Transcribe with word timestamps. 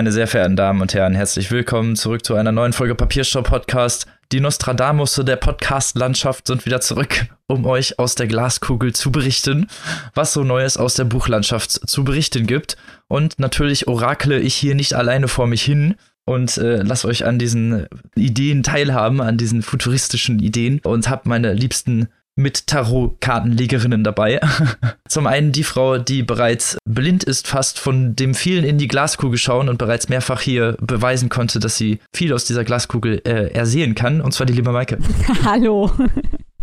Meine 0.00 0.12
sehr 0.12 0.26
verehrten 0.26 0.56
Damen 0.56 0.80
und 0.80 0.94
Herren, 0.94 1.14
herzlich 1.14 1.50
willkommen 1.50 1.94
zurück 1.94 2.24
zu 2.24 2.34
einer 2.34 2.52
neuen 2.52 2.72
Folge 2.72 2.94
Papierstau 2.94 3.42
Podcast. 3.42 4.06
Die 4.32 4.40
Nostradamus 4.40 5.14
der 5.16 5.36
Podcast-Landschaft 5.36 6.46
sind 6.46 6.64
wieder 6.64 6.80
zurück, 6.80 7.26
um 7.48 7.66
euch 7.66 7.98
aus 7.98 8.14
der 8.14 8.26
Glaskugel 8.26 8.94
zu 8.94 9.12
berichten, 9.12 9.66
was 10.14 10.32
so 10.32 10.42
Neues 10.42 10.78
aus 10.78 10.94
der 10.94 11.04
Buchlandschaft 11.04 11.86
zu 11.86 12.02
berichten 12.02 12.46
gibt. 12.46 12.78
Und 13.08 13.38
natürlich 13.38 13.88
orakle 13.88 14.38
ich 14.38 14.54
hier 14.54 14.74
nicht 14.74 14.94
alleine 14.94 15.28
vor 15.28 15.46
mich 15.46 15.62
hin 15.62 15.96
und 16.24 16.56
äh, 16.56 16.80
lass 16.80 17.04
euch 17.04 17.26
an 17.26 17.38
diesen 17.38 17.86
Ideen 18.14 18.62
teilhaben, 18.62 19.20
an 19.20 19.36
diesen 19.36 19.60
futuristischen 19.60 20.38
Ideen 20.38 20.80
und 20.82 21.10
hab 21.10 21.26
meine 21.26 21.52
liebsten 21.52 22.08
mit 22.36 22.66
Tarotkartenlegerinnen 22.66 24.04
dabei. 24.04 24.40
Zum 25.08 25.26
einen 25.26 25.52
die 25.52 25.64
Frau, 25.64 25.98
die 25.98 26.22
bereits 26.22 26.78
blind 26.88 27.24
ist, 27.24 27.48
fast 27.48 27.78
von 27.78 28.16
dem 28.16 28.34
vielen 28.34 28.64
in 28.64 28.78
die 28.78 28.88
Glaskugel 28.88 29.38
schauen 29.38 29.68
und 29.68 29.78
bereits 29.78 30.08
mehrfach 30.08 30.40
hier 30.40 30.76
beweisen 30.80 31.28
konnte, 31.28 31.60
dass 31.60 31.76
sie 31.76 32.00
viel 32.14 32.32
aus 32.32 32.44
dieser 32.44 32.64
Glaskugel 32.64 33.20
äh, 33.24 33.52
ersehen 33.52 33.94
kann, 33.94 34.20
und 34.20 34.32
zwar 34.32 34.46
die 34.46 34.54
liebe 34.54 34.72
Maike. 34.72 34.98
Hallo. 35.44 35.90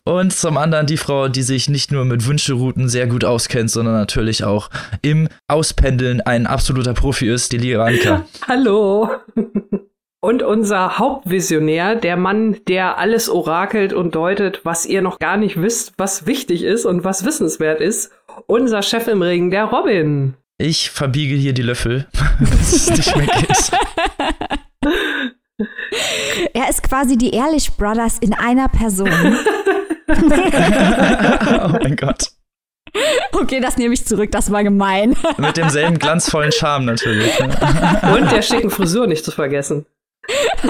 Und 0.08 0.32
zum 0.32 0.56
anderen 0.56 0.86
die 0.86 0.96
Frau, 0.96 1.28
die 1.28 1.44
sich 1.44 1.68
nicht 1.68 1.92
nur 1.92 2.06
mit 2.06 2.26
Wünscherouten 2.26 2.88
sehr 2.88 3.08
gut 3.08 3.26
auskennt, 3.26 3.70
sondern 3.70 3.96
natürlich 3.96 4.46
auch 4.46 4.70
im 5.02 5.28
Auspendeln 5.50 6.22
ein 6.22 6.48
absoluter 6.48 6.94
Profi 6.94 7.30
ist, 7.30 7.52
die 7.52 7.58
liebe 7.58 7.84
Annika. 7.84 8.26
Hallo. 8.48 9.10
Und 10.28 10.44
unser 10.44 11.00
Hauptvisionär, 11.00 11.96
der 11.96 12.18
Mann, 12.18 12.58
der 12.68 12.98
alles 12.98 13.30
orakelt 13.30 13.94
und 13.94 14.14
deutet, 14.14 14.60
was 14.66 14.86
ihr 14.86 15.02
noch 15.02 15.20
gar 15.20 15.38
nicht 15.38 15.62
wisst, 15.62 15.94
was 15.96 16.26
wichtig 16.26 16.64
ist 16.64 16.84
und 16.84 17.06
was 17.06 17.24
wissenswert 17.24 17.80
ist, 17.80 18.12
unser 18.46 18.82
Chef 18.82 19.08
im 19.08 19.22
Ring, 19.22 19.52
der 19.52 19.64
Robin. 19.64 20.34
Ich 20.58 20.92
verbiege 20.92 21.34
hier 21.36 21.54
die 21.54 21.62
Löffel, 21.62 22.08
dass 22.42 22.74
es 22.74 22.90
nicht 22.90 23.16
mehr 23.16 23.28
geht. 23.28 23.72
Er 26.54 26.70
ist 26.70 26.84
quasi 26.84 27.18
die 27.18 27.34
Ehrlich 27.34 27.72
Brothers 27.78 28.18
in 28.20 28.34
einer 28.34 28.68
Person. 28.68 29.08
oh 30.10 31.80
mein 31.82 31.96
Gott. 31.96 32.32
Okay, 33.32 33.62
das 33.62 33.78
nehme 33.78 33.94
ich 33.94 34.06
zurück, 34.06 34.34
das 34.34 34.52
war 34.52 34.66
gemein. 34.66 35.16
Mit 35.38 35.56
demselben 35.56 35.98
glanzvollen 35.98 36.52
Charme 36.52 36.84
natürlich. 36.84 37.40
Ne? 37.40 37.48
Und 38.14 38.30
der 38.30 38.42
schicken 38.42 38.70
Frisur 38.70 39.08
nicht 39.08 39.24
zu 39.24 39.32
vergessen. 39.32 39.86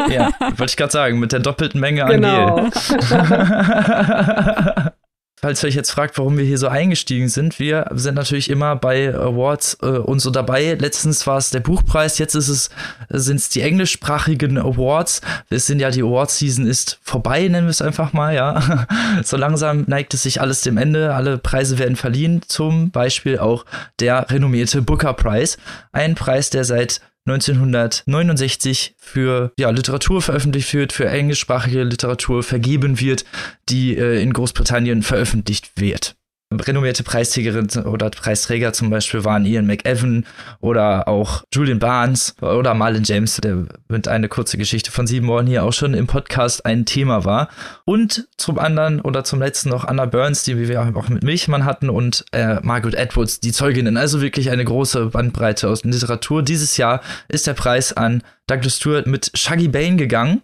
Ja, 0.10 0.32
wollte 0.40 0.66
ich 0.66 0.78
gerade 0.78 0.92
sagen, 0.92 1.20
mit 1.20 1.32
der 1.32 1.40
doppelten 1.40 1.80
Menge 1.80 2.06
Genau. 2.06 2.58
an 2.58 2.72
Gel. 2.72 4.92
Falls 5.40 5.62
ihr 5.64 5.68
euch 5.68 5.76
jetzt 5.76 5.92
fragt, 5.92 6.18
warum 6.18 6.36
wir 6.40 6.46
hier 6.46 6.58
so 6.58 6.68
eingestiegen 6.68 7.30
sind, 7.30 7.60
wir 7.60 7.92
sind 7.94 8.16
natürlich 8.16 8.50
immer 8.50 8.76
bei 8.76 9.14
Awards 9.14 9.78
äh, 9.84 9.86
und 9.86 10.20
so 10.20 10.32
dabei. 10.32 10.74
Letztens 10.74 11.28
war 11.28 11.38
es 11.38 11.52
der 11.52 11.60
Buchpreis, 11.60 12.18
jetzt 12.18 12.34
ist 12.34 12.48
es 12.50 12.72
sind 13.10 13.36
es 13.36 13.48
die 13.50 13.62
englischsprachigen 13.62 14.58
Awards. 14.58 15.22
Es 15.52 15.68
sind 15.68 15.80
ja 15.80 15.92
die 15.92 16.02
Award-Season 16.02 16.66
ist 16.66 16.98
vorbei, 17.04 17.48
nennen 17.48 17.68
wir 17.68 17.72
es 17.72 17.84
einfach 17.84 18.14
mal, 18.14 18.34
ja. 18.34 18.88
so 19.24 19.38
langsam 19.38 19.84
neigt 19.86 20.16
es 20.16 20.24
sich 20.24 20.42
alles 20.42 20.62
dem 20.62 20.78
Ende. 20.78 21.14
Alle 21.14 21.38
Preise 21.38 21.78
werden 21.78 21.98
verliehen, 21.98 22.42
zum 22.48 22.90
Beispiel 22.90 23.38
auch 23.38 23.64
der 24.00 24.32
renommierte 24.32 24.82
Booker 24.82 25.14
Prize, 25.14 25.58
ein 25.92 26.16
Preis, 26.16 26.50
der 26.50 26.64
seit 26.64 27.00
1969 27.28 28.96
für 28.98 29.52
ja, 29.60 29.70
Literatur 29.70 30.22
veröffentlicht 30.22 30.74
wird, 30.74 30.94
für 30.94 31.08
englischsprachige 31.08 31.84
Literatur 31.84 32.42
vergeben 32.42 33.00
wird, 33.00 33.26
die 33.70 33.98
äh, 33.98 34.22
in 34.22 34.34
Großbritannien 34.34 35.04
veröffentlicht 35.04 35.72
wird. 35.76 36.16
Renommierte 36.50 37.04
Preisträgerinnen 37.04 37.86
oder 37.86 38.10
Preisträger 38.10 38.72
zum 38.72 38.90
Beispiel 38.90 39.26
waren 39.26 39.46
Ian 39.46 39.68
McEwan 39.68 40.26
oder 40.62 41.10
auch 41.10 41.44
Julian 41.54 41.80
Barnes 41.80 42.36
oder 42.40 42.74
Marlon 42.74 43.04
James, 43.04 43.36
der 43.36 43.66
mit 43.90 44.08
einer 44.08 44.30
kurze 44.30 44.58
Geschichte 44.58 44.90
von 44.90 45.08
sieben 45.08 45.28
Ohren 45.30 45.46
hier 45.46 45.66
auch 45.66 45.74
schon 45.74 45.94
im 45.94 46.08
Podcast 46.08 46.66
ein 46.66 46.86
Thema 46.86 47.26
war. 47.26 47.50
Und 47.84 48.30
zum 48.38 48.60
anderen 48.60 49.02
oder 49.02 49.26
zum 49.26 49.40
letzten 49.40 49.68
noch 49.70 49.84
Anna 49.84 50.06
Burns, 50.06 50.44
die 50.44 50.58
wir 50.70 50.82
auch 50.96 51.10
mit 51.10 51.22
Milchmann 51.22 51.66
hatten 51.66 51.90
und 51.90 52.24
äh, 52.32 52.62
Margaret 52.62 52.98
Atwoods, 52.98 53.42
die 53.42 53.52
Zeuginnen. 53.52 53.98
Also 53.98 54.22
wirklich 54.22 54.50
eine 54.50 54.64
große 54.64 55.08
Bandbreite 55.08 55.68
aus 55.68 55.84
Literatur. 55.84 56.44
Dieses 56.44 56.78
Jahr 56.78 57.02
ist 57.28 57.46
der 57.46 57.56
Preis 57.56 57.92
an 57.92 58.24
Douglas 58.48 58.78
Stewart 58.78 59.06
mit 59.06 59.32
Shaggy 59.34 59.68
Bane 59.68 59.98
gegangen. 59.98 60.42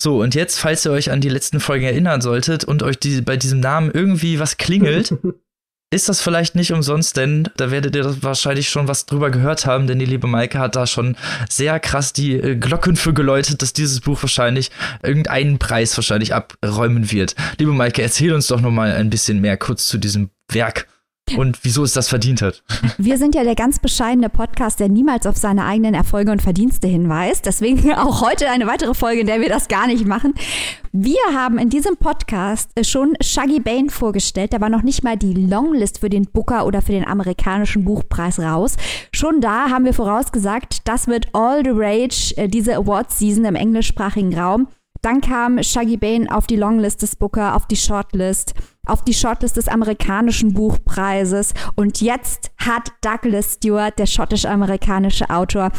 So, 0.00 0.20
und 0.20 0.34
jetzt, 0.34 0.60
falls 0.60 0.86
ihr 0.86 0.92
euch 0.92 1.10
an 1.10 1.20
die 1.20 1.28
letzten 1.28 1.58
Folgen 1.58 1.84
erinnern 1.84 2.20
solltet 2.20 2.64
und 2.64 2.82
euch 2.82 2.98
die, 2.98 3.20
bei 3.20 3.36
diesem 3.36 3.58
Namen 3.58 3.90
irgendwie 3.90 4.38
was 4.38 4.56
klingelt, 4.56 5.14
ist 5.90 6.08
das 6.08 6.20
vielleicht 6.20 6.54
nicht 6.54 6.72
umsonst, 6.72 7.16
denn 7.16 7.48
da 7.56 7.70
werdet 7.70 7.96
ihr 7.96 8.22
wahrscheinlich 8.22 8.68
schon 8.68 8.86
was 8.86 9.06
drüber 9.06 9.30
gehört 9.30 9.66
haben, 9.66 9.86
denn 9.86 9.98
die 9.98 10.04
liebe 10.04 10.26
Maike 10.26 10.58
hat 10.58 10.76
da 10.76 10.86
schon 10.86 11.16
sehr 11.48 11.80
krass 11.80 12.12
die 12.12 12.34
äh, 12.34 12.56
Glocken 12.56 12.94
für 12.94 13.12
geläutet, 13.12 13.62
dass 13.62 13.72
dieses 13.72 14.00
Buch 14.00 14.22
wahrscheinlich 14.22 14.70
irgendeinen 15.02 15.58
Preis 15.58 15.96
wahrscheinlich 15.96 16.34
abräumen 16.34 17.10
wird. 17.10 17.34
Liebe 17.58 17.72
Maike, 17.72 18.02
erzähl 18.02 18.32
uns 18.32 18.46
doch 18.46 18.60
noch 18.60 18.70
mal 18.70 18.92
ein 18.92 19.10
bisschen 19.10 19.40
mehr 19.40 19.56
kurz 19.56 19.86
zu 19.86 19.98
diesem 19.98 20.30
Werk 20.52 20.86
und 21.36 21.64
wieso 21.64 21.84
es 21.84 21.92
das 21.92 22.08
verdient 22.08 22.42
hat. 22.42 22.62
Wir 22.98 23.18
sind 23.18 23.34
ja 23.34 23.44
der 23.44 23.54
ganz 23.54 23.78
bescheidene 23.78 24.28
Podcast, 24.28 24.80
der 24.80 24.88
niemals 24.88 25.26
auf 25.26 25.36
seine 25.36 25.64
eigenen 25.64 25.94
Erfolge 25.94 26.32
und 26.32 26.42
Verdienste 26.42 26.88
hinweist. 26.88 27.46
Deswegen 27.46 27.92
auch 27.94 28.22
heute 28.22 28.48
eine 28.50 28.66
weitere 28.66 28.94
Folge, 28.94 29.20
in 29.20 29.26
der 29.26 29.40
wir 29.40 29.48
das 29.48 29.68
gar 29.68 29.86
nicht 29.86 30.06
machen. 30.06 30.34
Wir 30.92 31.20
haben 31.34 31.58
in 31.58 31.68
diesem 31.68 31.96
Podcast 31.96 32.70
schon 32.86 33.14
Shaggy 33.20 33.60
Bane 33.60 33.90
vorgestellt. 33.90 34.52
Da 34.52 34.60
war 34.60 34.70
noch 34.70 34.82
nicht 34.82 35.04
mal 35.04 35.16
die 35.16 35.34
Longlist 35.34 35.98
für 35.98 36.08
den 36.08 36.24
Booker 36.24 36.66
oder 36.66 36.82
für 36.82 36.92
den 36.92 37.06
amerikanischen 37.06 37.84
Buchpreis 37.84 38.38
raus. 38.38 38.76
Schon 39.12 39.40
da 39.40 39.70
haben 39.70 39.84
wir 39.84 39.94
vorausgesagt, 39.94 40.88
das 40.88 41.06
wird 41.06 41.28
all 41.34 41.62
the 41.64 41.72
rage, 41.72 42.34
äh, 42.36 42.48
diese 42.48 42.76
Awards-Season 42.76 43.44
im 43.44 43.54
englischsprachigen 43.54 44.38
Raum. 44.38 44.68
Dann 45.02 45.20
kam 45.20 45.62
Shaggy 45.62 45.96
Bane 45.96 46.26
auf 46.34 46.46
die 46.46 46.56
Longlist 46.56 47.02
des 47.02 47.16
Booker, 47.16 47.54
auf 47.54 47.66
die 47.66 47.76
Shortlist, 47.76 48.54
auf 48.88 49.04
die 49.04 49.14
Shortlist 49.14 49.56
des 49.56 49.68
amerikanischen 49.68 50.54
Buchpreises. 50.54 51.54
Und 51.74 52.00
jetzt 52.00 52.50
hat 52.58 52.92
Douglas 53.00 53.54
Stewart, 53.54 53.98
der 53.98 54.06
schottisch-amerikanische 54.06 55.30
Autor, 55.30 55.70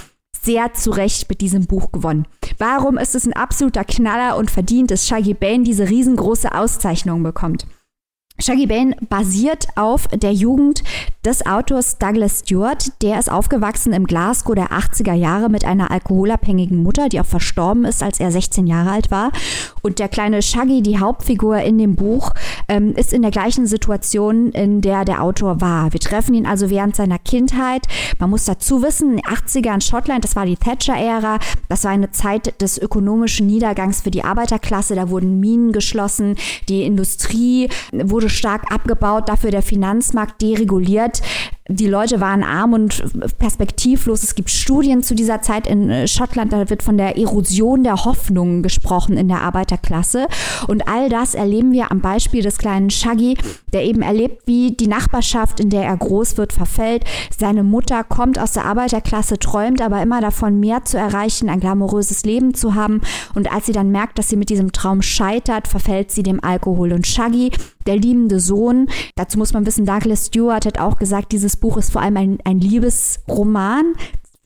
sehr 0.41 0.73
zu 0.73 0.91
Recht 0.91 1.27
mit 1.29 1.41
diesem 1.41 1.65
Buch 1.65 1.91
gewonnen. 1.91 2.25
Warum 2.57 2.97
ist 2.97 3.15
es 3.15 3.25
ein 3.25 3.33
absoluter 3.33 3.83
Knaller 3.83 4.37
und 4.37 4.51
verdient, 4.51 4.91
dass 4.91 5.07
Shaggy 5.07 5.33
Bane 5.33 5.63
diese 5.63 5.89
riesengroße 5.89 6.53
Auszeichnung 6.53 7.23
bekommt? 7.23 7.65
Shaggy 8.39 8.67
Bane 8.67 8.95
basiert 9.09 9.67
auf 9.75 10.07
der 10.07 10.31
Jugend 10.31 10.83
des 11.25 11.45
Autors 11.45 11.97
Douglas 11.97 12.39
Stewart. 12.39 12.93
Der 13.01 13.19
ist 13.19 13.29
aufgewachsen 13.29 13.91
im 13.91 14.05
Glasgow 14.05 14.55
der 14.55 14.69
80er 14.69 15.13
Jahre 15.13 15.49
mit 15.49 15.65
einer 15.65 15.91
alkoholabhängigen 15.91 16.81
Mutter, 16.81 17.09
die 17.09 17.19
auch 17.19 17.25
verstorben 17.25 17.83
ist, 17.83 18.01
als 18.01 18.21
er 18.21 18.31
16 18.31 18.67
Jahre 18.67 18.91
alt 18.91 19.11
war. 19.11 19.31
Und 19.81 19.99
der 19.99 20.07
kleine 20.07 20.41
Shaggy, 20.41 20.81
die 20.81 20.99
Hauptfigur 20.99 21.57
in 21.57 21.77
dem 21.77 21.95
Buch, 21.95 22.31
ähm, 22.69 22.93
ist 22.95 23.11
in 23.11 23.21
der 23.21 23.31
gleichen 23.31 23.67
Situation, 23.67 24.53
in 24.53 24.79
der 24.79 25.03
der 25.03 25.21
Autor 25.21 25.59
war. 25.59 25.91
Wir 25.91 25.99
treffen 25.99 26.35
ihn 26.35 26.45
also 26.45 26.69
während 26.69 26.95
seiner 26.95 27.19
Kindheit. 27.19 27.85
Man 28.17 28.29
muss 28.29 28.45
dazu 28.45 28.81
wissen, 28.81 29.11
in 29.11 29.15
den 29.17 29.25
80er 29.25 29.73
in 29.73 29.81
Schottland, 29.81 30.23
das 30.23 30.37
war 30.37 30.45
die 30.45 30.55
Thatcher-Ära, 30.55 31.39
das 31.67 31.83
war 31.83 31.91
eine 31.91 32.11
Zeit 32.11 32.61
des 32.61 32.77
ökonomischen 32.77 33.47
Niedergangs 33.47 34.01
für 34.01 34.11
die 34.11 34.23
Arbeiterklasse. 34.23 34.95
Da 34.95 35.09
wurden 35.09 35.41
Minen 35.41 35.73
geschlossen, 35.73 36.35
die 36.69 36.83
Industrie 36.83 37.69
wurde 37.91 38.29
stark 38.29 38.71
abgebaut, 38.71 39.27
dafür 39.27 39.51
der 39.51 39.61
Finanzmarkt 39.61 40.41
dereguliert. 40.41 41.08
that 41.09 41.58
Die 41.71 41.85
Leute 41.85 42.19
waren 42.19 42.41
arm 42.41 42.73
und 42.73 43.03
perspektivlos. 43.37 44.23
Es 44.23 44.33
gibt 44.33 44.49
Studien 44.49 45.03
zu 45.03 45.13
dieser 45.13 45.43
Zeit 45.43 45.67
in 45.67 45.91
äh, 45.91 46.07
Schottland, 46.07 46.51
da 46.51 46.67
wird 46.67 46.81
von 46.81 46.97
der 46.97 47.15
Erosion 47.15 47.83
der 47.83 48.05
Hoffnungen 48.05 48.63
gesprochen 48.63 49.17
in 49.17 49.27
der 49.27 49.41
Arbeiterklasse. 49.41 50.25
Und 50.67 50.87
all 50.87 51.09
das 51.09 51.35
erleben 51.35 51.71
wir 51.71 51.91
am 51.91 52.01
Beispiel 52.01 52.41
des 52.41 52.57
kleinen 52.57 52.89
Shaggy, 52.89 53.37
der 53.71 53.83
eben 53.83 54.01
erlebt, 54.01 54.47
wie 54.47 54.71
die 54.71 54.87
Nachbarschaft, 54.87 55.59
in 55.59 55.69
der 55.69 55.83
er 55.83 55.95
groß 55.95 56.37
wird, 56.37 56.53
verfällt. 56.53 57.03
Seine 57.37 57.61
Mutter 57.61 58.03
kommt 58.03 58.39
aus 58.39 58.53
der 58.53 58.65
Arbeiterklasse, 58.65 59.37
träumt 59.37 59.79
aber 59.79 60.01
immer 60.01 60.21
davon, 60.21 60.59
mehr 60.59 60.85
zu 60.85 60.97
erreichen, 60.97 61.49
ein 61.49 61.59
glamouröses 61.59 62.23
Leben 62.23 62.55
zu 62.55 62.73
haben. 62.73 63.01
Und 63.35 63.51
als 63.51 63.67
sie 63.67 63.73
dann 63.73 63.91
merkt, 63.91 64.17
dass 64.17 64.29
sie 64.29 64.37
mit 64.37 64.49
diesem 64.49 64.71
Traum 64.71 65.03
scheitert, 65.03 65.67
verfällt 65.67 66.09
sie 66.09 66.23
dem 66.23 66.43
Alkohol. 66.43 66.93
Und 66.93 67.05
Shaggy, 67.05 67.51
der 67.85 67.97
liebende 67.97 68.39
Sohn, 68.39 68.87
dazu 69.15 69.37
muss 69.37 69.53
man 69.53 69.65
wissen, 69.65 69.85
Douglas 69.85 70.27
Stewart 70.27 70.65
hat 70.65 70.79
auch 70.79 70.97
gesagt, 70.97 71.31
dieses 71.31 71.58
Buch 71.59 71.77
ist 71.77 71.91
vor 71.91 72.01
allem 72.01 72.17
ein, 72.17 72.37
ein 72.43 72.59
Liebesroman 72.59 73.93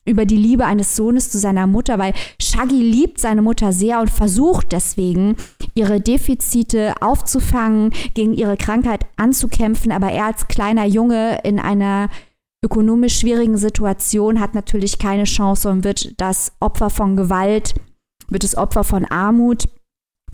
über 0.06 0.26
die 0.26 0.36
Liebe 0.36 0.66
eines 0.66 0.96
Sohnes 0.96 1.30
zu 1.30 1.38
seiner 1.38 1.66
Mutter, 1.66 1.98
weil 1.98 2.12
Shaggy 2.40 2.80
liebt 2.80 3.20
seine 3.20 3.42
Mutter 3.42 3.72
sehr 3.72 4.00
und 4.00 4.10
versucht 4.10 4.72
deswegen, 4.72 5.36
ihre 5.74 6.00
Defizite 6.00 6.94
aufzufangen, 7.00 7.90
gegen 8.12 8.34
ihre 8.34 8.56
Krankheit 8.56 9.06
anzukämpfen, 9.16 9.92
aber 9.92 10.10
er 10.10 10.26
als 10.26 10.46
kleiner 10.48 10.84
Junge 10.84 11.40
in 11.42 11.58
einer 11.58 12.10
ökonomisch 12.64 13.18
schwierigen 13.18 13.56
Situation 13.56 14.40
hat 14.40 14.54
natürlich 14.54 14.98
keine 14.98 15.24
Chance 15.24 15.68
und 15.70 15.84
wird 15.84 16.20
das 16.20 16.52
Opfer 16.60 16.90
von 16.90 17.16
Gewalt, 17.16 17.74
wird 18.28 18.44
das 18.44 18.56
Opfer 18.56 18.84
von 18.84 19.04
Armut 19.04 19.64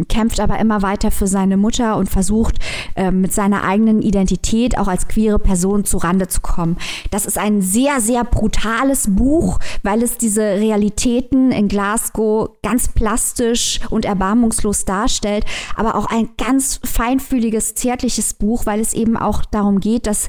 kämpft 0.09 0.41
aber 0.41 0.59
immer 0.59 0.83
weiter 0.83 1.11
für 1.11 1.27
seine 1.27 1.57
Mutter 1.57 1.97
und 1.97 2.09
versucht 2.09 2.57
äh, 2.95 3.11
mit 3.11 3.33
seiner 3.33 3.65
eigenen 3.65 4.03
Identität 4.03 4.79
auch 4.79 4.89
als 4.89 5.09
queere 5.09 5.39
Person 5.39 5.85
zu 5.85 5.99
Rande 5.99 6.29
zu 6.29 6.41
kommen. 6.41 6.77
Das 7.11 7.27
ist 7.27 7.39
ein 7.39 7.63
sehr, 7.63 8.01
sehr 8.01 8.25
brutales 8.25 9.15
Buch, 9.15 9.59
weil 9.83 10.03
es 10.03 10.19
diese 10.19 10.43
Realitäten 10.43 11.53
in 11.53 11.69
Glasgow 11.69 12.51
ganz 12.63 12.89
plastisch 12.89 13.81
und 13.91 14.05
erbarmungslos 14.05 14.85
darstellt, 14.85 15.45
aber 15.77 15.95
auch 15.95 16.07
ein 16.07 16.31
ganz 16.39 16.81
feinfühliges, 16.85 17.75
zärtliches 17.75 18.35
Buch, 18.35 18.67
weil 18.67 18.81
es 18.81 18.95
eben 18.95 19.17
auch 19.17 19.45
darum 19.45 19.81
geht, 19.81 20.07
dass 20.07 20.29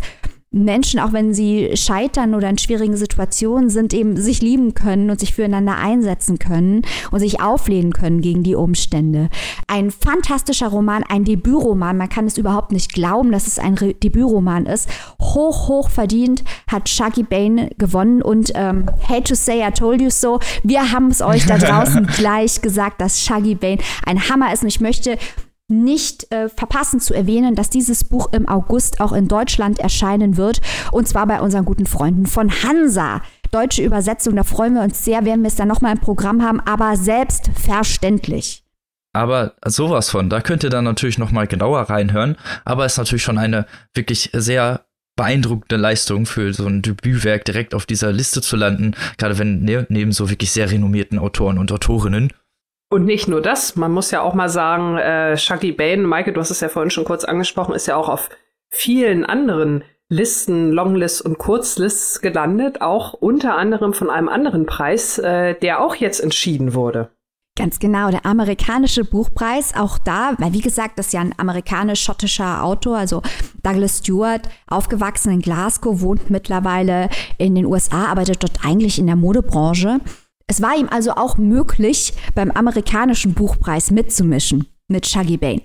Menschen, 0.54 1.00
auch 1.00 1.14
wenn 1.14 1.34
sie 1.34 1.72
scheitern 1.76 2.36
oder 2.36 2.50
in 2.50 2.58
schwierigen 2.58 2.98
Situationen 2.98 3.70
sind, 3.70 3.94
eben 3.94 4.18
sich 4.18 4.42
lieben 4.42 4.74
können 4.74 5.10
und 5.10 5.18
sich 5.18 5.34
füreinander 5.34 5.78
einsetzen 5.78 6.40
können 6.40 6.82
und 7.10 7.22
sich 7.22 7.40
auflehnen 7.40 7.94
können 7.94 8.20
gegen 8.20 8.44
die 8.44 8.56
Umstände. 8.56 9.30
Ein 9.68 9.92
fantastischer 9.92 10.68
Roman, 10.68 11.04
ein 11.08 11.24
Debütroman. 11.24 11.96
Man 11.96 12.10
kann 12.10 12.26
es 12.26 12.38
überhaupt 12.38 12.74
nicht 12.74 12.92
glauben, 12.92 13.32
dass 13.32 13.48
es 13.48 13.60
ein 13.60 13.76
Re 13.76 13.94
Debütroman 13.94 14.66
ist. 14.66 14.90
Hoch, 15.22 15.70
hoch 15.70 15.90
verdient 15.90 16.44
hat 16.68 16.90
Shaggy 16.90 17.24
Bane 17.24 17.70
gewonnen 17.78 18.22
und 18.22 18.52
ähm, 18.56 18.88
hate 19.08 19.24
to 19.24 19.36
say 19.36 19.66
I 19.66 19.72
told 19.72 20.02
you 20.02 20.10
so. 20.10 20.42
Wir 20.64 20.92
haben 20.92 21.08
es 21.12 21.22
euch 21.22 21.46
da 21.46 21.58
draußen 21.60 22.08
gleich 22.08 22.62
gesagt, 22.62 23.00
dass 23.00 23.24
Shaggy 23.24 23.56
Bane 23.56 23.78
ein 24.06 24.28
Hammer 24.28 24.52
ist 24.52 24.64
und 24.64 24.68
ich 24.68 24.82
möchte 24.82 25.18
nicht 25.72 26.32
äh, 26.32 26.50
verpassen 26.50 27.00
zu 27.00 27.14
erwähnen, 27.14 27.56
dass 27.56 27.70
dieses 27.70 28.04
Buch 28.04 28.30
im 28.32 28.48
August 28.48 29.00
auch 29.00 29.14
in 29.14 29.28
Deutschland 29.28 29.80
erscheinen 29.80 30.38
wird. 30.38 30.62
Und 30.92 31.08
zwar 31.08 31.26
bei 31.26 31.42
unseren 31.42 31.66
guten 31.66 31.86
Freunden 31.86 32.28
von 32.28 32.52
Hansa. 32.52 33.22
Deutsche 33.52 33.82
Übersetzung, 33.82 34.36
da 34.36 34.44
freuen 34.44 34.76
wir 34.76 34.82
uns 34.82 35.04
sehr, 35.04 35.26
werden 35.26 35.42
wir 35.42 35.50
es 35.50 35.56
dann 35.56 35.68
nochmal 35.68 35.94
im 35.94 36.00
Programm 36.00 36.42
haben, 36.42 36.62
aber 36.62 36.96
selbstverständlich. 36.96 38.64
Aber 39.14 39.56
sowas 39.66 40.10
von, 40.10 40.30
da 40.30 40.40
könnt 40.40 40.64
ihr 40.64 40.70
dann 40.70 40.86
natürlich 40.86 41.18
nochmal 41.18 41.48
genauer 41.48 41.82
reinhören. 41.82 42.38
Aber 42.64 42.86
es 42.86 42.94
ist 42.94 42.98
natürlich 42.98 43.24
schon 43.24 43.38
eine 43.38 43.66
wirklich 43.94 44.30
sehr 44.34 44.86
beeindruckende 45.18 45.76
Leistung 45.76 46.26
für 46.26 46.54
so 46.54 46.66
ein 46.66 46.82
Debütwerk 46.82 47.44
direkt 47.46 47.76
auf 47.76 47.86
dieser 47.86 48.14
Liste 48.14 48.42
zu 48.42 48.56
landen, 48.56 48.96
gerade 49.18 49.38
wenn 49.38 49.64
ne, 49.64 49.86
neben 49.90 50.14
so 50.14 50.30
wirklich 50.30 50.52
sehr 50.52 50.72
renommierten 50.72 51.20
Autoren 51.20 51.58
und 51.58 51.72
Autorinnen. 51.72 52.32
Und 52.92 53.06
nicht 53.06 53.30
nur 53.30 53.42
das, 53.42 53.78
man 53.78 53.94
muss 53.94 54.12
ja 54.12 54.22
auch 54.22 54.34
mal 54.34 54.50
sagen, 54.50 54.98
äh, 54.98 55.38
Shaggy 55.38 55.72
Bane, 55.72 56.04
Maike, 56.04 56.34
du 56.34 56.42
hast 56.42 56.52
es 56.52 56.60
ja 56.60 56.68
vorhin 56.68 56.92
schon 56.92 57.06
kurz 57.06 57.24
angesprochen, 57.24 57.74
ist 57.74 57.88
ja 57.88 57.96
auch 57.96 58.10
auf 58.10 58.30
vielen 58.68 59.26
anderen 59.26 59.86
Listen, 60.10 60.74
Longlists 60.74 61.22
und 61.22 61.38
Kurzlists 61.38 62.20
gelandet, 62.20 62.82
auch 62.82 63.14
unter 63.14 63.56
anderem 63.56 63.94
von 63.94 64.10
einem 64.10 64.28
anderen 64.28 64.66
Preis, 64.66 65.18
äh, 65.20 65.56
der 65.56 65.80
auch 65.80 65.96
jetzt 65.96 66.20
entschieden 66.20 66.74
wurde. 66.74 67.12
Ganz 67.58 67.80
genau, 67.80 68.12
der 68.12 68.26
amerikanische 68.26 69.06
Buchpreis, 69.06 69.74
auch 69.74 69.98
da, 69.98 70.34
weil 70.38 70.52
wie 70.52 70.60
gesagt, 70.60 71.00
das 71.00 71.08
ist 71.08 71.14
ja 71.14 71.22
ein 71.22 71.36
amerikanisch-schottischer 71.38 72.62
Autor, 72.62 72.98
also 72.98 73.22
Douglas 73.64 74.00
Stewart, 74.00 74.50
aufgewachsen 74.68 75.32
in 75.32 75.42
Glasgow, 75.42 76.02
wohnt 76.02 76.30
mittlerweile 76.30 77.10
in 77.38 77.56
den 77.56 77.66
USA, 77.66 78.08
arbeitet 78.08 78.44
dort 78.44 78.66
eigentlich 78.66 79.00
in 79.00 79.08
der 79.08 79.16
Modebranche 79.16 80.02
es 80.52 80.62
war 80.62 80.76
ihm 80.78 80.90
also 80.90 81.12
auch 81.12 81.38
möglich, 81.38 82.14
beim 82.36 82.52
amerikanischen 82.52 83.34
Buchpreis 83.34 83.90
mitzumischen 83.90 84.68
mit 84.90 85.08
Shaggy 85.08 85.38
Bane. 85.38 85.62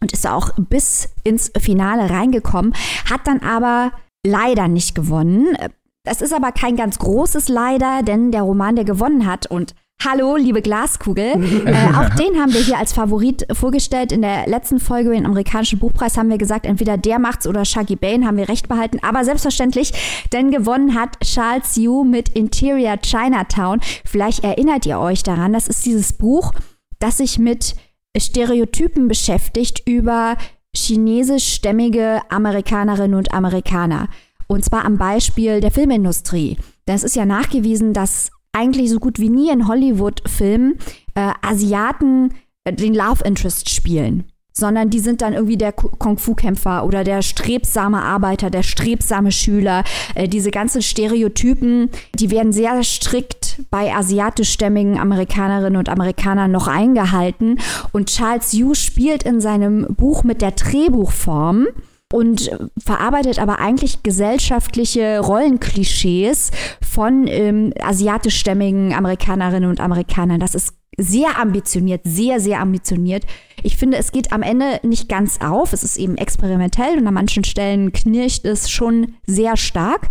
Und 0.00 0.12
ist 0.12 0.28
auch 0.28 0.50
bis 0.56 1.08
ins 1.24 1.50
Finale 1.58 2.08
reingekommen, 2.08 2.72
hat 3.10 3.22
dann 3.24 3.40
aber 3.40 3.90
leider 4.24 4.68
nicht 4.68 4.94
gewonnen. 4.94 5.56
Das 6.04 6.20
ist 6.20 6.32
aber 6.32 6.52
kein 6.52 6.76
ganz 6.76 7.00
großes 7.00 7.48
Leider, 7.48 8.04
denn 8.04 8.30
der 8.30 8.42
Roman, 8.42 8.76
der 8.76 8.84
gewonnen 8.84 9.26
hat 9.26 9.46
und 9.50 9.74
Hallo, 10.04 10.36
liebe 10.36 10.62
Glaskugel. 10.62 11.24
äh, 11.66 11.74
auch 11.96 12.08
den 12.14 12.40
haben 12.40 12.54
wir 12.54 12.60
hier 12.60 12.78
als 12.78 12.92
Favorit 12.92 13.44
vorgestellt. 13.52 14.12
In 14.12 14.22
der 14.22 14.46
letzten 14.46 14.78
Folge 14.78 15.10
den 15.10 15.26
amerikanischen 15.26 15.80
Buchpreis 15.80 16.16
haben 16.16 16.30
wir 16.30 16.38
gesagt, 16.38 16.66
entweder 16.66 16.96
der 16.96 17.18
macht's 17.18 17.48
oder 17.48 17.64
Shaggy 17.64 17.96
Bane, 17.96 18.24
haben 18.24 18.36
wir 18.36 18.48
recht 18.48 18.68
behalten. 18.68 19.00
Aber 19.02 19.24
selbstverständlich, 19.24 19.92
denn 20.32 20.52
gewonnen 20.52 20.94
hat 20.94 21.18
Charles 21.24 21.74
Yu 21.74 22.04
mit 22.04 22.28
Interior 22.28 22.98
Chinatown. 22.98 23.80
Vielleicht 24.04 24.44
erinnert 24.44 24.86
ihr 24.86 25.00
euch 25.00 25.24
daran, 25.24 25.52
das 25.52 25.66
ist 25.66 25.84
dieses 25.84 26.12
Buch, 26.12 26.52
das 27.00 27.16
sich 27.16 27.40
mit 27.40 27.74
Stereotypen 28.16 29.08
beschäftigt 29.08 29.82
über 29.84 30.36
chinesischstämmige 30.76 32.22
Amerikanerinnen 32.28 33.18
und 33.18 33.34
Amerikaner. 33.34 34.08
Und 34.46 34.64
zwar 34.64 34.84
am 34.84 34.96
Beispiel 34.96 35.60
der 35.60 35.72
Filmindustrie. 35.72 36.56
Denn 36.86 36.94
es 36.94 37.02
ist 37.02 37.16
ja 37.16 37.26
nachgewiesen, 37.26 37.92
dass 37.92 38.30
eigentlich 38.58 38.90
so 38.90 38.98
gut 38.98 39.18
wie 39.18 39.30
nie 39.30 39.50
in 39.50 39.68
Hollywood-Filmen 39.68 40.78
äh, 41.14 41.32
Asiaten 41.42 42.34
äh, 42.64 42.72
den 42.72 42.94
Love 42.94 43.24
Interest 43.24 43.70
spielen 43.70 44.24
sondern 44.58 44.90
die 44.90 44.98
sind 44.98 45.22
dann 45.22 45.34
irgendwie 45.34 45.56
der 45.56 45.72
Kung-Fu-Kämpfer 45.72 46.84
oder 46.84 47.04
der 47.04 47.22
strebsame 47.22 48.02
Arbeiter, 48.02 48.50
der 48.50 48.64
strebsame 48.64 49.30
Schüler. 49.30 49.84
Äh, 50.14 50.28
diese 50.28 50.50
ganzen 50.50 50.82
Stereotypen, 50.82 51.90
die 52.16 52.30
werden 52.30 52.52
sehr 52.52 52.82
strikt 52.82 53.62
bei 53.70 53.94
asiatischstämmigen 53.94 54.98
Amerikanerinnen 54.98 55.76
und 55.76 55.88
Amerikanern 55.88 56.50
noch 56.50 56.66
eingehalten. 56.66 57.58
Und 57.92 58.08
Charles 58.08 58.52
Yu 58.52 58.74
spielt 58.74 59.22
in 59.22 59.40
seinem 59.40 59.86
Buch 59.94 60.24
mit 60.24 60.42
der 60.42 60.50
Drehbuchform 60.50 61.68
und 62.12 62.50
verarbeitet 62.78 63.38
aber 63.38 63.58
eigentlich 63.58 64.02
gesellschaftliche 64.02 65.20
Rollenklischees 65.20 66.50
von 66.80 67.26
ähm, 67.26 67.72
asiatischstämmigen 67.80 68.94
Amerikanerinnen 68.94 69.68
und 69.68 69.80
Amerikanern. 69.80 70.40
Das 70.40 70.54
ist 70.54 70.74
sehr 70.98 71.38
ambitioniert, 71.38 72.00
sehr, 72.04 72.40
sehr 72.40 72.60
ambitioniert. 72.60 73.24
Ich 73.62 73.76
finde, 73.76 73.98
es 73.98 74.10
geht 74.10 74.32
am 74.32 74.42
Ende 74.42 74.80
nicht 74.82 75.08
ganz 75.08 75.40
auf. 75.40 75.72
Es 75.72 75.84
ist 75.84 75.96
eben 75.96 76.16
experimentell 76.16 76.98
und 76.98 77.06
an 77.06 77.14
manchen 77.14 77.44
Stellen 77.44 77.92
knirscht 77.92 78.44
es 78.44 78.68
schon 78.70 79.14
sehr 79.26 79.56
stark. 79.56 80.08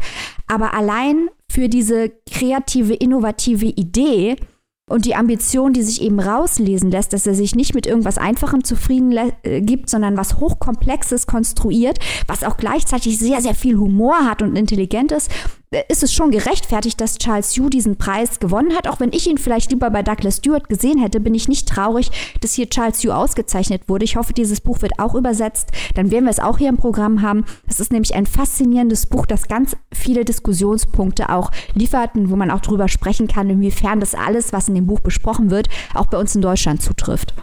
Aber 0.47 0.73
allein 0.73 1.29
für 1.49 1.67
diese 1.67 2.11
kreative, 2.31 2.93
innovative 2.93 3.65
Idee 3.65 4.37
und 4.89 5.05
die 5.05 5.15
Ambition, 5.15 5.73
die 5.73 5.83
sich 5.83 6.01
eben 6.01 6.19
rauslesen 6.19 6.89
lässt, 6.89 7.11
dass 7.11 7.27
er 7.27 7.35
sich 7.35 7.55
nicht 7.55 7.75
mit 7.75 7.85
irgendwas 7.85 8.17
Einfachem 8.17 8.63
zufrieden 8.63 9.11
äh, 9.43 9.61
gibt, 9.61 9.89
sondern 9.89 10.15
was 10.15 10.39
Hochkomplexes 10.39 11.27
konstruiert, 11.27 11.99
was 12.25 12.43
auch 12.43 12.57
gleichzeitig 12.57 13.19
sehr, 13.19 13.41
sehr 13.41 13.53
viel 13.53 13.77
Humor 13.77 14.25
hat 14.25 14.41
und 14.41 14.55
intelligent 14.55 15.11
ist 15.11 15.29
ist 15.89 16.03
es 16.03 16.13
schon 16.13 16.31
gerechtfertigt, 16.31 16.99
dass 17.01 17.17
Charles 17.17 17.55
Yu 17.55 17.69
diesen 17.69 17.97
Preis 17.97 18.39
gewonnen 18.39 18.75
hat. 18.75 18.87
Auch 18.87 18.99
wenn 18.99 19.11
ich 19.11 19.27
ihn 19.27 19.37
vielleicht 19.37 19.71
lieber 19.71 19.89
bei 19.89 20.01
Douglas 20.01 20.37
Stewart 20.37 20.69
gesehen 20.69 20.99
hätte, 20.99 21.19
bin 21.19 21.35
ich 21.35 21.49
nicht 21.49 21.67
traurig, 21.67 22.09
dass 22.41 22.53
hier 22.53 22.69
Charles 22.69 23.03
Yu 23.03 23.11
ausgezeichnet 23.11 23.89
wurde. 23.89 24.05
Ich 24.05 24.15
hoffe, 24.15 24.33
dieses 24.33 24.61
Buch 24.61 24.81
wird 24.81 24.99
auch 24.99 25.13
übersetzt. 25.13 25.71
Dann 25.95 26.09
werden 26.09 26.25
wir 26.25 26.31
es 26.31 26.39
auch 26.39 26.57
hier 26.57 26.69
im 26.69 26.77
Programm 26.77 27.21
haben. 27.21 27.45
Es 27.67 27.79
ist 27.79 27.91
nämlich 27.91 28.15
ein 28.15 28.25
faszinierendes 28.25 29.07
Buch, 29.07 29.25
das 29.25 29.47
ganz 29.47 29.75
viele 29.93 30.23
Diskussionspunkte 30.23 31.29
auch 31.29 31.51
liefert, 31.73 32.11
wo 32.13 32.35
man 32.35 32.51
auch 32.51 32.61
drüber 32.61 32.87
sprechen 32.87 33.27
kann, 33.27 33.49
inwiefern 33.49 33.99
das 33.99 34.15
alles, 34.15 34.53
was 34.53 34.69
in 34.69 34.75
dem 34.75 34.87
Buch 34.87 35.01
besprochen 35.01 35.51
wird, 35.51 35.67
auch 35.93 36.05
bei 36.05 36.17
uns 36.17 36.33
in 36.33 36.41
Deutschland 36.41 36.81
zutrifft. 36.81 37.33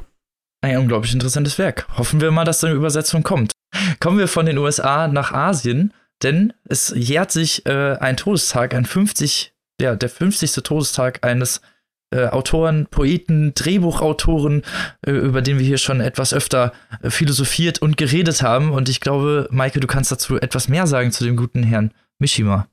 Ein 0.63 0.79
unglaublich 0.79 1.13
interessantes 1.13 1.59
Werk. 1.59 1.87
Hoffen 1.99 2.23
wir 2.23 2.31
mal, 2.31 2.47
dass 2.47 2.65
eine 2.65 2.75
Übersetzung 2.75 3.23
kommt. 3.23 3.53
Kommen 4.01 4.17
wir 4.17 4.29
von 4.29 4.47
den 4.47 4.57
USA 4.57 5.09
nach 5.09 5.33
Asien 5.33 5.93
denn 6.23 6.53
es 6.65 6.93
jährt 6.97 7.31
sich 7.31 7.67
äh, 7.67 7.97
ein 7.99 8.17
Todestag, 8.17 8.75
ein 8.75 8.85
50, 8.87 9.55
ja, 9.81 9.97
der 9.97 10.09
50. 10.09 10.53
Todestag 10.63 11.25
eines 11.25 11.61
äh, 12.11 12.27
Autoren, 12.29 12.87
Poeten, 12.87 13.55
Drehbuchautoren, 13.55 14.63
äh, 15.07 15.11
über 15.11 15.43
den 15.43 15.59
wir 15.59 15.67
hier 15.67 15.79
schon 15.79 16.01
etwas 16.01 16.33
öfter 16.33 16.73
äh, 17.03 17.11
philosophiert 17.11 17.81
und 17.81 17.97
geredet 17.97 18.43
haben. 18.43 18.71
Und 18.71 18.89
ich 18.89 19.01
glaube, 19.01 19.49
Maike, 19.51 19.81
du 19.81 19.87
kannst 19.87 20.13
dazu 20.13 20.37
etwas 20.37 20.69
mehr 20.69 20.87
sagen 20.87 21.13
zu 21.13 21.25
dem 21.25 21.37
guten 21.37 21.63
Herrn 21.63 21.93
Mishima. 22.19 22.69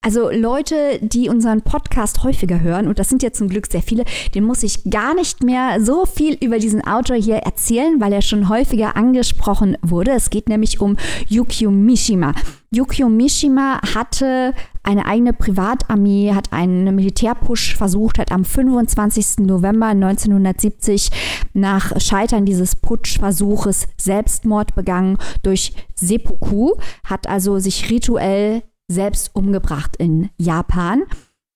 Also 0.00 0.30
Leute, 0.30 1.00
die 1.02 1.28
unseren 1.28 1.62
Podcast 1.62 2.22
häufiger 2.22 2.60
hören, 2.60 2.86
und 2.86 3.00
das 3.00 3.08
sind 3.08 3.22
ja 3.22 3.32
zum 3.32 3.48
Glück 3.48 3.66
sehr 3.66 3.82
viele, 3.82 4.04
den 4.32 4.44
muss 4.44 4.62
ich 4.62 4.84
gar 4.88 5.12
nicht 5.14 5.42
mehr 5.42 5.84
so 5.84 6.06
viel 6.06 6.34
über 6.40 6.60
diesen 6.60 6.86
Autor 6.86 7.16
hier 7.16 7.38
erzählen, 7.38 8.00
weil 8.00 8.12
er 8.12 8.22
schon 8.22 8.48
häufiger 8.48 8.96
angesprochen 8.96 9.76
wurde. 9.82 10.12
Es 10.12 10.30
geht 10.30 10.48
nämlich 10.48 10.80
um 10.80 10.96
Yukio 11.28 11.72
Mishima. 11.72 12.32
Yukio 12.70 13.08
Mishima 13.08 13.80
hatte 13.94 14.54
eine 14.84 15.04
eigene 15.04 15.32
Privatarmee, 15.32 16.32
hat 16.32 16.52
einen 16.52 16.94
Militärpush 16.94 17.76
versucht, 17.76 18.18
hat 18.18 18.30
am 18.30 18.44
25. 18.44 19.46
November 19.46 19.88
1970 19.88 21.10
nach 21.54 22.00
Scheitern 22.00 22.46
dieses 22.46 22.76
Putschversuches 22.76 23.88
Selbstmord 24.00 24.76
begangen 24.76 25.18
durch 25.42 25.72
Seppuku, 25.96 26.76
hat 27.04 27.26
also 27.28 27.58
sich 27.58 27.90
rituell 27.90 28.62
selbst 28.88 29.34
umgebracht 29.34 29.96
in 29.96 30.30
Japan. 30.36 31.04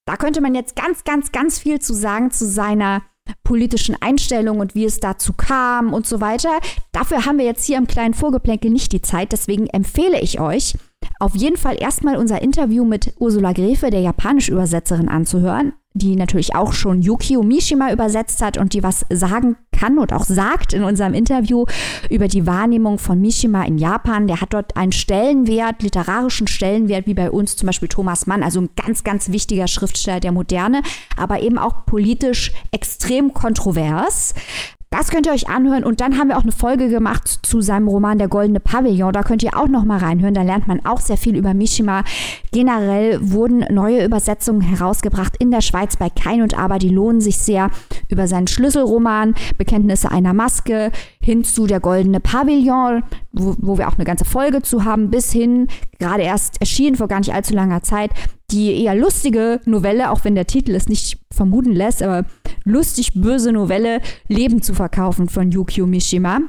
Da 0.07 0.17
könnte 0.17 0.41
man 0.41 0.55
jetzt 0.55 0.77
ganz, 0.77 1.05
ganz, 1.05 1.33
ganz 1.33 1.59
viel 1.59 1.81
zu 1.81 1.95
sagen 1.95 2.31
zu 2.31 2.47
seiner 2.47 3.03
politischen 3.45 3.97
Einstellung 4.01 4.61
und 4.61 4.75
wie 4.75 4.85
es 4.85 5.01
dazu 5.01 5.33
kam 5.33 5.93
und 5.95 6.07
so 6.07 6.21
weiter. 6.21 6.51
Dafür 6.93 7.25
haben 7.25 7.39
wir 7.39 7.45
jetzt 7.45 7.65
hier 7.65 7.79
im 7.79 7.87
kleinen 7.87 8.15
Vorgeplänkel 8.15 8.71
nicht 8.71 8.93
die 8.93 9.03
Zeit. 9.03 9.33
Deswegen 9.33 9.69
empfehle 9.69 10.21
ich 10.21 10.41
euch, 10.41 10.75
auf 11.21 11.35
jeden 11.35 11.57
Fall 11.57 11.81
erstmal 11.81 12.17
unser 12.17 12.43
Interview 12.43 12.85
mit 12.85 13.15
Ursula 13.19 13.53
Grefe, 13.53 13.91
der 13.91 14.01
Japanisch-Übersetzerin, 14.01 15.09
anzuhören. 15.09 15.73
Die 15.95 16.17
natürlich 16.17 16.55
auch 16.55 16.73
schon 16.73 17.03
Yukio 17.03 17.43
Mishima 17.43 17.93
übersetzt 17.93 18.43
hat 18.43 18.59
und 18.59 18.73
die 18.73 18.83
was 18.83 19.05
sagen 19.11 19.57
kann 19.73 19.99
und 19.99 20.13
auch 20.13 20.25
sagt 20.25 20.73
in 20.73 20.85
unserem 20.85 21.15
Interview 21.15 21.67
über 22.09 22.29
die 22.29 22.47
Wahrnehmung 22.47 22.99
von 22.99 23.21
Mishima 23.21 23.65
in 23.65 23.79
Japan. 23.79 24.27
Der 24.27 24.41
hat 24.41 24.55
dort 24.55 24.77
einen 24.77 24.93
Stellenwert, 24.93 25.83
literarischen 25.83 26.47
Stellenwert, 26.47 27.07
wie 27.07 27.15
bei 27.15 27.31
uns 27.31 27.57
zum 27.57 27.67
Beispiel 27.67 27.89
Thomas 27.89 28.27
Mann, 28.27 28.43
also 28.43 28.61
ein 28.61 28.71
ganz, 28.77 29.05
ganz 29.05 29.31
wichtiger 29.31 29.69
Schriftsteller 29.69 30.21
der 30.21 30.33
Moderne, 30.33 30.83
aber 31.17 31.41
eben 31.41 31.59
auch 31.59 31.85
politisch 31.85 32.53
extrem 32.71 33.35
kontrovers. 33.35 34.35
Das 34.93 35.09
könnt 35.09 35.25
ihr 35.25 35.33
euch 35.33 35.49
anhören 35.49 35.85
und 35.85 36.03
dann 36.03 36.19
haben 36.19 36.29
wir 36.29 36.37
auch 36.37 36.43
eine 36.43 36.53
Folge 36.53 36.91
gemacht 36.91 37.27
zu 37.43 37.63
seinem 37.63 37.89
Roman 37.89 38.19
Der 38.19 38.29
goldene 38.29 38.61
Pavillon. 38.61 39.15
Da 39.15 39.23
könnt 39.23 39.43
ihr 39.43 39.57
auch 39.57 39.67
noch 39.67 39.87
mal 39.87 39.97
reinhören. 39.97 40.35
Da 40.35 40.43
lernt 40.43 40.69
man 40.69 40.85
auch 40.85 41.01
sehr 41.01 41.17
viel 41.17 41.35
über 41.35 41.55
Mishima. 41.55 42.05
Generell 42.51 43.19
wurden 43.23 43.65
neue 43.71 44.05
Übersetzungen 44.05 44.61
herausgebracht 44.61 45.35
in 45.39 45.51
der 45.51 45.63
Schweiz 45.63 45.97
bei 45.97 46.11
Kein 46.11 46.43
und 46.43 46.59
Aber. 46.59 46.79
Die 46.79 46.91
lohnen 46.91 47.23
sich 47.23 47.39
sehr 47.39 47.71
über 48.09 48.29
seinen 48.29 48.49
Schlüsselroman 48.49 49.35
Bekenntnisse 49.57 50.11
einer 50.11 50.35
Maske 50.35 50.93
hin 51.23 51.43
zu 51.43 51.67
Der 51.67 51.81
goldene 51.81 52.21
Pavillon, 52.21 53.03
wo, 53.33 53.55
wo 53.61 53.79
wir 53.79 53.89
auch 53.89 53.97
eine 53.97 54.05
ganze 54.05 54.27
Folge 54.27 54.61
zu 54.61 54.85
haben, 54.85 55.09
bis 55.09 55.33
hin, 55.33 55.69
gerade 56.01 56.23
erst 56.23 56.61
erschienen 56.61 56.97
vor 56.97 57.09
gar 57.09 57.21
nicht 57.21 57.33
allzu 57.33 57.55
langer 57.55 57.83
Zeit, 57.83 58.11
die 58.51 58.85
eher 58.85 58.95
lustige 58.95 59.61
Novelle, 59.65 60.11
auch 60.11 60.25
wenn 60.25 60.35
der 60.35 60.47
Titel 60.47 60.75
es 60.75 60.87
nicht 60.87 61.22
vermuten 61.33 61.73
lässt, 61.73 62.03
aber 62.03 62.25
lustig 62.65 63.13
böse 63.15 63.53
Novelle 63.53 64.01
Leben 64.29 64.63
zu 64.63 64.75
verkaufen 64.75 65.29
von 65.29 65.51
Yukio 65.51 65.87
Mishima. 65.87 66.41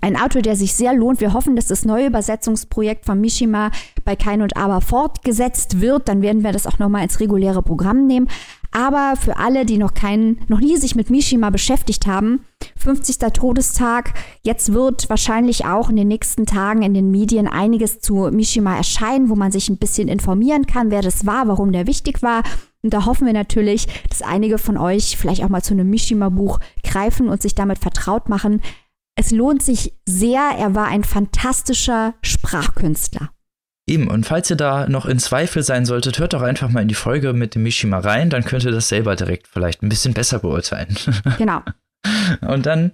Ein 0.00 0.16
Autor, 0.16 0.42
der 0.42 0.54
sich 0.54 0.74
sehr 0.74 0.94
lohnt. 0.94 1.20
Wir 1.20 1.32
hoffen, 1.32 1.56
dass 1.56 1.66
das 1.66 1.84
neue 1.84 2.06
Übersetzungsprojekt 2.06 3.04
von 3.04 3.20
Mishima 3.20 3.72
bei 4.04 4.14
Kein 4.14 4.42
und 4.42 4.56
Aber 4.56 4.80
fortgesetzt 4.80 5.80
wird. 5.80 6.08
Dann 6.08 6.22
werden 6.22 6.44
wir 6.44 6.52
das 6.52 6.66
auch 6.68 6.78
nochmal 6.78 7.02
ins 7.02 7.18
reguläre 7.18 7.62
Programm 7.62 8.06
nehmen. 8.06 8.28
Aber 8.70 9.14
für 9.16 9.38
alle, 9.38 9.64
die 9.64 9.78
noch 9.78 9.94
keinen, 9.94 10.40
noch 10.48 10.60
nie 10.60 10.76
sich 10.76 10.94
mit 10.94 11.10
Mishima 11.10 11.50
beschäftigt 11.50 12.06
haben, 12.06 12.44
50. 12.76 13.18
Todestag. 13.32 14.12
Jetzt 14.42 14.72
wird 14.72 15.08
wahrscheinlich 15.08 15.64
auch 15.64 15.90
in 15.90 15.96
den 15.96 16.08
nächsten 16.08 16.46
Tagen 16.46 16.82
in 16.82 16.94
den 16.94 17.10
Medien 17.10 17.48
einiges 17.48 18.00
zu 18.00 18.28
Mishima 18.30 18.76
erscheinen, 18.76 19.30
wo 19.30 19.36
man 19.36 19.52
sich 19.52 19.68
ein 19.68 19.78
bisschen 19.78 20.08
informieren 20.08 20.66
kann, 20.66 20.90
wer 20.90 21.02
das 21.02 21.26
war, 21.26 21.48
warum 21.48 21.72
der 21.72 21.86
wichtig 21.86 22.22
war. 22.22 22.42
Und 22.82 22.94
da 22.94 23.06
hoffen 23.06 23.26
wir 23.26 23.32
natürlich, 23.32 23.86
dass 24.08 24.22
einige 24.22 24.58
von 24.58 24.76
euch 24.76 25.16
vielleicht 25.16 25.42
auch 25.42 25.48
mal 25.48 25.62
zu 25.62 25.74
einem 25.74 25.90
Mishima-Buch 25.90 26.60
greifen 26.84 27.28
und 27.28 27.42
sich 27.42 27.54
damit 27.54 27.78
vertraut 27.78 28.28
machen. 28.28 28.62
Es 29.16 29.32
lohnt 29.32 29.62
sich 29.62 29.94
sehr. 30.06 30.40
Er 30.56 30.74
war 30.74 30.86
ein 30.86 31.02
fantastischer 31.02 32.14
Sprachkünstler. 32.22 33.30
Eben, 33.88 34.08
und 34.08 34.26
falls 34.26 34.50
ihr 34.50 34.56
da 34.56 34.86
noch 34.86 35.06
in 35.06 35.18
Zweifel 35.18 35.62
sein 35.62 35.86
solltet, 35.86 36.18
hört 36.18 36.34
doch 36.34 36.42
einfach 36.42 36.68
mal 36.68 36.82
in 36.82 36.88
die 36.88 36.94
Folge 36.94 37.32
mit 37.32 37.54
dem 37.54 37.62
Mishima 37.62 37.98
rein, 37.98 38.28
dann 38.28 38.44
könnt 38.44 38.64
ihr 38.64 38.70
das 38.70 38.88
selber 38.88 39.16
direkt 39.16 39.48
vielleicht 39.48 39.82
ein 39.82 39.88
bisschen 39.88 40.12
besser 40.12 40.38
beurteilen. 40.38 40.94
Genau. 41.38 41.62
und 42.42 42.66
dann 42.66 42.92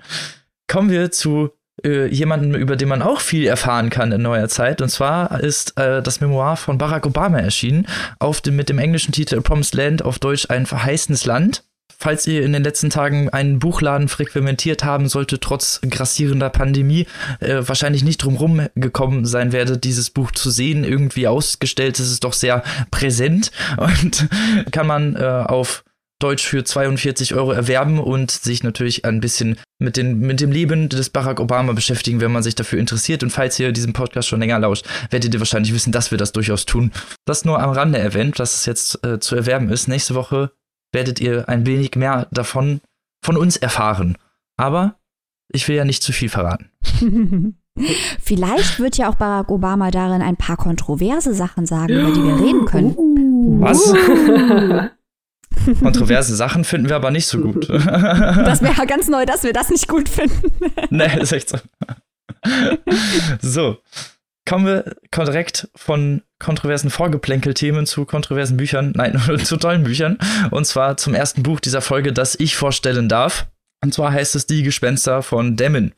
kommen 0.69 0.91
wir 0.91 1.11
zu 1.11 1.51
äh, 1.83 2.07
jemanden, 2.07 2.55
über 2.55 2.77
den 2.77 2.89
man 2.89 3.03
auch 3.03 3.21
viel 3.21 3.47
erfahren 3.47 3.91
kann 3.91 4.13
in 4.13 4.23
neuer 4.23 4.49
Zeit. 4.49 4.81
Und 4.81 4.89
zwar 4.89 5.41
ist 5.41 5.79
äh, 5.79 6.03
das 6.03 6.21
Memoir 6.21 6.57
von 6.57 6.79
Barack 6.79 7.07
Obama 7.07 7.39
erschienen, 7.39 7.87
auf 8.19 8.41
dem, 8.41 8.57
mit 8.57 8.69
dem 8.69 8.79
englischen 8.79 9.13
Titel 9.13 9.39
A 9.39 9.41
Promised 9.41 9.75
Land, 9.75 10.05
auf 10.05 10.19
Deutsch 10.19 10.47
ein 10.51 10.67
verheißenes 10.67 11.25
Land 11.25 11.65
falls 11.99 12.27
ihr 12.27 12.45
in 12.45 12.53
den 12.53 12.63
letzten 12.63 12.91
Tagen 12.91 13.31
einen 13.31 13.59
Buchladen 13.59 14.09
frequentiert 14.09 14.85
haben 14.85 15.09
sollte, 15.09 15.41
trotz 15.41 15.81
grassierender 15.89 16.51
Pandemie, 16.51 17.07
äh, 17.41 17.63
wahrscheinlich 17.67 18.05
nicht 18.05 18.19
drumherum 18.19 18.67
gekommen 18.75 19.25
sein 19.25 19.53
werdet, 19.53 19.85
dieses 19.85 20.11
Buch 20.11 20.31
zu 20.33 20.51
sehen. 20.51 20.85
Irgendwie 20.85 21.27
ausgestellt 21.29 21.99
ist 21.99 22.11
es 22.11 22.21
doch 22.21 22.35
sehr 22.35 22.63
präsent 22.91 23.53
und 23.79 24.29
kann 24.71 24.87
man 24.87 25.17
äh, 25.17 25.25
auf 25.25 25.85
Deutsch 26.21 26.47
für 26.47 26.65
42 26.65 27.35
Euro 27.35 27.53
erwerben 27.53 27.99
und 27.99 28.31
sich 28.31 28.63
natürlich 28.63 29.05
ein 29.05 29.21
bisschen 29.21 29.59
mit, 29.79 29.97
den, 29.97 30.21
mit 30.21 30.41
dem 30.41 30.53
Leben 30.53 30.89
des 30.89 31.11
Barack 31.11 31.41
Obama 31.41 31.73
beschäftigen, 31.73 32.21
wenn 32.21 32.33
man 32.33 32.43
sich 32.43 32.55
dafür 32.55 32.79
interessiert. 32.79 33.23
Und 33.23 33.31
falls 33.31 33.59
ihr 33.59 33.73
diesen 33.73 33.93
Podcast 33.93 34.29
schon 34.29 34.41
länger 34.41 34.59
lauscht, 34.59 34.87
werdet 35.11 35.35
ihr 35.35 35.41
wahrscheinlich 35.41 35.75
wissen, 35.75 35.93
dass 35.93 36.11
wir 36.11 36.19
das 36.19 36.33
durchaus 36.33 36.67
tun. 36.67 36.93
Das 37.27 37.45
nur 37.45 37.61
am 37.61 37.71
Rande 37.71 37.99
erwähnt, 37.99 38.39
dass 38.39 38.55
es 38.55 38.67
jetzt 38.67 39.05
äh, 39.05 39.19
zu 39.19 39.37
erwerben 39.37 39.69
ist. 39.71 39.89
Nächste 39.89 40.15
Woche 40.15 40.53
werdet 40.93 41.21
ihr 41.21 41.49
ein 41.49 41.67
wenig 41.67 41.97
mehr 41.97 42.29
davon 42.31 42.81
von 43.23 43.37
uns 43.37 43.57
erfahren. 43.57 44.17
Aber 44.57 44.97
ich 45.53 45.69
will 45.69 45.77
ja 45.77 45.85
nicht 45.85 46.03
zu 46.03 46.13
viel 46.13 46.29
verraten. 46.29 46.71
Vielleicht 48.23 48.79
wird 48.79 48.97
ja 48.97 49.11
auch 49.11 49.17
Barack 49.17 49.51
Obama 49.51 49.91
darin 49.91 50.23
ein 50.23 50.37
paar 50.37 50.57
kontroverse 50.57 51.35
Sachen 51.35 51.67
sagen, 51.67 51.93
über 51.93 52.13
die 52.13 52.23
wir 52.23 52.41
reden 52.41 52.65
können. 52.67 53.61
Was? 53.61 53.93
Kontroverse 55.81 56.35
Sachen 56.35 56.65
finden 56.65 56.89
wir 56.89 56.97
aber 56.97 57.11
nicht 57.11 57.27
so 57.27 57.41
gut. 57.41 57.69
Das 57.69 58.63
wäre 58.63 58.87
ganz 58.87 59.09
neu, 59.09 59.25
dass 59.27 59.43
wir 59.43 59.53
das 59.53 59.71
nicht 59.71 59.89
gut 59.89 60.09
finden. 60.09 60.53
nee, 60.91 61.21
ist 61.21 61.33
echt 61.33 61.49
so. 61.49 61.59
So, 63.41 63.79
kommen 64.47 64.67
wir 64.67 64.95
direkt 65.17 65.69
von 65.75 66.23
kontroversen 66.39 66.91
Vorgeplänkel-Themen 66.91 67.87
zu 67.87 68.05
kontroversen 68.05 68.57
Büchern, 68.57 68.93
nein, 68.95 69.19
zu 69.45 69.57
tollen 69.57 69.85
Büchern. 69.85 70.19
Und 70.51 70.67
zwar 70.67 70.97
zum 70.97 71.15
ersten 71.15 71.43
Buch 71.43 71.61
dieser 71.61 71.81
Folge, 71.81 72.13
das 72.13 72.39
ich 72.39 72.57
vorstellen 72.57 73.09
darf. 73.09 73.47
Und 73.83 73.95
zwar 73.95 74.13
heißt 74.13 74.35
es 74.35 74.47
Die 74.47 74.63
Gespenster 74.63 75.23
von 75.23 75.57
Demmin. 75.57 75.93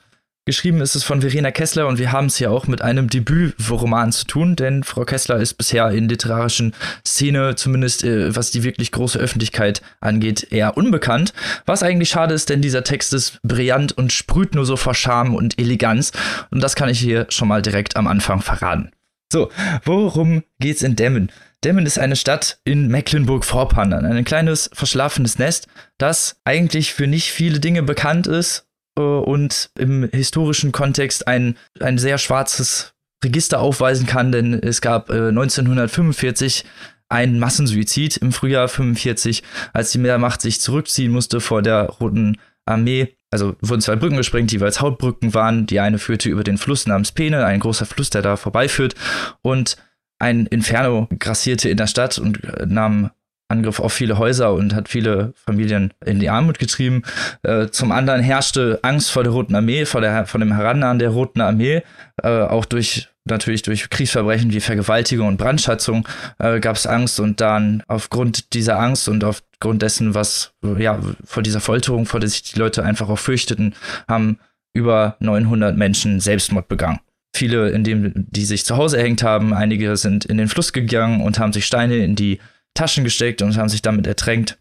Geschrieben 0.48 0.80
ist 0.80 0.94
es 0.94 1.02
von 1.02 1.22
Verena 1.22 1.50
Kessler 1.50 1.88
und 1.88 1.98
wir 1.98 2.12
haben 2.12 2.26
es 2.26 2.36
hier 2.36 2.52
auch 2.52 2.68
mit 2.68 2.80
einem 2.80 3.10
Debütroman 3.10 4.12
zu 4.12 4.26
tun, 4.26 4.54
denn 4.54 4.84
Frau 4.84 5.04
Kessler 5.04 5.38
ist 5.38 5.54
bisher 5.54 5.90
in 5.90 6.08
literarischen 6.08 6.72
Szene, 7.04 7.56
zumindest 7.56 8.04
äh, 8.04 8.36
was 8.36 8.52
die 8.52 8.62
wirklich 8.62 8.92
große 8.92 9.18
Öffentlichkeit 9.18 9.82
angeht, 9.98 10.46
eher 10.52 10.76
unbekannt. 10.76 11.32
Was 11.64 11.82
eigentlich 11.82 12.10
schade 12.10 12.32
ist, 12.32 12.48
denn 12.48 12.62
dieser 12.62 12.84
Text 12.84 13.12
ist 13.12 13.40
brillant 13.42 13.98
und 13.98 14.12
sprüht 14.12 14.54
nur 14.54 14.64
so 14.64 14.76
vor 14.76 14.94
Charme 14.94 15.34
und 15.34 15.58
Eleganz. 15.58 16.12
Und 16.52 16.62
das 16.62 16.76
kann 16.76 16.88
ich 16.88 17.00
hier 17.00 17.26
schon 17.28 17.48
mal 17.48 17.60
direkt 17.60 17.96
am 17.96 18.06
Anfang 18.06 18.40
verraten. 18.40 18.92
So, 19.32 19.50
worum 19.84 20.44
geht's 20.60 20.82
in 20.82 20.94
Demmen? 20.94 21.32
Demmen 21.64 21.86
ist 21.86 21.98
eine 21.98 22.14
Stadt 22.14 22.60
in 22.62 22.86
Mecklenburg-Vorpommern, 22.86 24.06
ein 24.06 24.24
kleines 24.24 24.70
verschlafenes 24.72 25.40
Nest, 25.40 25.66
das 25.98 26.36
eigentlich 26.44 26.94
für 26.94 27.08
nicht 27.08 27.32
viele 27.32 27.58
Dinge 27.58 27.82
bekannt 27.82 28.28
ist 28.28 28.66
und 29.00 29.70
im 29.78 30.08
historischen 30.12 30.72
Kontext 30.72 31.28
ein, 31.28 31.56
ein 31.80 31.98
sehr 31.98 32.18
schwarzes 32.18 32.94
Register 33.24 33.60
aufweisen 33.60 34.06
kann, 34.06 34.32
denn 34.32 34.54
es 34.54 34.80
gab 34.80 35.10
äh, 35.10 35.28
1945 35.28 36.64
einen 37.08 37.38
Massensuizid 37.38 38.16
im 38.16 38.32
Frühjahr 38.32 38.68
45, 38.68 39.42
als 39.72 39.92
die 39.92 39.98
Mehrmacht 39.98 40.40
sich 40.40 40.60
zurückziehen 40.60 41.12
musste 41.12 41.40
vor 41.40 41.62
der 41.62 41.84
Roten 41.84 42.38
Armee. 42.66 43.16
Also 43.30 43.56
wurden 43.60 43.80
zwei 43.80 43.96
Brücken 43.96 44.16
gesprengt, 44.16 44.50
die 44.50 44.56
jeweils 44.56 44.80
Hauptbrücken 44.80 45.34
waren. 45.34 45.66
Die 45.66 45.80
eine 45.80 45.98
führte 45.98 46.28
über 46.28 46.44
den 46.44 46.58
Fluss 46.58 46.86
namens 46.86 47.12
Peene, 47.12 47.44
ein 47.44 47.60
großer 47.60 47.86
Fluss, 47.86 48.10
der 48.10 48.22
da 48.22 48.36
vorbeiführt. 48.36 48.94
Und 49.42 49.76
ein 50.18 50.46
Inferno 50.46 51.08
grassierte 51.18 51.68
in 51.68 51.76
der 51.76 51.86
Stadt 51.86 52.18
und 52.18 52.42
äh, 52.44 52.66
nahm 52.66 53.10
Angriff 53.48 53.80
auf 53.80 53.92
viele 53.92 54.18
Häuser 54.18 54.52
und 54.52 54.74
hat 54.74 54.88
viele 54.88 55.32
Familien 55.36 55.92
in 56.04 56.18
die 56.18 56.30
Armut 56.30 56.58
getrieben. 56.58 57.02
Äh, 57.42 57.68
zum 57.68 57.92
anderen 57.92 58.20
herrschte 58.20 58.80
Angst 58.82 59.10
vor 59.10 59.22
der 59.22 59.32
Roten 59.32 59.54
Armee, 59.54 59.84
vor, 59.84 60.00
der, 60.00 60.26
vor 60.26 60.40
dem 60.40 60.52
Herannahen 60.52 60.98
der 60.98 61.10
Roten 61.10 61.40
Armee, 61.40 61.82
äh, 62.22 62.28
auch 62.28 62.64
durch 62.64 63.08
natürlich 63.26 63.62
durch 63.62 63.90
Kriegsverbrechen 63.90 64.52
wie 64.52 64.60
Vergewaltigung 64.60 65.28
und 65.28 65.36
Brandschatzung 65.36 66.06
äh, 66.38 66.60
gab 66.60 66.76
es 66.76 66.86
Angst 66.86 67.20
und 67.20 67.40
dann 67.40 67.82
aufgrund 67.88 68.54
dieser 68.54 68.78
Angst 68.78 69.08
und 69.08 69.24
aufgrund 69.24 69.82
dessen, 69.82 70.14
was 70.14 70.52
ja 70.78 71.00
vor 71.24 71.42
dieser 71.42 71.60
Folterung, 71.60 72.06
vor 72.06 72.20
der 72.20 72.28
sich 72.28 72.42
die 72.42 72.58
Leute 72.58 72.84
einfach 72.84 73.08
auch 73.08 73.18
fürchteten, 73.18 73.74
haben 74.08 74.38
über 74.74 75.16
900 75.20 75.76
Menschen 75.76 76.20
Selbstmord 76.20 76.68
begangen. 76.68 77.00
Viele, 77.34 77.70
indem 77.70 78.12
die 78.14 78.44
sich 78.44 78.64
zu 78.64 78.76
Hause 78.76 78.98
erhängt 78.98 79.22
haben, 79.22 79.52
einige 79.52 79.96
sind 79.96 80.24
in 80.24 80.38
den 80.38 80.48
Fluss 80.48 80.72
gegangen 80.72 81.20
und 81.20 81.38
haben 81.38 81.52
sich 81.52 81.66
Steine 81.66 81.96
in 81.96 82.14
die 82.14 82.38
Taschen 82.76 83.04
gesteckt 83.04 83.42
und 83.42 83.56
haben 83.56 83.68
sich 83.68 83.83
damit 83.83 84.06
ertränkt. 84.06 84.59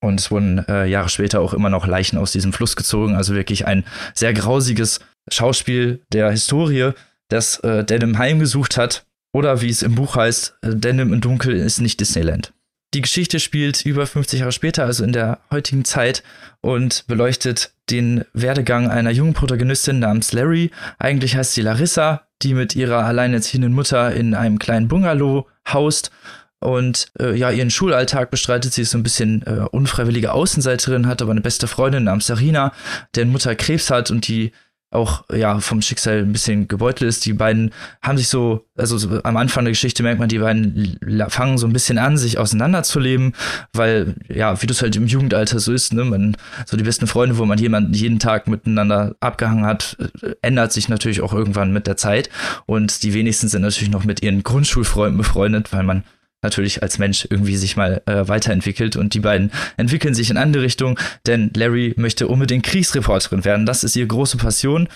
Und 0.00 0.20
es 0.20 0.30
wurden 0.30 0.66
äh, 0.68 0.86
Jahre 0.86 1.08
später 1.08 1.40
auch 1.40 1.54
immer 1.54 1.70
noch 1.70 1.86
Leichen 1.86 2.18
aus 2.18 2.32
diesem 2.32 2.52
Fluss 2.52 2.76
gezogen. 2.76 3.14
Also 3.14 3.34
wirklich 3.34 3.66
ein 3.66 3.84
sehr 4.14 4.32
grausiges 4.32 5.00
Schauspiel 5.30 6.02
der 6.12 6.30
Historie, 6.30 6.92
das 7.28 7.58
äh, 7.60 7.84
Denim 7.84 8.18
heimgesucht 8.18 8.76
hat. 8.76 9.04
Oder 9.32 9.60
wie 9.60 9.68
es 9.68 9.82
im 9.82 9.94
Buch 9.94 10.16
heißt, 10.16 10.58
äh, 10.62 10.74
Denim 10.74 11.12
im 11.12 11.20
Dunkel 11.20 11.54
ist 11.54 11.80
nicht 11.80 12.00
Disneyland. 12.00 12.52
Die 12.94 13.02
Geschichte 13.02 13.40
spielt 13.40 13.84
über 13.84 14.06
50 14.06 14.40
Jahre 14.40 14.52
später, 14.52 14.84
also 14.84 15.04
in 15.04 15.12
der 15.12 15.40
heutigen 15.50 15.84
Zeit, 15.84 16.22
und 16.60 17.06
beleuchtet 17.06 17.72
den 17.90 18.24
Werdegang 18.32 18.88
einer 18.88 19.10
jungen 19.10 19.34
Protagonistin 19.34 19.98
namens 19.98 20.32
Larry. 20.32 20.70
Eigentlich 20.98 21.36
heißt 21.36 21.54
sie 21.54 21.62
Larissa, 21.62 22.26
die 22.42 22.54
mit 22.54 22.76
ihrer 22.76 23.04
alleinerziehenden 23.04 23.72
Mutter 23.72 24.12
in 24.14 24.34
einem 24.34 24.58
kleinen 24.58 24.88
Bungalow 24.88 25.46
haust 25.68 26.10
und 26.60 27.06
äh, 27.20 27.36
ja, 27.36 27.50
ihren 27.50 27.70
Schulalltag 27.70 28.30
bestreitet. 28.30 28.72
Sie 28.72 28.82
ist 28.82 28.90
so 28.90 28.98
ein 28.98 29.02
bisschen 29.02 29.42
äh, 29.46 29.66
unfreiwillige 29.70 30.32
Außenseiterin, 30.32 31.06
hat 31.06 31.22
aber 31.22 31.32
eine 31.32 31.40
beste 31.40 31.66
Freundin 31.66 32.04
namens 32.04 32.26
Sarina, 32.26 32.72
deren 33.14 33.30
Mutter 33.30 33.54
Krebs 33.54 33.90
hat 33.90 34.10
und 34.10 34.26
die 34.28 34.52
auch 34.92 35.24
ja 35.32 35.58
vom 35.58 35.82
Schicksal 35.82 36.18
ein 36.18 36.32
bisschen 36.32 36.68
gebeutelt 36.68 37.08
ist. 37.08 37.26
Die 37.26 37.32
beiden 37.32 37.72
haben 38.02 38.16
sich 38.16 38.28
so, 38.28 38.66
also 38.76 38.96
so, 38.96 39.20
am 39.24 39.36
Anfang 39.36 39.64
der 39.64 39.72
Geschichte 39.72 40.02
merkt 40.02 40.20
man, 40.20 40.28
die 40.28 40.38
beiden 40.38 40.98
fangen 41.28 41.58
so 41.58 41.66
ein 41.66 41.72
bisschen 41.72 41.98
an, 41.98 42.16
sich 42.16 42.38
auseinanderzuleben, 42.38 43.34
weil 43.72 44.14
ja, 44.28 44.60
wie 44.62 44.66
das 44.66 44.82
halt 44.82 44.96
im 44.96 45.06
Jugendalter 45.06 45.58
so 45.58 45.72
ist, 45.72 45.92
ne, 45.92 46.04
man 46.04 46.36
so 46.66 46.76
die 46.76 46.84
besten 46.84 47.06
Freunde, 47.06 47.36
wo 47.36 47.44
man 47.44 47.58
jemanden 47.58 47.94
jeden 47.94 48.20
Tag 48.20 48.46
miteinander 48.46 49.16
abgehangen 49.20 49.66
hat, 49.66 49.96
äh, 50.22 50.34
ändert 50.42 50.72
sich 50.72 50.88
natürlich 50.88 51.20
auch 51.20 51.32
irgendwann 51.32 51.72
mit 51.72 51.86
der 51.86 51.96
Zeit 51.96 52.30
und 52.66 53.02
die 53.02 53.12
wenigsten 53.12 53.48
sind 53.48 53.62
natürlich 53.62 53.90
noch 53.90 54.04
mit 54.04 54.22
ihren 54.22 54.44
Grundschulfreunden 54.44 55.18
befreundet, 55.18 55.72
weil 55.72 55.82
man 55.82 56.04
natürlich 56.46 56.82
als 56.82 56.98
Mensch 56.98 57.26
irgendwie 57.28 57.56
sich 57.56 57.76
mal 57.76 58.02
äh, 58.06 58.28
weiterentwickelt 58.28 58.96
und 58.96 59.14
die 59.14 59.20
beiden 59.20 59.50
entwickeln 59.76 60.14
sich 60.14 60.30
in 60.30 60.36
andere 60.36 60.62
Richtungen, 60.62 60.96
denn 61.26 61.50
Larry 61.54 61.94
möchte 61.96 62.28
unbedingt 62.28 62.64
Kriegsreporterin 62.64 63.44
werden. 63.44 63.66
Das 63.66 63.84
ist 63.84 63.96
ihre 63.96 64.06
große 64.06 64.36
Passion. 64.36 64.88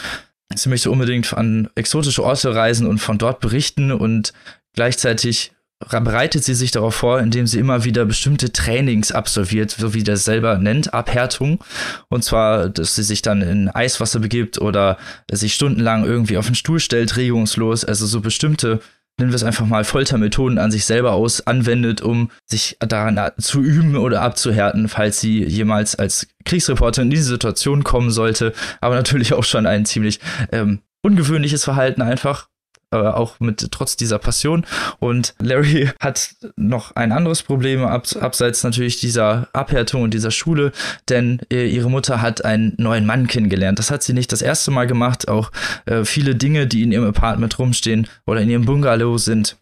Sie 0.55 0.69
möchte 0.69 0.91
unbedingt 0.91 1.33
an 1.35 1.69
exotische 1.75 2.25
Orte 2.25 2.55
reisen 2.55 2.87
und 2.87 2.99
von 2.99 3.19
dort 3.19 3.41
berichten 3.41 3.93
und 3.93 4.33
gleichzeitig 4.75 5.53
bereitet 5.89 6.45
sie 6.45 6.55
sich 6.55 6.71
darauf 6.71 6.95
vor, 6.95 7.21
indem 7.21 7.47
sie 7.47 7.59
immer 7.59 7.85
wieder 7.85 8.05
bestimmte 8.05 8.53
Trainings 8.53 9.13
absolviert, 9.13 9.71
so 9.71 9.95
wie 9.95 10.03
das 10.03 10.25
selber 10.25 10.59
nennt, 10.59 10.93
Abhärtung. 10.93 11.65
Und 12.09 12.23
zwar, 12.23 12.69
dass 12.69 12.95
sie 12.95 13.03
sich 13.03 13.23
dann 13.23 13.41
in 13.41 13.69
Eiswasser 13.69 14.21
begibt 14.21 14.61
oder 14.61 14.99
sich 15.33 15.55
stundenlang 15.55 16.05
irgendwie 16.05 16.37
auf 16.37 16.47
den 16.47 16.55
Stuhl 16.55 16.81
stellt, 16.81 17.17
regungslos. 17.17 17.85
Also 17.85 18.07
so 18.07 18.21
bestimmte 18.21 18.81
nennen 19.21 19.31
wir 19.31 19.37
es 19.37 19.45
einfach 19.45 19.67
mal, 19.67 19.85
Foltermethoden 19.85 20.59
an 20.59 20.71
sich 20.71 20.85
selber 20.85 21.13
aus 21.13 21.47
anwendet, 21.47 22.01
um 22.03 22.31
sich 22.47 22.77
daran 22.81 23.21
zu 23.39 23.61
üben 23.61 23.97
oder 23.97 24.23
abzuhärten, 24.23 24.89
falls 24.89 25.21
sie 25.21 25.45
jemals 25.45 25.95
als 25.95 26.27
Kriegsreporter 26.45 27.03
in 27.03 27.11
diese 27.11 27.25
Situation 27.25 27.85
kommen 27.85 28.11
sollte. 28.11 28.53
Aber 28.81 28.97
natürlich 28.97 29.33
auch 29.33 29.45
schon 29.45 29.67
ein 29.67 29.85
ziemlich 29.85 30.21
ähm, 30.51 30.81
ungewöhnliches 31.03 31.65
Verhalten 31.65 32.03
einfach 32.03 32.50
auch 32.91 33.39
mit 33.41 33.71
trotz 33.71 33.97
dieser 33.97 34.19
Passion. 34.19 34.67
Und 34.99 35.35
Larry 35.39 35.91
hat 36.01 36.35
noch 36.57 36.97
ein 36.97 37.13
anderes 37.13 37.43
Problem, 37.43 37.85
ab, 37.85 38.07
abseits 38.21 38.65
natürlich 38.65 39.01
dieser 39.01 39.49
Abhärtung 39.53 40.03
und 40.03 40.15
dieser 40.15 40.31
Schule, 40.31 40.73
denn 41.09 41.41
äh, 41.53 41.69
ihre 41.69 41.91
Mutter 41.91 42.21
hat 42.21 42.45
einen 42.45 42.75
neuen 42.79 43.07
Mann 43.07 43.27
kennengelernt. 43.27 43.79
Das 43.79 43.91
hat 43.91 44.03
sie 44.03 44.13
nicht 44.13 44.33
das 44.33 44.43
erste 44.43 44.71
Mal 44.71 44.87
gemacht. 44.87 45.29
Auch 45.29 45.51
äh, 45.87 46.05
viele 46.05 46.35
Dinge, 46.35 46.67
die 46.67 46.83
in 46.83 46.93
ihrem 46.93 47.07
Apartment 47.07 47.59
rumstehen 47.59 48.09
oder 48.27 48.41
in 48.41 48.51
ihrem 48.51 48.65
Bungalow 48.65 49.19
sind 49.19 49.57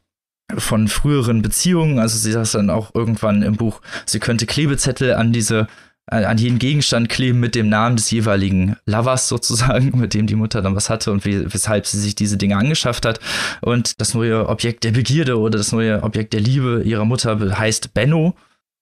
von 0.57 0.89
früheren 0.89 1.43
Beziehungen. 1.43 1.99
Also 1.99 2.17
sie 2.17 2.33
sagt 2.33 2.55
dann 2.55 2.71
auch 2.71 2.95
irgendwann 2.95 3.43
im 3.43 3.57
Buch, 3.57 3.81
sie 4.07 4.19
könnte 4.19 4.47
Klebezettel 4.47 5.15
an 5.15 5.33
diese 5.33 5.69
an 6.09 6.39
jeden 6.39 6.59
Gegenstand 6.59 7.09
kleben 7.09 7.41
mit 7.41 7.55
dem 7.55 7.69
Namen 7.69 7.97
des 7.97 8.11
jeweiligen 8.11 8.77
Lovers 8.87 9.29
sozusagen, 9.29 9.93
mit 9.99 10.15
dem 10.15 10.27
die 10.27 10.37
Mutter 10.37 10.63
dann 10.63 10.75
was 10.75 10.91
hatte 10.91 11.13
und 11.13 11.25
weshalb 11.25 11.87
sie 11.87 12.01
sich 12.01 12.15
diese 12.15 12.37
Dinge 12.37 12.57
angeschafft 12.57 13.05
hat. 13.05 13.21
Und 13.61 14.01
das 14.01 14.15
neue 14.15 14.49
Objekt 14.49 14.85
der 14.85 14.93
Begierde 14.93 15.39
oder 15.39 15.59
das 15.59 15.73
neue 15.73 16.03
Objekt 16.03 16.33
der 16.33 16.41
Liebe 16.41 16.83
ihrer 16.85 17.05
Mutter 17.05 17.39
heißt 17.59 17.95
Benno, 17.95 18.35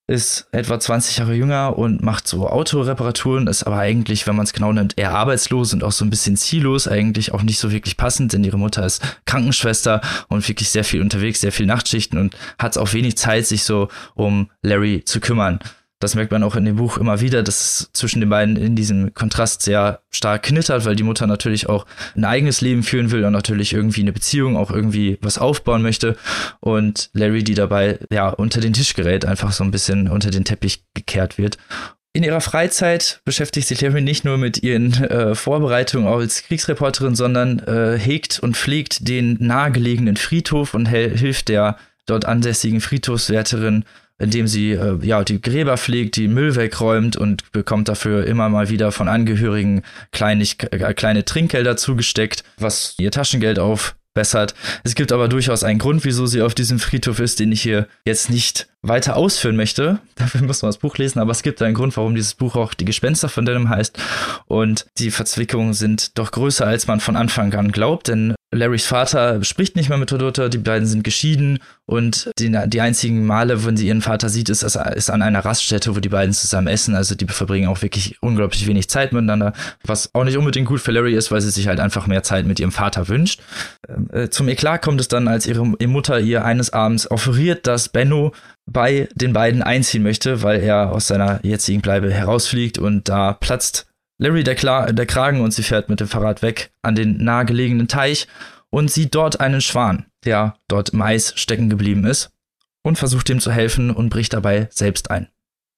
ist 0.08 0.46
etwa 0.52 0.78
20 0.78 1.18
Jahre 1.18 1.34
jünger 1.34 1.76
und 1.76 2.00
macht 2.00 2.28
so 2.28 2.48
Autoreparaturen, 2.48 3.48
ist 3.48 3.64
aber 3.64 3.78
eigentlich, 3.78 4.26
wenn 4.28 4.36
man 4.36 4.44
es 4.44 4.52
genau 4.52 4.72
nennt, 4.72 4.96
eher 4.96 5.10
arbeitslos 5.10 5.72
und 5.72 5.82
auch 5.82 5.90
so 5.90 6.04
ein 6.04 6.10
bisschen 6.10 6.36
ziellos, 6.36 6.86
eigentlich 6.86 7.34
auch 7.34 7.42
nicht 7.42 7.58
so 7.58 7.72
wirklich 7.72 7.96
passend, 7.96 8.32
denn 8.32 8.44
ihre 8.44 8.58
Mutter 8.58 8.86
ist 8.86 9.02
Krankenschwester 9.24 10.00
und 10.28 10.46
wirklich 10.46 10.70
sehr 10.70 10.84
viel 10.84 11.00
unterwegs, 11.00 11.40
sehr 11.40 11.50
viel 11.50 11.66
Nachtschichten 11.66 12.20
und 12.20 12.36
hat 12.56 12.78
auch 12.78 12.92
wenig 12.92 13.16
Zeit, 13.16 13.46
sich 13.46 13.64
so 13.64 13.88
um 14.14 14.48
Larry 14.62 15.02
zu 15.04 15.18
kümmern 15.18 15.58
das 15.98 16.14
merkt 16.14 16.30
man 16.30 16.42
auch 16.42 16.56
in 16.56 16.66
dem 16.66 16.76
Buch 16.76 16.98
immer 16.98 17.20
wieder, 17.20 17.42
dass 17.42 17.60
es 17.60 17.90
zwischen 17.94 18.20
den 18.20 18.28
beiden 18.28 18.56
in 18.56 18.76
diesem 18.76 19.14
Kontrast 19.14 19.62
sehr 19.62 20.02
stark 20.10 20.42
knittert, 20.42 20.84
weil 20.84 20.94
die 20.94 21.02
Mutter 21.02 21.26
natürlich 21.26 21.68
auch 21.68 21.86
ein 22.14 22.24
eigenes 22.24 22.60
Leben 22.60 22.82
führen 22.82 23.10
will 23.10 23.24
und 23.24 23.32
natürlich 23.32 23.72
irgendwie 23.72 24.02
eine 24.02 24.12
Beziehung, 24.12 24.56
auch 24.58 24.70
irgendwie 24.70 25.18
was 25.22 25.38
aufbauen 25.38 25.80
möchte. 25.80 26.16
Und 26.60 27.08
Larry, 27.14 27.44
die 27.44 27.54
dabei 27.54 27.98
ja 28.10 28.28
unter 28.28 28.60
den 28.60 28.74
Tisch 28.74 28.92
gerät, 28.92 29.24
einfach 29.24 29.52
so 29.52 29.64
ein 29.64 29.70
bisschen 29.70 30.08
unter 30.08 30.30
den 30.30 30.44
Teppich 30.44 30.84
gekehrt 30.92 31.38
wird. 31.38 31.56
In 32.12 32.22
ihrer 32.22 32.40
Freizeit 32.40 33.20
beschäftigt 33.24 33.68
sich 33.68 33.80
Larry 33.80 34.02
nicht 34.02 34.24
nur 34.24 34.36
mit 34.36 34.62
ihren 34.62 34.92
äh, 35.04 35.34
Vorbereitungen 35.34 36.08
als 36.08 36.42
Kriegsreporterin, 36.42 37.14
sondern 37.14 37.58
äh, 37.60 37.98
hegt 37.98 38.38
und 38.40 38.56
pflegt 38.56 39.08
den 39.08 39.38
nahegelegenen 39.40 40.16
Friedhof 40.16 40.74
und 40.74 40.86
hilft 40.86 41.48
der 41.48 41.76
dort 42.06 42.24
ansässigen 42.24 42.80
Friedhofswärterin 42.80 43.84
indem 44.18 44.46
sie 44.46 44.72
äh, 44.72 44.98
ja 45.02 45.24
die 45.24 45.40
Gräber 45.40 45.76
pflegt, 45.76 46.16
die 46.16 46.28
Müll 46.28 46.56
wegräumt 46.56 47.16
und 47.16 47.50
bekommt 47.52 47.88
dafür 47.88 48.26
immer 48.26 48.48
mal 48.48 48.70
wieder 48.70 48.92
von 48.92 49.08
Angehörigen 49.08 49.82
kleinig, 50.12 50.56
äh, 50.70 50.94
kleine 50.94 51.24
Trinkgelder 51.24 51.76
zugesteckt, 51.76 52.42
was 52.58 52.94
ihr 52.98 53.10
Taschengeld 53.10 53.58
aufbessert. 53.58 54.54
Es 54.84 54.94
gibt 54.94 55.12
aber 55.12 55.28
durchaus 55.28 55.64
einen 55.64 55.78
Grund, 55.78 56.04
wieso 56.04 56.26
sie 56.26 56.42
auf 56.42 56.54
diesem 56.54 56.78
Friedhof 56.78 57.20
ist, 57.20 57.40
den 57.40 57.52
ich 57.52 57.62
hier 57.62 57.88
jetzt 58.06 58.30
nicht 58.30 58.68
weiter 58.80 59.16
ausführen 59.16 59.56
möchte. 59.56 59.98
Dafür 60.14 60.42
muss 60.42 60.62
man 60.62 60.70
das 60.70 60.78
Buch 60.78 60.96
lesen, 60.96 61.18
aber 61.18 61.32
es 61.32 61.42
gibt 61.42 61.60
einen 61.60 61.74
Grund, 61.74 61.96
warum 61.96 62.14
dieses 62.14 62.34
Buch 62.34 62.56
auch 62.56 62.72
Die 62.72 62.86
Gespenster 62.86 63.28
von 63.28 63.44
Denim 63.44 63.68
heißt. 63.68 63.98
Und 64.46 64.86
die 64.98 65.10
Verzwickungen 65.10 65.74
sind 65.74 66.16
doch 66.16 66.30
größer, 66.30 66.66
als 66.66 66.86
man 66.86 67.00
von 67.00 67.16
Anfang 67.16 67.52
an 67.52 67.70
glaubt, 67.70 68.08
denn 68.08 68.34
Larrys 68.52 68.86
Vater 68.86 69.42
spricht 69.42 69.74
nicht 69.74 69.88
mehr 69.88 69.98
mit 69.98 70.08
Todota, 70.08 70.48
die 70.48 70.58
beiden 70.58 70.86
sind 70.86 71.02
geschieden 71.02 71.58
und 71.84 72.30
die, 72.38 72.56
die 72.66 72.80
einzigen 72.80 73.26
Male, 73.26 73.64
wenn 73.64 73.76
sie 73.76 73.88
ihren 73.88 74.02
Vater 74.02 74.28
sieht, 74.28 74.48
ist, 74.48 74.62
ist 74.62 75.10
an 75.10 75.22
einer 75.22 75.44
Raststätte, 75.44 75.96
wo 75.96 76.00
die 76.00 76.08
beiden 76.08 76.32
zusammen 76.32 76.68
essen. 76.68 76.94
Also 76.94 77.16
die 77.16 77.26
verbringen 77.26 77.68
auch 77.68 77.82
wirklich 77.82 78.16
unglaublich 78.22 78.66
wenig 78.66 78.88
Zeit 78.88 79.12
miteinander, 79.12 79.52
was 79.84 80.14
auch 80.14 80.24
nicht 80.24 80.36
unbedingt 80.36 80.68
gut 80.68 80.80
für 80.80 80.92
Larry 80.92 81.14
ist, 81.14 81.32
weil 81.32 81.40
sie 81.40 81.50
sich 81.50 81.66
halt 81.66 81.80
einfach 81.80 82.06
mehr 82.06 82.22
Zeit 82.22 82.46
mit 82.46 82.60
ihrem 82.60 82.72
Vater 82.72 83.08
wünscht. 83.08 83.40
Ähm, 83.88 84.08
äh, 84.12 84.28
zum 84.30 84.48
Eklat 84.48 84.80
kommt 84.80 85.00
es 85.00 85.08
dann, 85.08 85.26
als 85.26 85.46
ihre 85.46 85.66
Mutter 85.66 86.20
ihr 86.20 86.44
eines 86.44 86.72
Abends 86.72 87.10
offeriert, 87.10 87.66
dass 87.66 87.88
Benno 87.88 88.32
bei 88.66 89.08
den 89.14 89.32
beiden 89.32 89.62
einziehen 89.62 90.02
möchte, 90.02 90.42
weil 90.42 90.60
er 90.60 90.92
aus 90.92 91.08
seiner 91.08 91.40
jetzigen 91.42 91.82
Bleibe 91.82 92.12
herausfliegt 92.12 92.78
und 92.78 93.08
da 93.08 93.32
platzt 93.32 93.86
Larry 94.18 94.44
der, 94.44 94.54
Kla 94.54 94.92
der 94.92 95.06
Kragen 95.06 95.40
und 95.40 95.52
sie 95.52 95.62
fährt 95.62 95.88
mit 95.88 96.00
dem 96.00 96.08
Fahrrad 96.08 96.42
weg 96.42 96.70
an 96.82 96.94
den 96.94 97.22
nahegelegenen 97.22 97.88
Teich 97.88 98.28
und 98.70 98.90
sieht 98.90 99.14
dort 99.14 99.40
einen 99.40 99.60
Schwan, 99.60 100.06
der 100.24 100.56
dort 100.68 100.90
im 100.90 101.02
Eis 101.02 101.32
stecken 101.36 101.68
geblieben 101.68 102.04
ist 102.04 102.30
und 102.82 102.96
versucht 102.98 103.28
ihm 103.28 103.40
zu 103.40 103.52
helfen 103.52 103.90
und 103.90 104.08
bricht 104.08 104.32
dabei 104.32 104.68
selbst 104.70 105.10
ein. 105.10 105.28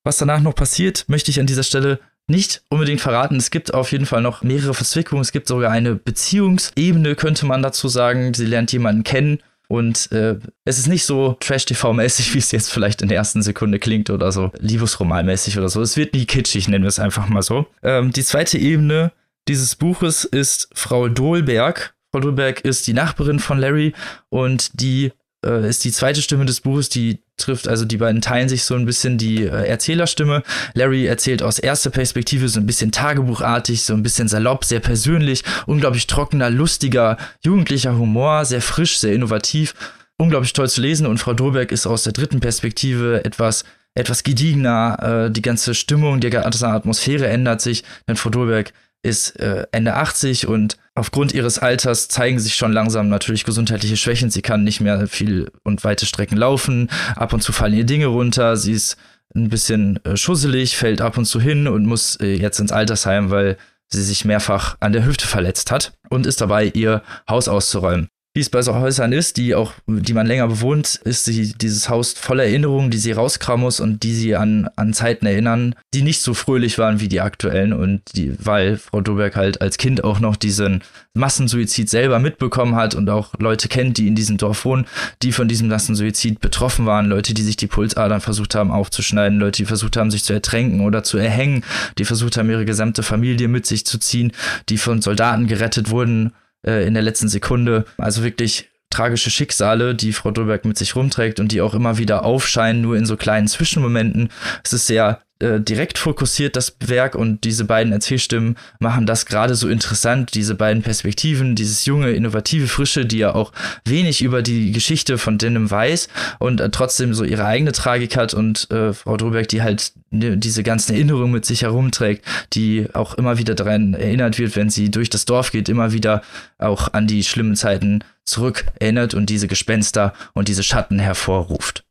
Was 0.05 0.18
danach 0.18 0.40
noch 0.40 0.55
passiert, 0.55 1.05
möchte 1.09 1.31
ich 1.31 1.40
an 1.40 1.46
dieser 1.46 1.64
Stelle 1.64 2.01
nicht 2.29 2.62
unbedingt 2.68 3.01
verraten. 3.01 3.37
Es 3.37 3.51
gibt 3.51 3.74
auf 3.74 3.90
jeden 3.90 4.07
Fall 4.07 4.20
noch 4.20 4.42
mehrere 4.42 4.74
Verzwickungen. 4.74 5.22
Es 5.22 5.33
gibt 5.33 5.48
sogar 5.48 5.70
eine 5.70 5.94
Beziehungsebene, 5.96 7.14
könnte 7.14 7.46
man 7.46 7.62
dazu 7.62 7.88
sagen. 7.88 8.35
Sie 8.35 8.46
lernt 8.46 8.70
jemanden 8.72 9.03
kennen, 9.03 9.42
und 9.68 10.11
äh, 10.12 10.37
es 10.64 10.78
ist 10.78 10.88
nicht 10.88 11.04
so 11.04 11.37
Trash-TV-mäßig, 11.40 12.35
wie 12.35 12.38
es 12.38 12.52
jetzt 12.52 12.72
vielleicht 12.72 13.02
in 13.02 13.09
der 13.09 13.18
ersten 13.18 13.42
Sekunde 13.42 13.78
klingt 13.78 14.09
oder 14.09 14.33
so 14.33 14.50
Liebesroman-mäßig 14.59 15.59
oder 15.59 15.68
so. 15.68 15.83
Es 15.83 15.96
wird 15.96 16.14
nie 16.14 16.24
kitschig, 16.24 16.68
nennen 16.68 16.85
wir 16.85 16.88
es 16.88 16.98
einfach 16.98 17.28
mal 17.28 17.42
so. 17.42 17.66
Ähm, 17.83 18.11
die 18.11 18.24
zweite 18.24 18.57
Ebene 18.57 19.12
dieses 19.46 19.76
Buches 19.76 20.24
ist 20.24 20.68
Frau 20.72 21.09
Dolberg. 21.09 21.94
Frau 22.11 22.20
Dolberg 22.20 22.62
ist 22.62 22.87
die 22.87 22.94
Nachbarin 22.94 23.38
von 23.38 23.59
Larry 23.59 23.92
und 24.31 24.81
die 24.81 25.12
äh, 25.44 25.68
ist 25.68 25.85
die 25.85 25.92
zweite 25.92 26.22
Stimme 26.22 26.46
des 26.46 26.61
Buches, 26.61 26.88
die 26.88 27.22
trifft, 27.37 27.68
also 27.68 27.85
die 27.85 27.96
beiden 27.96 28.20
teilen 28.20 28.48
sich 28.48 28.64
so 28.64 28.74
ein 28.74 28.87
bisschen 28.87 29.18
die 29.18 29.44
äh, 29.44 29.68
Erzählerstimme. 29.68 30.42
Larry 30.74 31.07
erzählt 31.07 31.42
aus 31.42 31.59
erster 31.59 31.90
Perspektive 31.90 32.48
so 32.48 32.61
ein 32.61 32.66
bisschen 32.66 32.92
tagebuchartig, 32.92 33.83
so 33.83 33.94
ein 33.94 34.03
bisschen 34.03 34.29
salopp, 34.29 34.64
sehr 34.64 34.81
persönlich, 34.81 35.44
unglaublich 35.66 36.07
trockener, 36.07 36.51
lustiger, 36.51 37.16
jugendlicher 37.44 37.96
Humor, 37.96 38.44
sehr 38.44 38.62
frisch, 38.62 38.98
sehr 38.98 39.14
innovativ, 39.14 39.74
unglaublich 40.16 40.53
toll 40.53 40.68
zu 40.68 40.81
lesen. 40.81 41.07
Und 41.07 41.18
Frau 41.18 41.35
Dolberg 41.35 41.70
ist 41.72 41.87
aus 41.87 42.03
der 42.03 42.12
dritten 42.12 42.40
Perspektive 42.40 43.24
etwas 43.24 43.64
etwas 43.94 44.22
gediegener, 44.22 45.27
äh, 45.27 45.31
die 45.31 45.42
ganze 45.42 45.74
Stimmung, 45.74 46.20
die 46.20 46.31
ganze 46.31 46.68
Atmosphäre 46.68 47.27
ändert 47.27 47.61
sich, 47.61 47.83
denn 48.07 48.14
Frau 48.14 48.31
Dolberg 48.31 48.72
ist 49.02 49.38
äh, 49.38 49.66
Ende 49.70 49.94
80 49.94 50.46
und 50.46 50.76
aufgrund 50.94 51.32
ihres 51.32 51.58
Alters 51.58 52.08
zeigen 52.08 52.38
sich 52.38 52.56
schon 52.56 52.72
langsam 52.72 53.08
natürlich 53.08 53.44
gesundheitliche 53.44 53.96
Schwächen. 53.96 54.30
Sie 54.30 54.42
kann 54.42 54.64
nicht 54.64 54.80
mehr 54.80 55.06
viel 55.06 55.50
und 55.62 55.84
weite 55.84 56.06
Strecken 56.06 56.37
laufen. 56.37 56.90
Ab 57.14 57.32
und 57.32 57.42
zu 57.42 57.52
fallen 57.52 57.74
ihr 57.74 57.84
Dinge 57.84 58.06
runter. 58.06 58.56
Sie 58.56 58.72
ist 58.72 58.96
ein 59.34 59.48
bisschen 59.48 60.04
äh, 60.04 60.16
schusselig, 60.16 60.76
fällt 60.76 61.00
ab 61.00 61.18
und 61.18 61.26
zu 61.26 61.40
hin 61.40 61.68
und 61.68 61.87
muss 61.87 62.16
äh, 62.16 62.34
jetzt 62.34 62.58
ins 62.58 62.72
Altersheim, 62.72 63.30
weil 63.30 63.56
sie 63.88 64.02
sich 64.02 64.24
mehrfach 64.24 64.76
an 64.80 64.92
der 64.92 65.06
Hüfte 65.06 65.26
verletzt 65.26 65.70
hat 65.70 65.92
und 66.11 66.26
ist 66.26 66.40
dabei, 66.40 66.66
ihr 66.66 67.02
Haus 67.28 67.48
auszuräumen. 67.48 68.08
Wie 68.38 68.42
es 68.42 68.51
bei 68.51 68.62
so 68.62 68.77
Häusern 68.77 69.11
ist, 69.11 69.37
die 69.37 69.57
auch, 69.57 69.72
die 69.88 70.12
man 70.12 70.24
länger 70.24 70.46
bewohnt, 70.46 71.01
ist 71.03 71.24
sie, 71.24 71.55
dieses 71.55 71.88
Haus 71.88 72.12
voller 72.12 72.44
Erinnerungen, 72.44 72.88
die 72.88 72.98
sie 72.98 73.11
rauskramen 73.11 73.64
muss 73.64 73.81
und 73.81 74.05
die 74.05 74.14
sie 74.14 74.37
an, 74.37 74.70
an 74.77 74.92
Zeiten 74.94 75.27
erinnern, 75.27 75.74
die 75.92 76.03
nicht 76.03 76.22
so 76.22 76.35
fröhlich 76.35 76.79
waren 76.79 77.01
wie 77.01 77.09
die 77.09 77.20
aktuellen. 77.20 77.72
Und 77.72 78.03
die, 78.14 78.37
weil 78.38 78.77
Frau 78.77 79.01
Doberg 79.01 79.35
halt 79.35 79.61
als 79.61 79.77
Kind 79.77 80.05
auch 80.05 80.20
noch 80.20 80.37
diesen 80.37 80.85
Massensuizid 81.14 81.90
selber 81.90 82.20
mitbekommen 82.20 82.77
hat 82.77 82.94
und 82.94 83.11
auch 83.11 83.35
Leute 83.40 83.66
kennt, 83.66 83.98
die 83.98 84.07
in 84.07 84.14
diesem 84.14 84.37
Dorf 84.37 84.64
wohnen, 84.64 84.87
die 85.24 85.33
von 85.33 85.48
diesem 85.48 85.66
Massensuizid 85.66 86.38
betroffen 86.38 86.87
waren, 86.87 87.07
Leute, 87.07 87.35
die 87.35 87.42
sich 87.42 87.57
die 87.57 87.66
Pulsadern 87.66 88.20
versucht 88.20 88.55
haben 88.55 88.70
aufzuschneiden, 88.70 89.40
Leute, 89.40 89.62
die 89.62 89.66
versucht 89.66 89.96
haben, 89.96 90.12
sich 90.12 90.22
zu 90.22 90.33
ertränken 90.33 90.83
oder 90.83 91.03
zu 91.03 91.18
erhängen, 91.18 91.64
die 91.98 92.05
versucht 92.05 92.37
haben, 92.37 92.51
ihre 92.51 92.64
gesamte 92.64 93.03
Familie 93.03 93.48
mit 93.48 93.66
sich 93.66 93.85
zu 93.85 93.98
ziehen, 93.98 94.31
die 94.68 94.79
von 94.79 95.03
Soldaten 95.03 95.48
gerettet 95.48 95.90
wurden 95.90 96.35
äh, 96.68 96.87
in 96.87 96.94
der 96.94 97.02
letzten 97.02 97.28
Sekunde. 97.28 97.85
Also 97.96 98.22
wirklich 98.22 98.68
tragische 98.90 99.31
Schicksale, 99.31 99.94
die 99.94 100.12
Frau 100.12 100.31
Dolberg 100.31 100.64
mit 100.64 100.78
sich 100.78 100.96
rumträgt 100.96 101.40
und 101.40 101.52
die 101.52 101.61
auch 101.61 101.74
immer 101.74 101.98
wieder 101.98 102.24
aufscheinen, 102.24 102.83
nur 102.83 102.96
in 102.96 103.07
so 103.07 103.16
kleinen 103.16 103.48
Zwischenmomenten. 103.48 104.31
Es 104.64 104.72
ist 104.72 104.87
sehr 104.87 105.20
äh, 105.40 105.61
direkt 105.61 105.98
fokussiert, 105.98 106.57
das 106.57 106.77
Werk, 106.81 107.14
und 107.14 107.44
diese 107.44 107.64
beiden 107.64 107.92
Erzählstimmen 107.92 108.57
machen 108.81 109.07
das 109.07 109.24
gerade 109.24 109.55
so 109.55 109.68
interessant, 109.68 110.35
diese 110.35 110.57
beiden 110.57 110.83
Perspektiven, 110.83 111.55
dieses 111.55 111.87
junge, 111.87 112.11
innovative 112.11 112.66
Frische, 112.66 113.07
die 113.07 113.18
ja 113.18 113.35
auch 113.35 113.53
wenig 113.85 114.20
über 114.22 114.42
die 114.42 114.72
Geschichte 114.72 115.16
von 115.16 115.38
Denim 115.38 115.70
weiß 115.70 116.09
und 116.40 116.61
äh, 116.61 116.70
trotzdem 116.70 117.14
so 117.14 117.22
ihre 117.22 117.44
eigene 117.44 117.70
Tragik 117.70 118.16
hat 118.16 118.35
und 118.35 118.68
äh, 118.72 118.92
Frau 118.92 119.16
Droberg, 119.16 119.48
die 119.48 119.62
halt 119.62 119.92
ne, 120.11 120.37
diese 120.37 120.62
ganzen 120.62 120.94
Erinnerungen 120.94 121.33
mit 121.33 121.46
sich 121.46 121.62
herumträgt, 121.62 122.24
die 122.53 122.88
auch 122.92 123.14
immer 123.14 123.38
wieder 123.38 123.55
daran 123.55 123.94
erinnert 123.94 124.38
wird, 124.38 124.57
wenn 124.57 124.70
sie 124.70 124.90
durch 124.90 125.09
das 125.09 125.24
Dorf 125.24 125.53
geht, 125.53 125.68
immer 125.68 125.92
wieder 125.92 126.22
auch 126.59 126.92
an 126.92 127.07
die 127.07 127.22
schlimmen 127.22 127.55
Zeiten 127.55 128.03
zurück 128.24 128.66
erinnert 128.79 129.14
und 129.14 129.31
diese 129.31 129.46
Gespenster 129.48 130.12
und 130.35 130.48
diese 130.48 130.62
Schatten 130.62 130.98
hervorruft. 130.98 131.85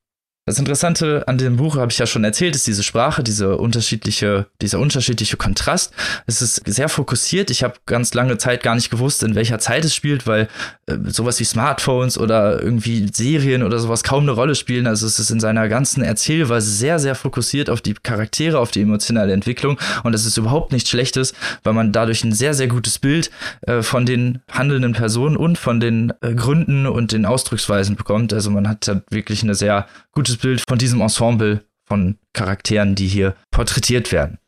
Das 0.48 0.60
Interessante 0.60 1.28
an 1.28 1.38
dem 1.38 1.58
Buch, 1.58 1.76
habe 1.76 1.92
ich 1.92 1.98
ja 1.98 2.06
schon 2.06 2.24
erzählt, 2.24 2.56
ist 2.56 2.66
diese 2.68 2.82
Sprache, 2.82 3.22
diese 3.22 3.58
unterschiedliche, 3.58 4.46
dieser 4.62 4.80
unterschiedliche 4.80 5.36
Kontrast. 5.36 5.92
Es 6.26 6.42
ist 6.42 6.62
sehr 6.66 6.88
fokussiert. 6.88 7.52
Ich 7.52 7.64
habe 7.64 7.74
ganz 7.86 8.14
lange 8.14 8.38
Zeit 8.38 8.64
gar 8.64 8.74
nicht 8.74 8.90
gewusst, 8.90 9.24
in 9.24 9.36
welcher 9.36 9.60
Zeit 9.60 9.84
es 9.84 9.94
spielt, 9.94 10.26
weil 10.26 10.48
äh, 10.86 10.96
sowas 11.08 11.42
wie 11.42 11.44
Smartphones 11.44 12.18
oder 12.18 12.64
irgendwie 12.64 13.10
Serien 13.12 13.62
oder 13.62 13.78
sowas 13.78 14.04
kaum 14.04 14.24
eine 14.24 14.32
Rolle 14.32 14.56
spielen. 14.56 14.88
Also 14.88 15.06
es 15.06 15.20
ist 15.20 15.32
in 15.32 15.42
seiner 15.42 15.68
ganzen 15.68 16.02
Erzählweise 16.02 16.72
sehr, 16.72 16.98
sehr 17.00 17.16
fokussiert 17.16 17.70
auf 17.70 17.82
die 17.82 17.96
Charaktere, 17.96 18.60
auf 18.60 18.72
die 18.72 18.84
emotionale 18.84 19.34
Entwicklung. 19.34 19.78
Und 20.04 20.14
das 20.14 20.26
ist 20.26 20.38
überhaupt 20.38 20.72
nichts 20.72 20.90
Schlechtes, 20.90 21.34
weil 21.64 21.74
man 21.74 21.92
dadurch 21.92 22.24
ein 22.24 22.32
sehr, 22.32 22.54
sehr 22.54 22.68
gutes 22.68 23.00
Bild 23.00 23.32
äh, 23.64 23.82
von 23.82 24.06
den 24.06 24.40
handelnden 24.50 24.94
Personen 24.94 25.36
und 25.36 25.58
von 25.58 25.82
den 25.82 26.14
äh, 26.22 26.34
Gründen 26.34 26.88
und 26.88 27.12
den 27.12 27.26
Ausdrucksweisen 27.26 27.98
bekommt. 27.98 28.32
Also 28.32 28.50
man 28.50 28.70
hat 28.70 28.88
da 28.88 29.02
wirklich 29.10 29.44
eine 29.44 29.54
sehr 29.54 29.88
gutes 30.14 30.37
Bild 30.38 30.64
von 30.68 30.78
diesem 30.78 31.02
Ensemble 31.02 31.64
von 31.88 32.18
Charakteren, 32.34 32.96
die 32.96 33.08
hier 33.08 33.36
porträtiert 33.52 34.12
werden. 34.12 34.40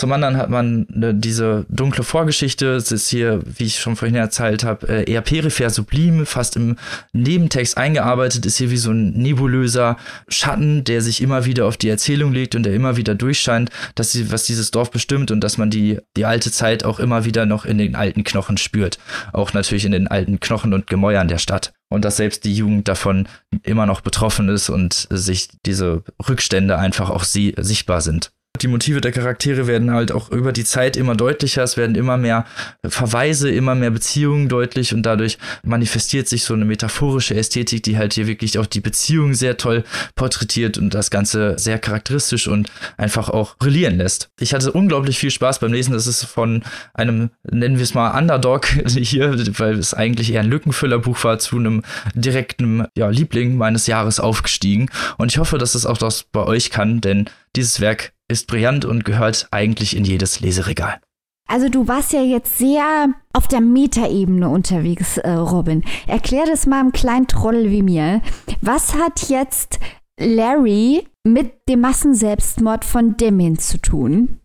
Zum 0.00 0.12
anderen 0.12 0.38
hat 0.38 0.48
man 0.48 0.86
äh, 1.02 1.12
diese 1.14 1.66
dunkle 1.68 2.04
Vorgeschichte. 2.04 2.74
Es 2.74 2.90
ist 2.90 3.10
hier, 3.10 3.42
wie 3.44 3.64
ich 3.64 3.80
schon 3.80 3.96
vorhin 3.96 4.16
erzählt 4.16 4.64
habe, 4.64 4.88
äh, 4.88 5.10
eher 5.10 5.20
peripher 5.20 5.68
sublim, 5.68 6.24
fast 6.24 6.56
im 6.56 6.76
Nebentext 7.12 7.76
eingearbeitet, 7.76 8.46
ist 8.46 8.56
hier 8.56 8.70
wie 8.70 8.78
so 8.78 8.92
ein 8.92 9.10
nebulöser 9.12 9.98
Schatten, 10.28 10.84
der 10.84 11.02
sich 11.02 11.20
immer 11.20 11.44
wieder 11.44 11.66
auf 11.66 11.76
die 11.76 11.90
Erzählung 11.90 12.32
legt 12.32 12.54
und 12.54 12.62
der 12.62 12.72
immer 12.72 12.96
wieder 12.96 13.14
durchscheint, 13.14 13.70
dass 13.94 14.10
sie, 14.12 14.32
was 14.32 14.44
dieses 14.44 14.70
Dorf 14.70 14.90
bestimmt 14.90 15.30
und 15.32 15.44
dass 15.44 15.58
man 15.58 15.68
die, 15.68 15.98
die 16.16 16.24
alte 16.24 16.50
Zeit 16.50 16.82
auch 16.82 16.98
immer 16.98 17.26
wieder 17.26 17.44
noch 17.44 17.66
in 17.66 17.76
den 17.76 17.94
alten 17.94 18.24
Knochen 18.24 18.56
spürt. 18.56 18.98
Auch 19.34 19.52
natürlich 19.52 19.84
in 19.84 19.92
den 19.92 20.08
alten 20.08 20.40
Knochen 20.40 20.72
und 20.72 20.86
Gemäuern 20.86 21.28
der 21.28 21.38
Stadt 21.38 21.74
und 21.90 22.04
dass 22.04 22.16
selbst 22.16 22.44
die 22.44 22.54
Jugend 22.54 22.88
davon 22.88 23.28
immer 23.62 23.84
noch 23.84 24.00
betroffen 24.00 24.48
ist 24.48 24.70
und 24.70 25.06
sich 25.10 25.48
diese 25.66 26.02
Rückstände 26.26 26.78
einfach 26.78 27.10
auch 27.10 27.24
sie 27.24 27.54
sichtbar 27.58 28.00
sind. 28.00 28.32
Die 28.60 28.68
Motive 28.68 29.00
der 29.00 29.12
Charaktere 29.12 29.66
werden 29.66 29.90
halt 29.90 30.12
auch 30.12 30.30
über 30.30 30.52
die 30.52 30.64
Zeit 30.64 30.96
immer 30.96 31.14
deutlicher. 31.14 31.62
Es 31.62 31.76
werden 31.76 31.94
immer 31.94 32.18
mehr 32.18 32.44
Verweise, 32.84 33.50
immer 33.50 33.74
mehr 33.74 33.90
Beziehungen 33.90 34.48
deutlich 34.48 34.92
und 34.92 35.02
dadurch 35.02 35.38
manifestiert 35.62 36.28
sich 36.28 36.44
so 36.44 36.52
eine 36.52 36.66
metaphorische 36.66 37.34
Ästhetik, 37.34 37.84
die 37.84 37.96
halt 37.96 38.12
hier 38.12 38.26
wirklich 38.26 38.58
auch 38.58 38.66
die 38.66 38.80
Beziehung 38.80 39.32
sehr 39.34 39.56
toll 39.56 39.84
porträtiert 40.14 40.76
und 40.76 40.92
das 40.92 41.10
Ganze 41.10 41.58
sehr 41.58 41.78
charakteristisch 41.78 42.48
und 42.48 42.70
einfach 42.98 43.30
auch 43.30 43.56
brillieren 43.56 43.96
lässt. 43.96 44.30
Ich 44.40 44.52
hatte 44.52 44.72
unglaublich 44.72 45.18
viel 45.18 45.30
Spaß 45.30 45.60
beim 45.60 45.72
Lesen. 45.72 45.94
Das 45.94 46.06
ist 46.06 46.24
von 46.24 46.62
einem, 46.92 47.30
nennen 47.50 47.76
wir 47.76 47.84
es 47.84 47.94
mal 47.94 48.18
Underdog 48.18 48.66
hier, 48.88 49.32
weil 49.58 49.78
es 49.78 49.94
eigentlich 49.94 50.32
eher 50.32 50.40
ein 50.40 50.50
Lückenfüllerbuch 50.50 51.22
war, 51.24 51.38
zu 51.38 51.56
einem 51.56 51.82
direkten 52.14 52.84
ja, 52.94 53.08
Liebling 53.08 53.56
meines 53.56 53.86
Jahres 53.86 54.20
aufgestiegen. 54.20 54.90
Und 55.16 55.32
ich 55.32 55.38
hoffe, 55.38 55.56
dass 55.56 55.74
es 55.74 55.86
auch 55.86 55.98
das 55.98 56.24
bei 56.24 56.42
euch 56.42 56.70
kann, 56.70 57.00
denn 57.00 57.30
dieses 57.56 57.80
Werk 57.80 58.12
ist 58.28 58.46
brillant 58.46 58.84
und 58.84 59.04
gehört 59.04 59.48
eigentlich 59.50 59.96
in 59.96 60.04
jedes 60.04 60.40
Leseregal. 60.40 61.00
Also 61.48 61.68
du 61.68 61.88
warst 61.88 62.12
ja 62.12 62.22
jetzt 62.22 62.58
sehr 62.58 63.08
auf 63.32 63.48
der 63.48 63.60
Metaebene 63.60 64.48
unterwegs, 64.48 65.18
äh, 65.18 65.30
Robin. 65.30 65.82
Erklär 66.06 66.46
das 66.46 66.66
mal 66.66 66.78
einem 66.78 66.92
kleinen 66.92 67.26
Trottel 67.26 67.70
wie 67.70 67.82
mir. 67.82 68.22
Was 68.60 68.94
hat 68.94 69.28
jetzt 69.28 69.80
Larry 70.18 71.08
mit 71.24 71.68
dem 71.68 71.80
Massenselbstmord 71.80 72.84
von 72.84 73.16
Demin 73.16 73.58
zu 73.58 73.78
tun? 73.78 74.38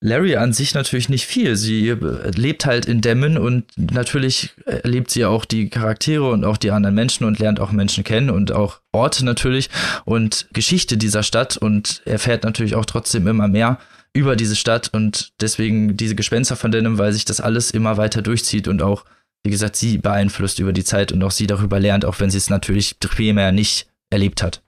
Larry 0.00 0.36
an 0.36 0.52
sich 0.52 0.74
natürlich 0.74 1.08
nicht 1.08 1.26
viel. 1.26 1.56
Sie 1.56 1.88
äh, 1.88 2.30
lebt 2.36 2.66
halt 2.66 2.86
in 2.86 3.00
Demmen 3.00 3.38
und 3.38 3.64
natürlich 3.76 4.50
erlebt 4.66 5.10
sie 5.10 5.24
auch 5.24 5.44
die 5.44 5.70
Charaktere 5.70 6.30
und 6.30 6.44
auch 6.44 6.58
die 6.58 6.70
anderen 6.70 6.94
Menschen 6.94 7.24
und 7.24 7.38
lernt 7.38 7.60
auch 7.60 7.72
Menschen 7.72 8.04
kennen 8.04 8.30
und 8.30 8.52
auch 8.52 8.80
Orte 8.92 9.24
natürlich 9.24 9.70
und 10.04 10.48
Geschichte 10.52 10.96
dieser 10.96 11.22
Stadt 11.22 11.56
und 11.56 12.02
erfährt 12.04 12.44
natürlich 12.44 12.74
auch 12.74 12.84
trotzdem 12.84 13.26
immer 13.26 13.48
mehr 13.48 13.78
über 14.12 14.36
diese 14.36 14.56
Stadt 14.56 14.90
und 14.92 15.32
deswegen 15.40 15.96
diese 15.96 16.14
Gespenster 16.14 16.56
von 16.56 16.70
Denim, 16.70 16.98
weil 16.98 17.12
sich 17.12 17.24
das 17.24 17.40
alles 17.40 17.70
immer 17.70 17.96
weiter 17.96 18.22
durchzieht 18.22 18.68
und 18.68 18.82
auch, 18.82 19.04
wie 19.44 19.50
gesagt, 19.50 19.76
sie 19.76 19.98
beeinflusst 19.98 20.58
über 20.58 20.72
die 20.72 20.84
Zeit 20.84 21.12
und 21.12 21.22
auch 21.22 21.30
sie 21.30 21.46
darüber 21.46 21.80
lernt, 21.80 22.04
auch 22.04 22.20
wenn 22.20 22.30
sie 22.30 22.38
es 22.38 22.50
natürlich 22.50 22.98
primär 23.00 23.52
nicht 23.52 23.88
erlebt 24.10 24.42
hat. 24.42 24.62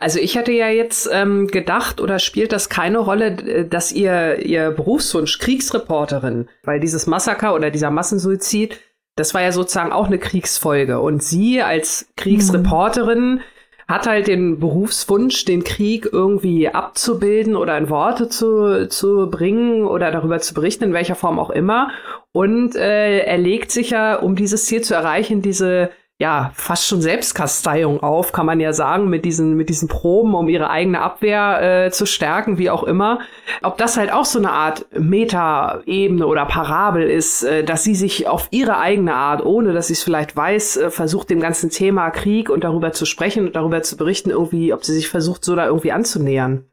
Also 0.00 0.18
ich 0.18 0.36
hatte 0.36 0.52
ja 0.52 0.68
jetzt 0.68 1.08
ähm, 1.12 1.48
gedacht, 1.48 2.00
oder 2.00 2.18
spielt 2.18 2.52
das 2.52 2.68
keine 2.68 2.98
Rolle, 2.98 3.26
äh, 3.26 3.68
dass 3.68 3.92
ihr, 3.92 4.44
ihr 4.44 4.70
Berufswunsch, 4.70 5.38
Kriegsreporterin, 5.38 6.48
weil 6.64 6.80
dieses 6.80 7.06
Massaker 7.06 7.54
oder 7.54 7.70
dieser 7.70 7.90
Massensuizid, 7.90 8.78
das 9.16 9.34
war 9.34 9.42
ja 9.42 9.52
sozusagen 9.52 9.92
auch 9.92 10.06
eine 10.06 10.18
Kriegsfolge. 10.18 11.00
Und 11.00 11.22
sie 11.22 11.62
als 11.62 12.08
Kriegsreporterin 12.16 13.34
mhm. 13.34 13.40
hat 13.88 14.06
halt 14.06 14.26
den 14.26 14.60
Berufswunsch, 14.60 15.44
den 15.44 15.64
Krieg 15.64 16.08
irgendwie 16.10 16.68
abzubilden 16.68 17.56
oder 17.56 17.76
in 17.78 17.88
Worte 17.88 18.28
zu, 18.28 18.88
zu 18.88 19.28
bringen 19.30 19.86
oder 19.86 20.10
darüber 20.10 20.38
zu 20.40 20.54
berichten, 20.54 20.84
in 20.84 20.92
welcher 20.92 21.14
Form 21.14 21.38
auch 21.38 21.50
immer. 21.50 21.90
Und 22.32 22.76
äh, 22.76 23.20
er 23.20 23.38
legt 23.38 23.70
sich 23.70 23.90
ja, 23.90 24.16
um 24.16 24.36
dieses 24.36 24.66
Ziel 24.66 24.82
zu 24.82 24.94
erreichen, 24.94 25.40
diese 25.40 25.90
ja, 26.18 26.50
fast 26.54 26.86
schon 26.86 27.02
Selbstkasteiung 27.02 28.02
auf, 28.02 28.32
kann 28.32 28.46
man 28.46 28.58
ja 28.58 28.72
sagen, 28.72 29.10
mit 29.10 29.26
diesen, 29.26 29.54
mit 29.54 29.68
diesen 29.68 29.86
Proben, 29.88 30.34
um 30.34 30.48
ihre 30.48 30.70
eigene 30.70 31.02
Abwehr 31.02 31.86
äh, 31.86 31.90
zu 31.90 32.06
stärken, 32.06 32.56
wie 32.56 32.70
auch 32.70 32.84
immer. 32.84 33.20
Ob 33.62 33.76
das 33.76 33.98
halt 33.98 34.10
auch 34.10 34.24
so 34.24 34.38
eine 34.38 34.50
Art 34.50 34.86
Meta-Ebene 34.98 36.26
oder 36.26 36.46
Parabel 36.46 37.10
ist, 37.10 37.42
äh, 37.42 37.64
dass 37.64 37.84
sie 37.84 37.94
sich 37.94 38.28
auf 38.28 38.48
ihre 38.50 38.78
eigene 38.78 39.14
Art, 39.14 39.44
ohne 39.44 39.74
dass 39.74 39.88
sie 39.88 39.92
es 39.92 40.02
vielleicht 40.02 40.34
weiß, 40.34 40.76
äh, 40.78 40.90
versucht, 40.90 41.28
dem 41.28 41.40
ganzen 41.40 41.68
Thema 41.68 42.08
Krieg 42.10 42.48
und 42.48 42.64
darüber 42.64 42.92
zu 42.92 43.04
sprechen 43.04 43.46
und 43.46 43.54
darüber 43.54 43.82
zu 43.82 43.98
berichten, 43.98 44.30
irgendwie, 44.30 44.72
ob 44.72 44.86
sie 44.86 44.94
sich 44.94 45.08
versucht, 45.08 45.44
so 45.44 45.54
da 45.54 45.66
irgendwie 45.66 45.92
anzunähern. 45.92 46.64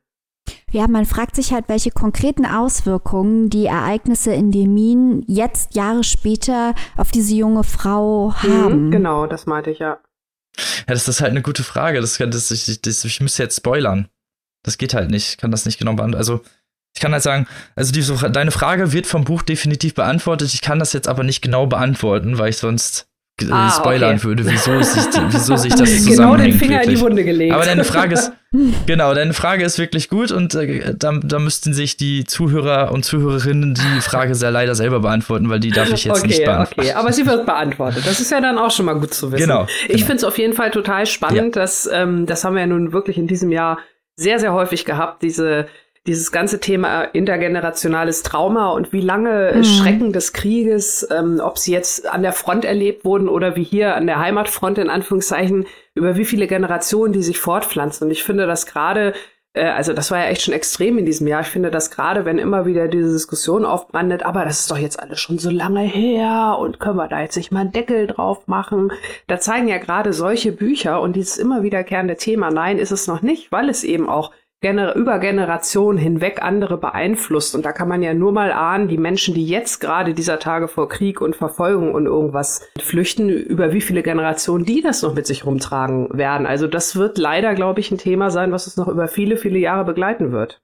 Ja, 0.73 0.87
man 0.87 1.05
fragt 1.05 1.35
sich 1.35 1.53
halt, 1.53 1.65
welche 1.69 1.91
konkreten 1.91 2.47
Auswirkungen 2.47 3.51
die 3.51 3.67
Ereignisse 3.67 4.33
in 4.33 4.51
Demin 4.51 5.23
jetzt 5.27 5.75
Jahre 5.75 6.03
später 6.03 6.73
auf 6.97 7.11
diese 7.11 7.35
junge 7.35 7.63
Frau 7.63 8.29
mhm, 8.41 8.53
haben. 8.53 8.85
Mhm, 8.87 8.91
genau, 8.91 9.27
das 9.27 9.45
meinte 9.45 9.69
ich 9.69 9.77
ja. 9.77 9.99
Ja, 10.57 10.93
das 10.93 11.07
ist 11.07 11.21
halt 11.21 11.29
eine 11.29 11.43
gute 11.43 11.63
Frage. 11.63 12.01
Das, 12.01 12.17
das, 12.17 12.49
ich, 12.49 12.81
das, 12.81 13.05
ich 13.05 13.21
müsste 13.21 13.43
jetzt 13.43 13.57
spoilern. 13.57 14.07
Das 14.63 14.79
geht 14.79 14.95
halt 14.95 15.11
nicht. 15.11 15.29
Ich 15.29 15.37
kann 15.37 15.51
das 15.51 15.65
nicht 15.65 15.77
genau 15.77 15.93
beantworten. 15.93 16.17
Also, 16.17 16.41
ich 16.95 17.01
kann 17.01 17.11
halt 17.11 17.23
sagen, 17.23 17.47
also 17.75 17.91
die, 17.91 18.31
deine 18.31 18.51
Frage 18.51 18.91
wird 18.91 19.05
vom 19.05 19.25
Buch 19.25 19.43
definitiv 19.43 19.93
beantwortet. 19.93 20.55
Ich 20.55 20.61
kann 20.61 20.79
das 20.79 20.93
jetzt 20.93 21.07
aber 21.07 21.23
nicht 21.23 21.43
genau 21.43 21.67
beantworten, 21.67 22.39
weil 22.39 22.49
ich 22.49 22.57
sonst 22.57 23.07
ah, 23.51 23.69
spoilern 23.71 24.15
okay. 24.15 24.23
würde, 24.23 24.45
wieso 24.45 24.81
sich, 24.81 25.03
wieso 25.29 25.55
sich 25.55 25.73
das. 25.73 26.05
Genau 26.05 26.35
den 26.35 26.53
Finger 26.53 26.77
wirklich. 26.77 26.89
in 26.89 26.95
die 26.95 27.01
Wunde 27.01 27.23
gelegt. 27.23 27.53
Aber 27.53 27.65
deine 27.65 27.83
Frage 27.83 28.13
ist, 28.13 28.31
genau, 28.85 29.13
deine 29.13 29.33
Frage 29.33 29.63
ist 29.63 29.79
wirklich 29.79 30.09
gut 30.09 30.31
und 30.31 30.53
äh, 30.55 30.93
da, 30.97 31.19
da 31.23 31.39
müssten 31.39 31.73
sich 31.73 31.97
die 31.97 32.23
Zuhörer 32.25 32.91
und 32.91 33.03
Zuhörerinnen 33.03 33.73
die 33.73 34.01
Frage 34.01 34.35
sehr 34.35 34.51
leider 34.51 34.75
selber 34.75 34.99
beantworten, 34.99 35.49
weil 35.49 35.59
die 35.59 35.71
darf 35.71 35.89
ich 35.91 36.05
jetzt 36.05 36.19
okay, 36.19 36.27
nicht 36.27 36.45
beantworten. 36.45 36.89
Okay, 36.89 36.93
aber 36.93 37.13
sie 37.13 37.25
wird 37.25 37.45
beantwortet. 37.45 38.03
Das 38.05 38.19
ist 38.19 38.31
ja 38.31 38.41
dann 38.41 38.57
auch 38.57 38.71
schon 38.71 38.85
mal 38.85 38.93
gut 38.93 39.13
zu 39.13 39.31
wissen. 39.31 39.43
Genau. 39.43 39.67
Ich 39.83 39.87
genau. 39.87 40.05
finde 40.05 40.17
es 40.17 40.23
auf 40.23 40.37
jeden 40.37 40.53
Fall 40.53 40.71
total 40.71 41.05
spannend, 41.05 41.55
ja. 41.55 41.61
dass 41.61 41.89
ähm, 41.91 42.25
das 42.25 42.43
haben 42.43 42.55
wir 42.55 42.61
ja 42.61 42.67
nun 42.67 42.93
wirklich 42.93 43.17
in 43.17 43.27
diesem 43.27 43.51
Jahr 43.51 43.79
sehr, 44.15 44.39
sehr 44.39 44.53
häufig 44.53 44.85
gehabt, 44.85 45.23
diese 45.23 45.67
dieses 46.05 46.33
ganze 46.33 46.59
Thema 46.59 47.03
intergenerationales 47.03 48.23
Trauma 48.23 48.71
und 48.71 48.91
wie 48.91 49.01
lange 49.01 49.53
mhm. 49.55 49.63
Schrecken 49.63 50.11
des 50.11 50.33
Krieges, 50.33 51.07
ähm, 51.11 51.39
ob 51.41 51.57
sie 51.57 51.71
jetzt 51.71 52.07
an 52.11 52.23
der 52.23 52.33
Front 52.33 52.65
erlebt 52.65 53.05
wurden 53.05 53.29
oder 53.29 53.55
wie 53.55 53.63
hier 53.63 53.95
an 53.95 54.05
der 54.05 54.19
Heimatfront 54.19 54.77
in 54.77 54.89
Anführungszeichen, 54.89 55.65
über 55.95 56.17
wie 56.17 56.25
viele 56.25 56.47
Generationen 56.47 57.13
die 57.13 57.23
sich 57.23 57.39
fortpflanzen. 57.39 58.07
Und 58.07 58.11
ich 58.11 58.23
finde, 58.23 58.47
dass 58.47 58.65
gerade 58.65 59.13
äh, 59.53 59.65
also 59.65 59.93
das 59.93 60.11
war 60.11 60.19
ja 60.19 60.25
echt 60.25 60.41
schon 60.41 60.53
extrem 60.53 60.97
in 60.97 61.05
diesem 61.05 61.27
Jahr. 61.27 61.41
Ich 61.41 61.47
finde, 61.47 61.71
dass 61.71 61.91
gerade 61.91 62.25
wenn 62.25 62.37
immer 62.37 62.65
wieder 62.65 62.87
diese 62.87 63.11
Diskussion 63.11 63.65
aufbrandet, 63.65 64.23
aber 64.23 64.43
das 64.43 64.61
ist 64.61 64.71
doch 64.71 64.77
jetzt 64.77 64.99
alles 64.99 65.19
schon 65.19 65.37
so 65.39 65.49
lange 65.49 65.81
her 65.81 66.57
und 66.59 66.79
können 66.79 66.97
wir 66.97 67.07
da 67.07 67.21
jetzt 67.21 67.37
nicht 67.37 67.51
mal 67.51 67.61
einen 67.61 67.71
Deckel 67.71 68.07
drauf 68.07 68.47
machen, 68.47 68.91
da 69.27 69.39
zeigen 69.39 69.67
ja 69.67 69.77
gerade 69.77 70.13
solche 70.13 70.51
Bücher 70.51 71.01
und 71.01 71.15
dieses 71.15 71.37
immer 71.37 71.63
wiederkehrende 71.63 72.17
Thema, 72.17 72.51
nein, 72.51 72.77
ist 72.77 72.91
es 72.91 73.07
noch 73.07 73.21
nicht, 73.21 73.51
weil 73.51 73.69
es 73.69 73.83
eben 73.83 74.09
auch 74.09 74.31
gener 74.63 74.95
über 74.95 75.19
Generationen 75.19 75.99
hinweg 75.99 76.41
andere 76.41 76.77
beeinflusst. 76.77 77.53
Und 77.53 77.65
da 77.65 77.71
kann 77.71 77.87
man 77.87 78.01
ja 78.01 78.15
nur 78.15 78.31
mal 78.31 78.51
ahnen, 78.51 78.87
die 78.87 78.97
Menschen, 78.97 79.35
die 79.35 79.45
jetzt 79.45 79.79
gerade 79.79 80.15
dieser 80.15 80.39
Tage 80.39 80.67
vor 80.67 80.89
Krieg 80.89 81.21
und 81.21 81.35
Verfolgung 81.35 81.93
und 81.93 82.07
irgendwas 82.07 82.67
flüchten, 82.79 83.29
über 83.29 83.73
wie 83.73 83.81
viele 83.81 84.01
Generationen 84.01 84.65
die 84.65 84.81
das 84.81 85.01
noch 85.01 85.13
mit 85.13 85.27
sich 85.27 85.45
rumtragen 85.45 86.17
werden. 86.17 86.47
Also 86.47 86.67
das 86.67 86.95
wird 86.95 87.17
leider, 87.17 87.53
glaube 87.53 87.81
ich, 87.81 87.91
ein 87.91 87.97
Thema 87.97 88.31
sein, 88.31 88.51
was 88.51 88.65
uns 88.65 88.77
noch 88.77 88.87
über 88.87 89.07
viele, 89.07 89.37
viele 89.37 89.59
Jahre 89.59 89.83
begleiten 89.83 90.31
wird. 90.31 90.61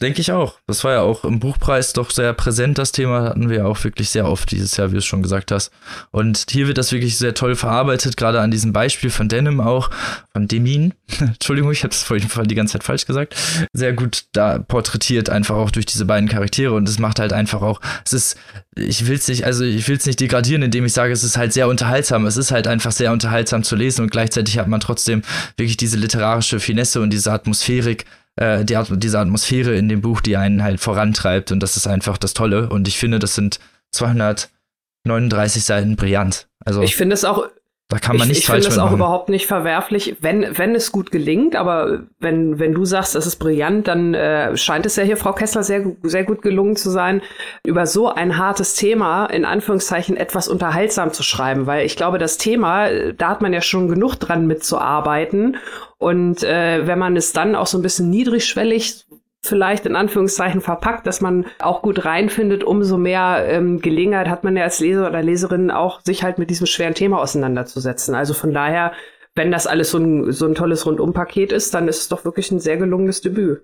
Denke 0.00 0.20
ich 0.20 0.30
auch. 0.30 0.58
Das 0.68 0.84
war 0.84 0.92
ja 0.92 1.00
auch 1.00 1.24
im 1.24 1.40
Buchpreis 1.40 1.92
doch 1.92 2.10
sehr 2.10 2.32
präsent, 2.32 2.78
das 2.78 2.92
Thema 2.92 3.24
hatten 3.24 3.50
wir 3.50 3.58
ja 3.58 3.64
auch 3.64 3.82
wirklich 3.82 4.10
sehr 4.10 4.28
oft 4.28 4.50
dieses 4.52 4.76
Jahr, 4.76 4.88
wie 4.88 4.92
du 4.92 4.98
es 4.98 5.04
schon 5.04 5.22
gesagt 5.22 5.50
hast. 5.50 5.72
Und 6.12 6.46
hier 6.50 6.68
wird 6.68 6.78
das 6.78 6.92
wirklich 6.92 7.18
sehr 7.18 7.34
toll 7.34 7.56
verarbeitet, 7.56 8.16
gerade 8.16 8.40
an 8.40 8.52
diesem 8.52 8.72
Beispiel 8.72 9.10
von 9.10 9.28
Denim 9.28 9.60
auch, 9.60 9.90
von 10.32 10.46
Demin. 10.46 10.94
Entschuldigung, 11.18 11.72
ich 11.72 11.82
habe 11.82 11.92
es 11.92 12.04
vorhin 12.04 12.28
die 12.48 12.54
ganze 12.54 12.74
Zeit 12.74 12.84
falsch 12.84 13.06
gesagt. 13.06 13.34
Sehr 13.72 13.92
gut 13.92 14.24
da 14.32 14.60
porträtiert, 14.60 15.30
einfach 15.30 15.56
auch 15.56 15.72
durch 15.72 15.86
diese 15.86 16.04
beiden 16.04 16.28
Charaktere. 16.28 16.74
Und 16.74 16.88
es 16.88 17.00
macht 17.00 17.18
halt 17.18 17.32
einfach 17.32 17.62
auch, 17.62 17.80
es 18.04 18.12
ist, 18.12 18.36
ich 18.76 19.08
will 19.08 19.16
es 19.16 19.26
nicht, 19.26 19.44
also 19.44 19.64
ich 19.64 19.88
will 19.88 19.96
es 19.96 20.06
nicht 20.06 20.20
degradieren, 20.20 20.62
indem 20.62 20.84
ich 20.84 20.92
sage, 20.92 21.12
es 21.12 21.24
ist 21.24 21.36
halt 21.36 21.52
sehr 21.52 21.66
unterhaltsam. 21.66 22.24
Es 22.26 22.36
ist 22.36 22.52
halt 22.52 22.68
einfach 22.68 22.92
sehr 22.92 23.10
unterhaltsam 23.10 23.64
zu 23.64 23.74
lesen 23.74 24.02
und 24.02 24.10
gleichzeitig 24.10 24.58
hat 24.58 24.68
man 24.68 24.78
trotzdem 24.78 25.22
wirklich 25.56 25.76
diese 25.76 25.96
literarische 25.96 26.60
Finesse 26.60 27.00
und 27.00 27.10
diese 27.10 27.32
Atmosphärik, 27.32 28.04
äh, 28.38 28.64
die, 28.64 28.78
diese 28.96 29.18
Atmosphäre 29.18 29.74
in 29.74 29.88
dem 29.88 30.00
Buch, 30.00 30.20
die 30.20 30.36
einen 30.36 30.62
halt 30.62 30.80
vorantreibt. 30.80 31.52
Und 31.52 31.60
das 31.60 31.76
ist 31.76 31.86
einfach 31.86 32.18
das 32.18 32.34
Tolle. 32.34 32.68
Und 32.68 32.88
ich 32.88 32.98
finde, 32.98 33.18
das 33.18 33.34
sind 33.34 33.58
239 33.92 35.64
Seiten 35.64 35.96
brillant. 35.96 36.48
Also 36.64 36.82
ich 36.82 36.96
finde 36.96 37.14
es 37.14 37.24
auch 37.24 37.48
da 37.90 37.98
kann 37.98 38.18
man 38.18 38.26
ich, 38.26 38.34
nicht 38.34 38.38
ich 38.40 38.46
falsch 38.46 38.66
Ich 38.66 38.72
finde 38.72 38.84
es 38.84 38.86
auch 38.86 38.92
überhaupt 38.92 39.30
nicht 39.30 39.46
verwerflich, 39.46 40.16
wenn, 40.20 40.58
wenn 40.58 40.74
es 40.74 40.92
gut 40.92 41.10
gelingt, 41.10 41.56
aber 41.56 42.00
wenn, 42.20 42.58
wenn 42.58 42.74
du 42.74 42.84
sagst, 42.84 43.16
es 43.16 43.24
ist 43.24 43.36
brillant, 43.36 43.88
dann 43.88 44.12
äh, 44.12 44.54
scheint 44.58 44.84
es 44.84 44.96
ja 44.96 45.04
hier 45.04 45.16
Frau 45.16 45.32
Kessler 45.32 45.62
sehr, 45.62 45.96
sehr 46.02 46.24
gut 46.24 46.42
gelungen 46.42 46.76
zu 46.76 46.90
sein, 46.90 47.22
über 47.64 47.86
so 47.86 48.12
ein 48.12 48.36
hartes 48.36 48.74
Thema 48.74 49.24
in 49.26 49.46
Anführungszeichen 49.46 50.18
etwas 50.18 50.48
unterhaltsam 50.48 51.14
zu 51.14 51.22
schreiben, 51.22 51.66
weil 51.66 51.86
ich 51.86 51.96
glaube, 51.96 52.18
das 52.18 52.36
Thema, 52.36 52.88
äh, 52.88 53.14
da 53.14 53.30
hat 53.30 53.40
man 53.40 53.54
ja 53.54 53.62
schon 53.62 53.88
genug 53.88 54.16
dran 54.16 54.46
mitzuarbeiten 54.46 55.56
und 55.98 56.42
äh, 56.44 56.86
wenn 56.86 56.98
man 56.98 57.16
es 57.16 57.32
dann 57.32 57.54
auch 57.54 57.66
so 57.66 57.78
ein 57.78 57.82
bisschen 57.82 58.08
niedrigschwellig 58.10 59.04
vielleicht 59.42 59.86
in 59.86 59.96
Anführungszeichen 59.96 60.60
verpackt, 60.60 61.06
dass 61.06 61.20
man 61.20 61.46
auch 61.60 61.82
gut 61.82 62.04
reinfindet, 62.04 62.64
umso 62.64 62.98
mehr 62.98 63.44
ähm, 63.48 63.80
Gelegenheit 63.80 64.28
hat 64.28 64.44
man 64.44 64.56
ja 64.56 64.64
als 64.64 64.80
Leser 64.80 65.08
oder 65.08 65.22
Leserin 65.22 65.70
auch, 65.70 66.00
sich 66.02 66.22
halt 66.22 66.38
mit 66.38 66.50
diesem 66.50 66.66
schweren 66.66 66.94
Thema 66.94 67.20
auseinanderzusetzen. 67.20 68.14
Also 68.14 68.34
von 68.34 68.52
daher, 68.52 68.92
wenn 69.34 69.50
das 69.50 69.66
alles 69.66 69.90
so 69.90 69.98
ein, 69.98 70.32
so 70.32 70.46
ein 70.46 70.54
tolles 70.54 70.86
Rundumpaket 70.86 71.52
ist, 71.52 71.72
dann 71.74 71.88
ist 71.88 72.00
es 72.02 72.08
doch 72.08 72.24
wirklich 72.24 72.50
ein 72.50 72.60
sehr 72.60 72.76
gelungenes 72.76 73.20
Debüt. 73.20 73.62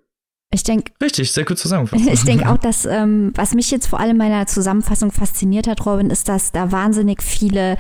Ich 0.53 0.62
denke. 0.62 0.92
Richtig, 1.03 1.33
sehr 1.33 1.44
gut 1.44 1.59
zusammengefasst. 1.59 2.07
Ich 2.12 2.25
denke 2.25 2.49
auch, 2.49 2.59
dass, 2.59 2.87
ähm, 2.87 3.33
was 3.35 3.55
mich 3.55 3.70
jetzt 3.70 3.88
vor 3.88 3.99
allem 3.99 4.12
in 4.12 4.18
meiner 4.18 4.47
Zusammenfassung 4.47 5.11
fasziniert 5.11 5.66
hat, 5.66 5.85
Robin, 5.85 6.11
ist, 6.11 6.29
dass 6.29 6.53
da 6.53 6.70
wahnsinnig 6.70 7.23
viele 7.23 7.77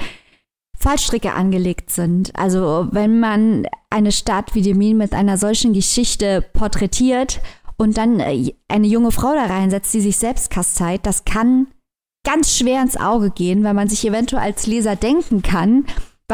Fallstricke 0.78 1.32
angelegt 1.32 1.90
sind. 1.90 2.32
Also, 2.34 2.88
wenn 2.90 3.20
man 3.20 3.66
eine 3.90 4.12
Stadt 4.12 4.54
wie 4.54 4.62
Demin 4.62 4.96
mit 4.96 5.12
einer 5.12 5.38
solchen 5.38 5.72
Geschichte 5.72 6.42
porträtiert 6.52 7.40
und 7.76 7.96
dann 7.96 8.20
äh, 8.20 8.54
eine 8.68 8.86
junge 8.86 9.12
Frau 9.12 9.32
da 9.34 9.46
reinsetzt, 9.46 9.92
die 9.94 10.00
sich 10.00 10.16
selbst 10.16 10.50
kasteit, 10.50 11.06
das 11.06 11.24
kann 11.24 11.68
ganz 12.24 12.56
schwer 12.56 12.82
ins 12.82 12.96
Auge 12.96 13.30
gehen, 13.30 13.62
weil 13.64 13.74
man 13.74 13.88
sich 13.88 14.06
eventuell 14.06 14.42
als 14.42 14.66
Leser 14.66 14.96
denken 14.96 15.42
kann, 15.42 15.84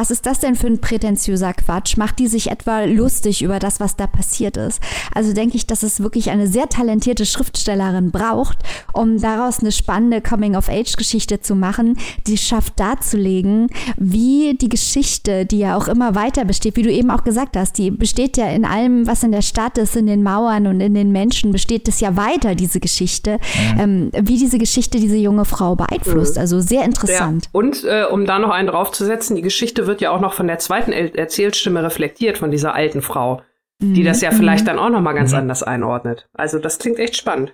was 0.00 0.10
ist 0.10 0.24
das 0.24 0.38
denn 0.38 0.54
für 0.54 0.66
ein 0.66 0.80
prätentiöser 0.80 1.52
Quatsch? 1.52 1.98
Macht 1.98 2.18
die 2.18 2.26
sich 2.26 2.50
etwa 2.50 2.84
lustig 2.84 3.42
über 3.42 3.58
das, 3.58 3.80
was 3.80 3.96
da 3.96 4.06
passiert 4.06 4.56
ist? 4.56 4.80
Also 5.14 5.34
denke 5.34 5.58
ich, 5.58 5.66
dass 5.66 5.82
es 5.82 6.00
wirklich 6.00 6.30
eine 6.30 6.46
sehr 6.46 6.70
talentierte 6.70 7.26
Schriftstellerin 7.26 8.10
braucht, 8.10 8.56
um 8.94 9.20
daraus 9.20 9.60
eine 9.60 9.72
spannende 9.72 10.22
Coming-of-Age-Geschichte 10.22 11.40
zu 11.40 11.54
machen, 11.54 11.98
die 12.26 12.38
schafft 12.38 12.80
darzulegen, 12.80 13.66
wie 13.98 14.56
die 14.58 14.70
Geschichte, 14.70 15.44
die 15.44 15.58
ja 15.58 15.76
auch 15.76 15.86
immer 15.86 16.14
weiter 16.14 16.46
besteht, 16.46 16.76
wie 16.76 16.82
du 16.82 16.90
eben 16.90 17.10
auch 17.10 17.22
gesagt 17.22 17.58
hast, 17.58 17.76
die 17.76 17.90
besteht 17.90 18.38
ja 18.38 18.48
in 18.48 18.64
allem, 18.64 19.06
was 19.06 19.22
in 19.22 19.32
der 19.32 19.42
Stadt 19.42 19.76
ist, 19.76 19.96
in 19.96 20.06
den 20.06 20.22
Mauern 20.22 20.66
und 20.66 20.80
in 20.80 20.94
den 20.94 21.12
Menschen, 21.12 21.52
besteht 21.52 21.88
es 21.88 22.00
ja 22.00 22.16
weiter, 22.16 22.54
diese 22.54 22.80
Geschichte, 22.80 23.38
mhm. 23.74 23.80
ähm, 23.80 24.10
wie 24.18 24.38
diese 24.38 24.56
Geschichte 24.56 24.98
diese 24.98 25.16
junge 25.16 25.44
Frau 25.44 25.76
beeinflusst. 25.76 26.36
Mhm. 26.36 26.40
Also 26.40 26.60
sehr 26.60 26.84
interessant. 26.84 27.44
Ja. 27.44 27.50
Und 27.52 27.84
äh, 27.84 28.04
um 28.10 28.24
da 28.24 28.38
noch 28.38 28.50
einen 28.50 28.68
draufzusetzen, 28.68 29.36
die 29.36 29.42
Geschichte 29.42 29.60
Geschichte 29.60 29.86
wird 29.90 30.00
ja 30.00 30.10
auch 30.10 30.20
noch 30.20 30.32
von 30.32 30.46
der 30.46 30.60
zweiten 30.60 30.92
er 30.92 31.14
Erzählstimme 31.18 31.82
reflektiert, 31.82 32.38
von 32.38 32.50
dieser 32.50 32.74
alten 32.74 33.02
Frau, 33.02 33.42
mhm. 33.82 33.94
die 33.94 34.04
das 34.04 34.20
ja 34.20 34.30
vielleicht 34.30 34.62
mhm. 34.62 34.68
dann 34.68 34.78
auch 34.78 34.88
noch 34.88 35.00
mal 35.00 35.12
ganz 35.12 35.32
mhm. 35.32 35.38
anders 35.38 35.62
einordnet. 35.62 36.28
Also 36.32 36.58
das 36.58 36.78
klingt 36.78 37.00
echt 37.00 37.16
spannend. 37.16 37.52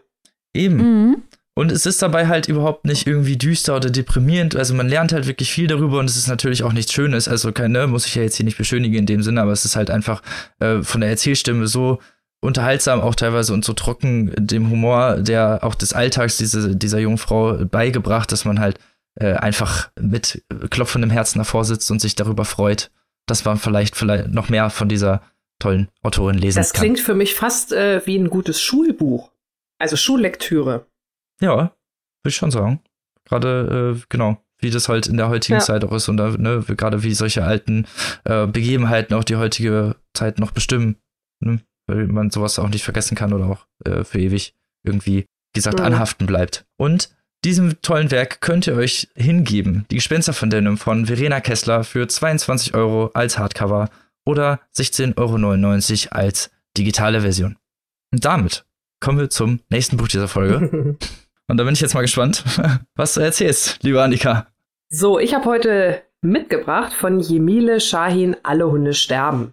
Eben. 0.55 0.77
Mhm. 0.77 1.22
Und 1.59 1.72
es 1.72 1.87
ist 1.87 2.03
dabei 2.03 2.27
halt 2.27 2.49
überhaupt 2.49 2.85
nicht 2.85 3.07
irgendwie 3.07 3.38
düster 3.38 3.77
oder 3.77 3.88
deprimierend. 3.88 4.55
Also 4.55 4.75
man 4.75 4.90
lernt 4.90 5.14
halt 5.14 5.27
wirklich 5.27 5.51
viel 5.51 5.66
darüber 5.66 5.99
und 5.99 6.11
es 6.11 6.18
ist 6.18 6.29
natürlich 6.29 6.62
auch 6.62 6.75
nichts 6.75 6.92
Schönes. 6.92 7.29
Also 7.29 7.51
keine, 7.51 7.87
muss 7.87 8.07
ich 8.07 8.14
ja 8.14 8.22
jetzt 8.22 8.37
hier 8.37 8.44
nicht 8.44 8.59
beschönigen 8.59 8.94
in 8.94 9.07
dem 9.07 9.22
Sinne, 9.22 9.40
aber 9.40 9.53
es 9.53 9.64
ist 9.64 9.75
halt 9.75 9.90
einfach 9.90 10.20
äh, 10.61 10.83
von 10.83 11.01
der 11.01 11.09
Erzählstimme 11.09 11.66
so 11.66 11.99
unterhaltsam 12.42 13.01
auch 13.01 13.14
teilweise 13.14 13.55
und 13.55 13.64
so 13.64 13.72
trocken 13.72 14.33
dem 14.37 14.68
Humor, 14.70 15.16
der 15.16 15.61
auch 15.62 15.75
des 15.75 15.94
Alltags 15.94 16.37
diese, 16.37 16.77
dieser 16.77 16.99
jungen 16.99 17.16
Frau 17.16 17.64
beigebracht, 17.64 18.31
dass 18.31 18.44
man 18.44 18.61
halt 18.61 18.79
äh, 19.17 19.35
einfach 19.35 19.91
mit 19.99 20.45
klopfendem 20.71 21.11
Herzen 21.11 21.39
davor 21.39 21.65
sitzt 21.65 21.91
und 21.91 22.01
sich 22.01 22.15
darüber 22.15 22.45
freut, 22.45 22.91
dass 23.27 23.45
man 23.45 23.59
vielleicht, 23.59 23.97
vielleicht 23.97 24.29
noch 24.29 24.49
mehr 24.49 24.71
von 24.71 24.89
dieser 24.89 25.23
tollen 25.59 25.89
Autorin 26.03 26.37
lesen 26.37 26.59
das 26.59 26.73
kann. 26.73 26.75
Das 26.75 26.81
klingt 26.81 27.01
für 27.01 27.15
mich 27.15 27.35
fast 27.35 27.73
äh, 27.73 28.07
wie 28.07 28.17
ein 28.17 28.31
gutes 28.31 28.61
Schulbuch. 28.61 29.33
Also 29.79 29.97
Schullektüre. 29.97 30.87
Ja, 31.41 31.57
würde 31.57 31.73
ich 32.27 32.37
schon 32.37 32.51
sagen. 32.51 32.81
Gerade, 33.25 33.97
äh, 33.97 34.03
genau, 34.09 34.39
wie 34.59 34.71
das 34.71 34.89
halt 34.89 35.07
in 35.07 35.17
der 35.17 35.29
heutigen 35.29 35.59
ja. 35.59 35.61
Zeit 35.61 35.85
auch 35.85 35.93
ist 35.93 36.09
und 36.09 36.17
da, 36.17 36.31
ne, 36.31 36.63
gerade 36.67 37.03
wie 37.03 37.15
solche 37.15 37.45
alten 37.45 37.87
äh, 38.25 38.47
Begebenheiten 38.47 39.15
auch 39.15 39.25
die 39.25 39.37
heutige 39.37 39.97
Zeit 40.15 40.39
noch 40.39 40.53
bestimmen. 40.53 40.97
Ne? 41.41 41.61
Weil 41.87 42.07
man 42.07 42.31
sowas 42.31 42.59
auch 42.59 42.69
nicht 42.69 42.85
vergessen 42.85 43.17
kann 43.17 43.33
oder 43.33 43.47
auch 43.47 43.67
äh, 43.85 44.05
für 44.05 44.19
ewig 44.19 44.55
irgendwie, 44.85 45.23
wie 45.23 45.27
gesagt, 45.55 45.79
mhm. 45.79 45.87
anhaften 45.87 46.27
bleibt. 46.27 46.67
Und 46.77 47.11
diesem 47.44 47.81
tollen 47.83 48.11
Werk 48.11 48.40
könnt 48.40 48.66
ihr 48.66 48.77
euch 48.77 49.09
hingeben. 49.14 49.87
Die 49.90 49.96
Gespenster 49.96 50.33
von 50.33 50.51
Denim 50.51 50.79
von 50.79 51.07
Verena 51.07 51.40
Kessler 51.40 51.85
für 51.85 52.09
22 52.09 52.75
Euro 52.75 53.11
als 53.14 53.38
Hardcover 53.38 53.88
oder 54.25 54.61
16,99 54.77 55.16
Euro 56.07 56.16
als 56.16 56.51
digitale 56.77 57.20
Version. 57.20 57.57
Und 58.12 58.25
damit 58.25 58.64
kommen 59.01 59.18
wir 59.18 59.31
zum 59.31 59.61
nächsten 59.70 59.96
Buch 59.96 60.09
dieser 60.09 60.29
Folge. 60.29 60.96
Und 61.49 61.59
da 61.59 61.64
bin 61.64 61.75
ich 61.75 61.81
jetzt 61.81 61.94
mal 61.94 62.03
gespannt, 62.03 62.44
was 62.96 63.14
du 63.14 63.20
erzählst, 63.20 63.79
liebe 63.83 64.03
Annika. 64.03 64.49
So, 64.88 65.18
ich 65.18 65.35
habe 65.35 65.44
heute 65.44 66.03
mitgebracht 66.22 66.92
von 66.92 67.20
Jemile 67.20 67.81
Shahin 67.81 68.37
Alle 68.42 68.68
Hunde 68.68 68.94
sterben. 68.94 69.53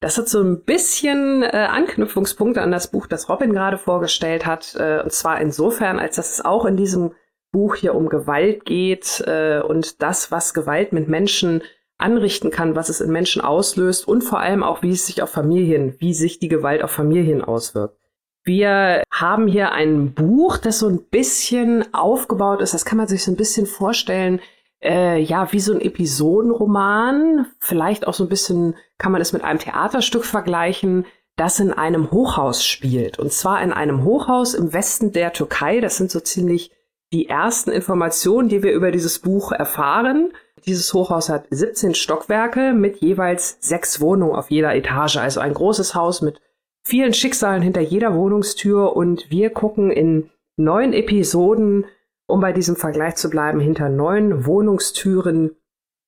Das 0.00 0.16
hat 0.16 0.28
so 0.28 0.42
ein 0.42 0.64
bisschen 0.64 1.42
äh, 1.42 1.68
Anknüpfungspunkte 1.70 2.62
an 2.62 2.70
das 2.70 2.90
Buch, 2.90 3.06
das 3.06 3.28
Robin 3.28 3.52
gerade 3.52 3.76
vorgestellt 3.76 4.46
hat. 4.46 4.74
Äh, 4.76 5.02
und 5.02 5.12
zwar 5.12 5.40
insofern, 5.40 5.98
als 5.98 6.16
dass 6.16 6.32
es 6.32 6.44
auch 6.44 6.64
in 6.64 6.78
diesem 6.78 7.12
Buch 7.52 7.74
hier 7.74 7.94
um 7.94 8.08
Gewalt 8.08 8.64
geht 8.64 9.22
äh, 9.26 9.60
und 9.60 10.02
das, 10.02 10.30
was 10.30 10.54
Gewalt 10.54 10.92
mit 10.94 11.08
Menschen 11.08 11.62
anrichten 11.98 12.50
kann, 12.50 12.76
was 12.76 12.88
es 12.88 13.02
in 13.02 13.10
Menschen 13.10 13.42
auslöst 13.42 14.08
und 14.08 14.22
vor 14.22 14.40
allem 14.40 14.62
auch, 14.62 14.80
wie 14.82 14.92
es 14.92 15.06
sich 15.06 15.22
auf 15.22 15.30
Familien, 15.30 15.94
wie 15.98 16.14
sich 16.14 16.38
die 16.38 16.48
Gewalt 16.48 16.82
auf 16.82 16.90
Familien 16.90 17.42
auswirkt. 17.42 17.98
Wir 18.42 19.02
haben 19.12 19.46
hier 19.46 19.72
ein 19.72 20.14
Buch, 20.14 20.56
das 20.56 20.78
so 20.78 20.88
ein 20.88 21.02
bisschen 21.10 21.92
aufgebaut 21.92 22.62
ist. 22.62 22.72
Das 22.72 22.86
kann 22.86 22.96
man 22.96 23.06
sich 23.06 23.22
so 23.22 23.30
ein 23.30 23.36
bisschen 23.36 23.66
vorstellen, 23.66 24.40
äh, 24.82 25.20
ja, 25.20 25.52
wie 25.52 25.60
so 25.60 25.74
ein 25.74 25.80
Episodenroman. 25.82 27.46
Vielleicht 27.58 28.06
auch 28.06 28.14
so 28.14 28.24
ein 28.24 28.30
bisschen 28.30 28.76
kann 29.00 29.12
man 29.12 29.22
es 29.22 29.32
mit 29.32 29.42
einem 29.42 29.58
Theaterstück 29.58 30.24
vergleichen, 30.24 31.06
das 31.36 31.58
in 31.58 31.72
einem 31.72 32.10
Hochhaus 32.10 32.64
spielt. 32.64 33.18
Und 33.18 33.32
zwar 33.32 33.62
in 33.62 33.72
einem 33.72 34.04
Hochhaus 34.04 34.52
im 34.52 34.74
Westen 34.74 35.10
der 35.10 35.32
Türkei. 35.32 35.80
Das 35.80 35.96
sind 35.96 36.10
so 36.10 36.20
ziemlich 36.20 36.70
die 37.10 37.26
ersten 37.26 37.70
Informationen, 37.70 38.50
die 38.50 38.62
wir 38.62 38.72
über 38.72 38.90
dieses 38.90 39.18
Buch 39.18 39.52
erfahren. 39.52 40.32
Dieses 40.66 40.92
Hochhaus 40.92 41.30
hat 41.30 41.46
17 41.50 41.94
Stockwerke 41.94 42.74
mit 42.74 42.98
jeweils 42.98 43.56
sechs 43.60 44.02
Wohnungen 44.02 44.36
auf 44.36 44.50
jeder 44.50 44.74
Etage. 44.74 45.16
Also 45.16 45.40
ein 45.40 45.54
großes 45.54 45.94
Haus 45.94 46.20
mit 46.20 46.38
vielen 46.84 47.14
Schicksalen 47.14 47.62
hinter 47.62 47.80
jeder 47.80 48.14
Wohnungstür 48.14 48.94
und 48.94 49.30
wir 49.30 49.48
gucken 49.48 49.90
in 49.90 50.28
neun 50.56 50.92
Episoden, 50.92 51.86
um 52.26 52.40
bei 52.40 52.52
diesem 52.52 52.76
Vergleich 52.76 53.16
zu 53.16 53.30
bleiben, 53.30 53.60
hinter 53.60 53.88
neun 53.88 54.44
Wohnungstüren 54.44 55.56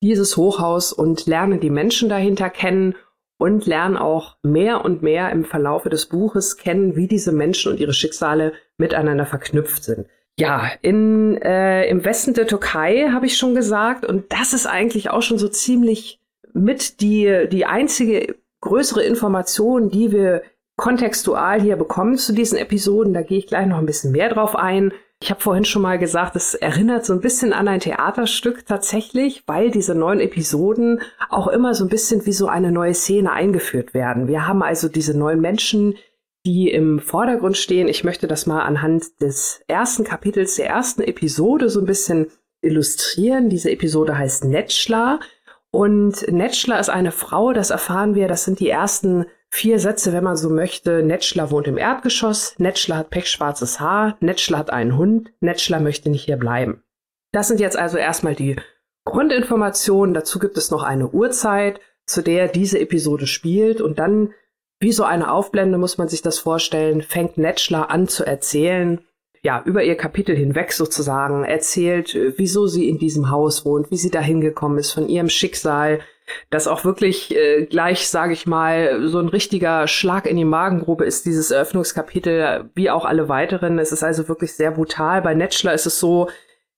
dieses 0.02 0.36
Hochhaus 0.36 0.92
und 0.92 1.26
lernen 1.26 1.60
die 1.60 1.70
Menschen 1.70 2.08
dahinter 2.08 2.50
kennen 2.50 2.94
und 3.38 3.66
lernen 3.66 3.96
auch 3.96 4.36
mehr 4.42 4.84
und 4.84 5.02
mehr 5.02 5.30
im 5.30 5.44
Verlaufe 5.44 5.88
des 5.88 6.06
Buches 6.06 6.56
kennen, 6.56 6.96
wie 6.96 7.08
diese 7.08 7.32
Menschen 7.32 7.72
und 7.72 7.80
ihre 7.80 7.92
Schicksale 7.92 8.52
miteinander 8.76 9.26
verknüpft 9.26 9.84
sind. 9.84 10.06
Ja, 10.38 10.70
in, 10.80 11.40
äh, 11.42 11.86
im 11.88 12.04
Westen 12.04 12.34
der 12.34 12.46
Türkei 12.46 13.10
habe 13.12 13.26
ich 13.26 13.36
schon 13.36 13.54
gesagt, 13.54 14.04
und 14.04 14.32
das 14.32 14.52
ist 14.52 14.66
eigentlich 14.66 15.10
auch 15.10 15.22
schon 15.22 15.38
so 15.38 15.48
ziemlich 15.48 16.20
mit 16.52 17.00
die, 17.00 17.48
die 17.50 17.66
einzige 17.66 18.36
größere 18.60 19.02
Information, 19.02 19.90
die 19.90 20.12
wir 20.12 20.42
kontextual 20.76 21.60
hier 21.60 21.76
bekommen 21.76 22.16
zu 22.16 22.32
diesen 22.32 22.58
Episoden. 22.58 23.12
Da 23.12 23.22
gehe 23.22 23.38
ich 23.38 23.46
gleich 23.46 23.66
noch 23.66 23.78
ein 23.78 23.86
bisschen 23.86 24.12
mehr 24.12 24.30
drauf 24.30 24.56
ein. 24.56 24.92
Ich 25.22 25.30
habe 25.30 25.40
vorhin 25.40 25.64
schon 25.64 25.82
mal 25.82 26.00
gesagt, 26.00 26.34
es 26.34 26.54
erinnert 26.54 27.06
so 27.06 27.12
ein 27.12 27.20
bisschen 27.20 27.52
an 27.52 27.68
ein 27.68 27.78
Theaterstück 27.78 28.66
tatsächlich, 28.66 29.44
weil 29.46 29.70
diese 29.70 29.94
neuen 29.94 30.18
Episoden 30.18 31.00
auch 31.30 31.46
immer 31.46 31.74
so 31.74 31.84
ein 31.84 31.88
bisschen 31.88 32.26
wie 32.26 32.32
so 32.32 32.48
eine 32.48 32.72
neue 32.72 32.92
Szene 32.92 33.30
eingeführt 33.30 33.94
werden. 33.94 34.26
Wir 34.26 34.48
haben 34.48 34.64
also 34.64 34.88
diese 34.88 35.16
neuen 35.16 35.40
Menschen, 35.40 35.94
die 36.44 36.68
im 36.68 36.98
Vordergrund 36.98 37.56
stehen. 37.56 37.86
Ich 37.86 38.02
möchte 38.02 38.26
das 38.26 38.46
mal 38.46 38.62
anhand 38.62 39.20
des 39.20 39.62
ersten 39.68 40.02
Kapitels 40.02 40.56
der 40.56 40.66
ersten 40.66 41.02
Episode 41.02 41.68
so 41.68 41.78
ein 41.78 41.86
bisschen 41.86 42.26
illustrieren. 42.60 43.48
Diese 43.48 43.70
Episode 43.70 44.18
heißt 44.18 44.44
Netschla 44.44 45.20
und 45.70 46.26
Netschla 46.32 46.80
ist 46.80 46.90
eine 46.90 47.12
Frau, 47.12 47.52
das 47.52 47.70
erfahren 47.70 48.16
wir, 48.16 48.26
das 48.26 48.44
sind 48.44 48.58
die 48.58 48.70
ersten 48.70 49.26
vier 49.52 49.78
Sätze, 49.78 50.12
wenn 50.12 50.24
man 50.24 50.36
so 50.36 50.48
möchte. 50.48 51.02
Netschler 51.02 51.50
wohnt 51.50 51.68
im 51.68 51.76
Erdgeschoss, 51.76 52.54
Netschler 52.58 52.96
hat 52.96 53.10
pechschwarzes 53.10 53.80
Haar, 53.80 54.16
Netschler 54.20 54.58
hat 54.58 54.70
einen 54.70 54.96
Hund, 54.96 55.30
Netschler 55.40 55.78
möchte 55.78 56.08
nicht 56.10 56.24
hier 56.24 56.38
bleiben. 56.38 56.82
Das 57.32 57.48
sind 57.48 57.60
jetzt 57.60 57.76
also 57.76 57.98
erstmal 57.98 58.34
die 58.34 58.56
Grundinformationen. 59.04 60.14
Dazu 60.14 60.38
gibt 60.38 60.56
es 60.56 60.70
noch 60.70 60.82
eine 60.82 61.08
Uhrzeit, 61.08 61.80
zu 62.06 62.22
der 62.22 62.48
diese 62.48 62.78
Episode 62.80 63.26
spielt. 63.26 63.80
Und 63.80 63.98
dann 63.98 64.32
wie 64.80 64.92
so 64.92 65.04
eine 65.04 65.30
Aufblende 65.30 65.78
muss 65.78 65.98
man 65.98 66.08
sich 66.08 66.22
das 66.22 66.38
vorstellen, 66.38 67.02
fängt 67.02 67.36
Netschler 67.38 67.90
an 67.90 68.08
zu 68.08 68.24
erzählen, 68.24 69.00
ja, 69.44 69.62
über 69.64 69.82
ihr 69.82 69.96
Kapitel 69.96 70.34
hinweg 70.34 70.72
sozusagen, 70.72 71.44
erzählt, 71.44 72.16
wieso 72.36 72.66
sie 72.66 72.88
in 72.88 72.98
diesem 72.98 73.30
Haus 73.30 73.64
wohnt, 73.64 73.90
wie 73.90 73.96
sie 73.96 74.10
da 74.10 74.20
hingekommen 74.20 74.78
ist, 74.78 74.92
von 74.92 75.08
ihrem 75.08 75.28
Schicksal, 75.28 76.00
das 76.50 76.68
auch 76.68 76.84
wirklich 76.84 77.34
äh, 77.34 77.66
gleich, 77.66 78.08
sage 78.08 78.32
ich 78.32 78.46
mal, 78.46 79.08
so 79.08 79.18
ein 79.18 79.28
richtiger 79.28 79.86
Schlag 79.88 80.26
in 80.26 80.36
die 80.36 80.44
Magengrube 80.44 81.04
ist, 81.04 81.26
dieses 81.26 81.50
Eröffnungskapitel, 81.50 82.70
wie 82.74 82.90
auch 82.90 83.04
alle 83.04 83.28
weiteren. 83.28 83.78
Es 83.78 83.92
ist 83.92 84.02
also 84.02 84.28
wirklich 84.28 84.54
sehr 84.54 84.70
brutal. 84.70 85.22
Bei 85.22 85.34
Netschler 85.34 85.74
ist 85.74 85.86
es 85.86 85.98
so, 85.98 86.28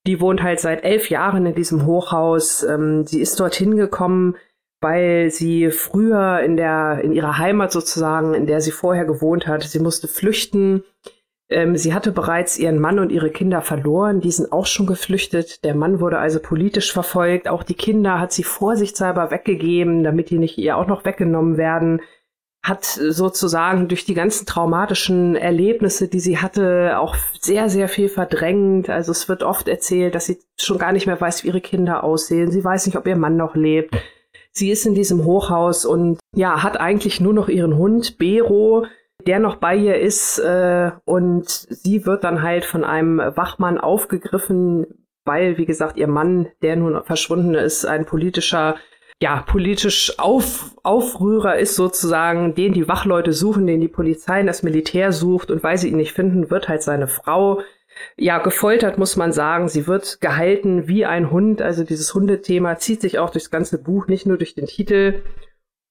die 0.06 0.20
wohnt 0.20 0.42
halt 0.42 0.60
seit 0.60 0.84
elf 0.84 1.10
Jahren 1.10 1.46
in 1.46 1.54
diesem 1.54 1.86
Hochhaus. 1.86 2.62
Ähm, 2.62 3.06
sie 3.06 3.20
ist 3.20 3.40
dorthin 3.40 3.76
gekommen, 3.76 4.36
weil 4.80 5.30
sie 5.30 5.70
früher 5.70 6.40
in 6.40 6.56
der, 6.56 7.00
in 7.02 7.12
ihrer 7.12 7.38
Heimat 7.38 7.72
sozusagen, 7.72 8.34
in 8.34 8.46
der 8.46 8.60
sie 8.60 8.70
vorher 8.70 9.06
gewohnt 9.06 9.46
hat, 9.46 9.62
sie 9.62 9.78
musste 9.78 10.08
flüchten 10.08 10.84
ähm, 11.50 11.76
sie 11.76 11.92
hatte 11.92 12.10
bereits 12.10 12.58
ihren 12.58 12.80
Mann 12.80 12.98
und 12.98 13.12
ihre 13.12 13.30
Kinder 13.30 13.60
verloren, 13.60 14.20
die 14.20 14.30
sind 14.30 14.52
auch 14.52 14.66
schon 14.66 14.86
geflüchtet. 14.86 15.62
Der 15.64 15.74
Mann 15.74 16.00
wurde 16.00 16.18
also 16.18 16.40
politisch 16.40 16.92
verfolgt. 16.92 17.48
Auch 17.48 17.62
die 17.62 17.74
Kinder 17.74 18.18
hat 18.18 18.32
sie 18.32 18.44
vorsichtshalber 18.44 19.30
weggegeben, 19.30 20.04
damit 20.04 20.30
die 20.30 20.38
nicht 20.38 20.56
ihr 20.56 20.76
auch 20.76 20.86
noch 20.86 21.04
weggenommen 21.04 21.58
werden. 21.58 22.00
Hat 22.62 22.84
sozusagen 22.86 23.88
durch 23.88 24.06
die 24.06 24.14
ganzen 24.14 24.46
traumatischen 24.46 25.36
Erlebnisse, 25.36 26.08
die 26.08 26.20
sie 26.20 26.38
hatte, 26.38 26.98
auch 26.98 27.14
sehr, 27.38 27.68
sehr 27.68 27.88
viel 27.88 28.08
verdrängt. 28.08 28.88
Also 28.88 29.12
es 29.12 29.28
wird 29.28 29.42
oft 29.42 29.68
erzählt, 29.68 30.14
dass 30.14 30.24
sie 30.24 30.38
schon 30.58 30.78
gar 30.78 30.92
nicht 30.92 31.06
mehr 31.06 31.20
weiß, 31.20 31.44
wie 31.44 31.48
ihre 31.48 31.60
Kinder 31.60 32.04
aussehen. 32.04 32.50
Sie 32.50 32.64
weiß 32.64 32.86
nicht, 32.86 32.96
ob 32.96 33.06
ihr 33.06 33.16
Mann 33.16 33.36
noch 33.36 33.54
lebt. 33.54 33.94
Sie 34.50 34.70
ist 34.70 34.86
in 34.86 34.94
diesem 34.94 35.24
Hochhaus 35.24 35.84
und 35.84 36.18
ja, 36.34 36.62
hat 36.62 36.80
eigentlich 36.80 37.20
nur 37.20 37.34
noch 37.34 37.48
ihren 37.48 37.76
Hund, 37.76 38.16
Bero, 38.16 38.86
der 39.26 39.38
noch 39.38 39.56
bei 39.56 39.76
ihr 39.76 39.98
ist 39.98 40.38
äh, 40.38 40.92
und 41.04 41.48
sie 41.48 42.06
wird 42.06 42.24
dann 42.24 42.42
halt 42.42 42.64
von 42.64 42.84
einem 42.84 43.18
Wachmann 43.18 43.78
aufgegriffen, 43.78 44.86
weil, 45.24 45.58
wie 45.58 45.66
gesagt, 45.66 45.96
ihr 45.96 46.08
Mann, 46.08 46.48
der 46.62 46.76
nun 46.76 47.02
verschwunden 47.04 47.54
ist, 47.54 47.84
ein 47.84 48.04
politischer, 48.06 48.76
ja, 49.22 49.42
politisch 49.46 50.18
Auf, 50.18 50.74
Aufrührer 50.82 51.56
ist 51.58 51.76
sozusagen, 51.76 52.54
den 52.54 52.72
die 52.72 52.88
Wachleute 52.88 53.32
suchen, 53.32 53.66
den 53.66 53.80
die 53.80 53.88
Polizei 53.88 54.40
und 54.40 54.46
das 54.46 54.62
Militär 54.62 55.12
sucht 55.12 55.50
und 55.50 55.62
weil 55.62 55.78
sie 55.78 55.88
ihn 55.88 55.96
nicht 55.96 56.12
finden, 56.12 56.50
wird 56.50 56.68
halt 56.68 56.82
seine 56.82 57.08
Frau 57.08 57.62
ja, 58.16 58.38
gefoltert 58.38 58.98
muss 58.98 59.16
man 59.16 59.32
sagen. 59.32 59.68
Sie 59.68 59.86
wird 59.86 60.20
gehalten 60.20 60.88
wie 60.88 61.04
ein 61.04 61.30
Hund. 61.30 61.62
Also 61.62 61.84
dieses 61.84 62.14
Hundethema 62.14 62.78
zieht 62.78 63.00
sich 63.00 63.18
auch 63.18 63.30
durchs 63.30 63.50
ganze 63.50 63.82
Buch, 63.82 64.06
nicht 64.06 64.26
nur 64.26 64.38
durch 64.38 64.54
den 64.54 64.66
Titel. 64.66 65.22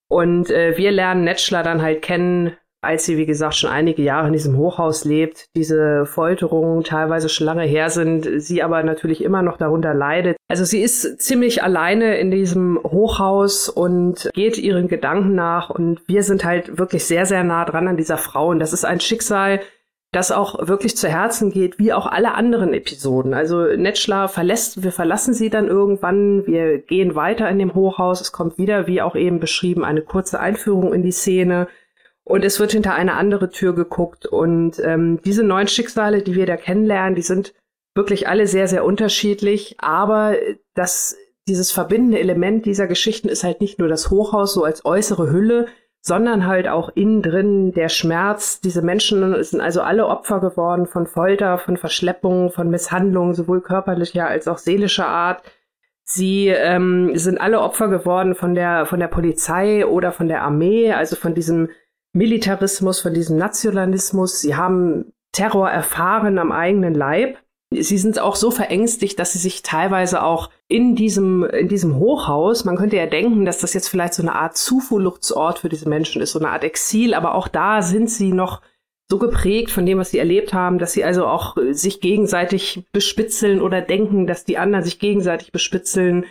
Und 0.08 0.50
äh, 0.52 0.78
wir 0.78 0.92
lernen 0.92 1.24
Netschler 1.24 1.64
dann 1.64 1.82
halt 1.82 2.02
kennen, 2.02 2.58
als 2.84 3.06
sie, 3.06 3.18
wie 3.18 3.26
gesagt, 3.26 3.56
schon 3.56 3.70
einige 3.70 4.02
Jahre 4.02 4.28
in 4.28 4.34
diesem 4.34 4.58
Hochhaus 4.58 5.06
lebt, 5.06 5.48
diese 5.56 6.06
Folterungen 6.06 6.84
teilweise 6.84 7.30
schon 7.30 7.46
lange 7.46 7.64
her 7.64 7.90
sind, 7.90 8.28
sie 8.38 8.64
aber 8.64 8.84
natürlich 8.84 9.24
immer 9.24 9.42
noch 9.42 9.58
darunter 9.58 9.94
leidet. 9.94 10.38
Also 10.48 10.66
sie 10.66 10.82
ist 10.82 11.22
ziemlich 11.22 11.64
alleine 11.64 12.18
in 12.18 12.32
diesem 12.32 12.80
Hochhaus 12.84 13.70
und 13.70 14.30
geht 14.34 14.58
ihren 14.58 14.88
Gedanken 14.88 15.36
nach 15.36 15.70
und 15.70 16.02
wir 16.08 16.24
sind 16.24 16.46
halt 16.46 16.78
wirklich 16.78 17.06
sehr, 17.06 17.26
sehr 17.26 17.44
nah 17.44 17.66
dran 17.66 17.88
an 17.88 17.98
dieser 17.98 18.18
Frau 18.18 18.50
und 18.50 18.60
das 18.60 18.74
ist 18.74 18.86
ein 18.86 19.00
Schicksal, 19.00 19.62
das 20.14 20.32
auch 20.32 20.68
wirklich 20.68 20.96
zu 20.96 21.10
Herzen 21.10 21.52
geht, 21.52 21.80
wie 21.80 21.92
auch 21.92 22.06
alle 22.06 22.36
anderen 22.36 22.74
Episoden. 22.74 23.34
Also 23.34 23.66
Netschler 23.66 24.28
verlässt, 24.28 24.84
wir 24.84 24.92
verlassen 24.92 25.34
sie 25.34 25.50
dann 25.50 25.68
irgendwann, 25.68 26.46
wir 26.46 26.78
gehen 26.78 27.16
weiter 27.16 27.50
in 27.50 27.60
dem 27.60 27.74
Hochhaus, 27.74 28.22
es 28.22 28.32
kommt 28.32 28.58
wieder, 28.58 28.88
wie 28.88 29.02
auch 29.02 29.16
eben 29.16 29.40
beschrieben, 29.40 29.84
eine 29.84 30.02
kurze 30.02 30.40
Einführung 30.40 30.94
in 30.94 31.02
die 31.02 31.12
Szene 31.12 31.68
und 32.26 32.46
es 32.46 32.60
wird 32.60 32.72
hinter 32.72 32.94
eine 32.94 33.14
andere 33.16 33.50
Tür 33.50 33.76
geguckt. 33.76 34.26
Und 34.26 34.80
ähm, 34.80 35.20
diese 35.24 35.44
neuen 35.44 35.68
Schicksale, 35.68 36.22
die 36.22 36.36
wir 36.36 36.46
da 36.46 36.56
kennenlernen, 36.56 37.16
die 37.16 37.22
sind 37.22 37.54
wirklich 37.96 38.28
alle 38.28 38.48
sehr, 38.48 38.68
sehr 38.68 38.86
unterschiedlich. 38.86 39.76
Aber 39.80 40.36
das, 40.74 41.18
dieses 41.48 41.72
verbindende 41.72 42.20
Element 42.20 42.66
dieser 42.66 42.88
Geschichten 42.88 43.28
ist 43.28 43.44
halt 43.44 43.60
nicht 43.60 43.80
nur 43.80 43.90
das 43.90 44.10
Hochhaus 44.10 44.54
so 44.54 44.64
als 44.64 44.86
äußere 44.86 45.32
Hülle, 45.32 45.68
sondern 46.06 46.48
halt 46.48 46.68
auch 46.68 46.90
innen 46.96 47.22
drin 47.22 47.72
der 47.74 47.90
Schmerz. 47.90 48.62
Diese 48.62 48.82
Menschen 48.82 49.42
sind 49.44 49.62
also 49.62 49.82
alle 49.82 50.08
Opfer 50.08 50.40
geworden 50.40 50.86
von 50.86 51.08
Folter, 51.08 51.58
von 51.58 51.78
Verschleppungen, 51.78 52.52
von 52.52 52.70
Misshandlungen, 52.70 53.34
sowohl 53.34 53.62
körperlicher 53.62 54.28
als 54.28 54.48
auch 54.48 54.58
seelischer 54.58 55.08
Art. 55.08 55.44
Sie 56.06 56.48
ähm, 56.50 57.12
sind 57.16 57.40
alle 57.40 57.62
Opfer 57.62 57.88
geworden 57.88 58.36
von 58.36 58.54
der, 58.54 58.86
von 58.86 59.00
der 59.00 59.08
Polizei 59.08 59.86
oder 59.86 60.12
von 60.12 60.28
der 60.28 60.42
Armee, 60.42 60.92
also 60.92 61.16
von 61.16 61.34
diesem 61.34 61.70
Militarismus, 62.14 63.00
von 63.00 63.14
diesem 63.14 63.38
Nationalismus. 63.38 64.40
Sie 64.42 64.56
haben 64.56 65.14
Terror 65.32 65.70
erfahren 65.70 66.38
am 66.38 66.52
eigenen 66.52 66.94
Leib. 66.94 67.40
Sie 67.72 67.98
sind 67.98 68.20
auch 68.20 68.36
so 68.36 68.52
verängstigt, 68.52 69.18
dass 69.18 69.34
sie 69.34 69.40
sich 69.40 69.64
teilweise 69.64 70.22
auch 70.22 70.52
in 70.68 70.96
diesem, 70.96 71.44
in 71.44 71.68
diesem 71.68 71.98
Hochhaus, 71.98 72.66
man 72.66 72.76
könnte 72.76 72.98
ja 72.98 73.08
denken, 73.08 73.46
dass 73.46 73.60
das 73.60 73.74
jetzt 73.74 73.88
vielleicht 73.88 74.14
so 74.14 74.22
eine 74.22 74.36
Art 74.36 74.56
Zufluchtsort 74.58 75.60
für 75.60 75.70
diese 75.70 75.90
Menschen 75.90 76.22
ist, 76.22 76.34
so 76.34 76.40
eine 76.40 76.50
Art 76.50 76.64
Exil, 76.64 77.16
aber 77.16 77.34
auch 77.34 77.48
da 77.48 77.82
sind 77.82 78.12
sie 78.12 78.32
noch 78.32 78.62
so 79.10 79.18
geprägt 79.18 79.72
von 79.72 79.86
dem, 79.86 79.98
was 79.98 80.12
sie 80.12 80.20
erlebt 80.20 80.54
haben, 80.54 80.78
dass 80.78 80.94
sie 80.94 81.04
also 81.04 81.26
auch 81.26 81.58
sich 81.72 82.00
gegenseitig 82.00 82.84
bespitzeln 82.92 83.60
oder 83.60 83.82
denken, 83.82 84.28
dass 84.28 84.46
die 84.46 84.58
anderen 84.58 84.86
sich 84.86 85.00
gegenseitig 85.00 85.52
bespitzeln, 85.52 86.26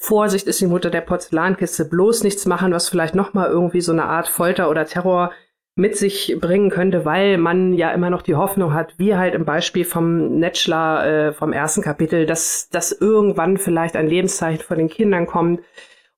Vorsicht 0.00 0.46
ist 0.46 0.60
die 0.60 0.66
Mutter 0.66 0.90
der 0.90 1.00
Porzellankiste, 1.00 1.84
bloß 1.84 2.22
nichts 2.22 2.46
machen, 2.46 2.72
was 2.72 2.88
vielleicht 2.88 3.16
nochmal 3.16 3.48
irgendwie 3.48 3.80
so 3.80 3.90
eine 3.90 4.04
Art 4.04 4.28
Folter 4.28 4.70
oder 4.70 4.86
Terror 4.86 5.32
mit 5.74 5.96
sich 5.96 6.36
bringen 6.40 6.70
könnte, 6.70 7.04
weil 7.04 7.36
man 7.36 7.72
ja 7.72 7.90
immer 7.90 8.08
noch 8.08 8.22
die 8.22 8.36
Hoffnung 8.36 8.74
hat, 8.74 8.94
wie 8.98 9.16
halt 9.16 9.34
im 9.34 9.44
Beispiel 9.44 9.84
vom 9.84 10.38
Netschler 10.38 11.28
äh, 11.28 11.32
vom 11.32 11.52
ersten 11.52 11.82
Kapitel, 11.82 12.26
dass, 12.26 12.68
dass 12.70 12.92
irgendwann 12.92 13.58
vielleicht 13.58 13.96
ein 13.96 14.08
Lebenszeichen 14.08 14.62
von 14.62 14.78
den 14.78 14.88
Kindern 14.88 15.26
kommt 15.26 15.60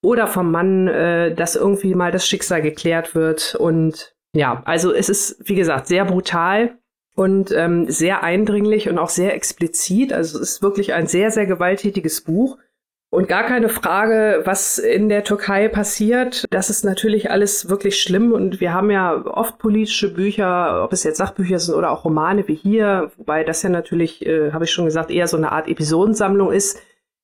oder 0.03 0.27
vom 0.27 0.51
Mann, 0.51 0.89
äh, 0.89 1.35
dass 1.35 1.57
irgendwie 1.57 1.95
mal 1.95 2.13
das 2.13 2.27
Schicksal 2.27 2.63
geklärt 2.63 3.15
wird. 3.15 3.55
Und 3.55 4.15
ja, 4.35 4.63
also 4.65 4.93
es 4.93 5.09
ist, 5.09 5.37
wie 5.49 5.55
gesagt, 5.55 5.87
sehr 5.87 6.05
brutal 6.05 6.79
und 7.15 7.53
ähm, 7.53 7.89
sehr 7.91 8.23
eindringlich 8.23 8.89
und 8.89 8.99
auch 8.99 9.11
sehr 9.11 9.35
explizit. 9.35 10.13
Also 10.13 10.39
es 10.39 10.53
ist 10.53 10.63
wirklich 10.63 10.95
ein 10.95 11.07
sehr, 11.07 11.31
sehr 11.31 11.47
gewalttätiges 11.47 12.23
Buch. 12.23 12.57
Und 13.13 13.27
gar 13.27 13.43
keine 13.43 13.69
Frage, 13.69 14.43
was 14.45 14.79
in 14.79 15.09
der 15.09 15.25
Türkei 15.25 15.67
passiert. 15.67 16.47
Das 16.51 16.71
ist 16.71 16.85
natürlich 16.85 17.29
alles 17.29 17.69
wirklich 17.69 18.01
schlimm. 18.01 18.31
Und 18.31 18.61
wir 18.61 18.73
haben 18.73 18.89
ja 18.89 19.27
oft 19.27 19.59
politische 19.59 20.15
Bücher, 20.15 20.85
ob 20.85 20.93
es 20.93 21.03
jetzt 21.03 21.17
Sachbücher 21.17 21.59
sind 21.59 21.75
oder 21.75 21.91
auch 21.91 22.05
Romane 22.05 22.47
wie 22.47 22.55
hier, 22.55 23.11
wobei 23.17 23.43
das 23.43 23.65
ja 23.65 23.69
natürlich, 23.69 24.25
äh, 24.25 24.53
habe 24.53 24.65
ich 24.65 24.71
schon 24.71 24.85
gesagt, 24.85 25.11
eher 25.11 25.27
so 25.27 25.37
eine 25.37 25.51
Art 25.51 25.67
Episodensammlung 25.67 26.53
ist. 26.53 26.81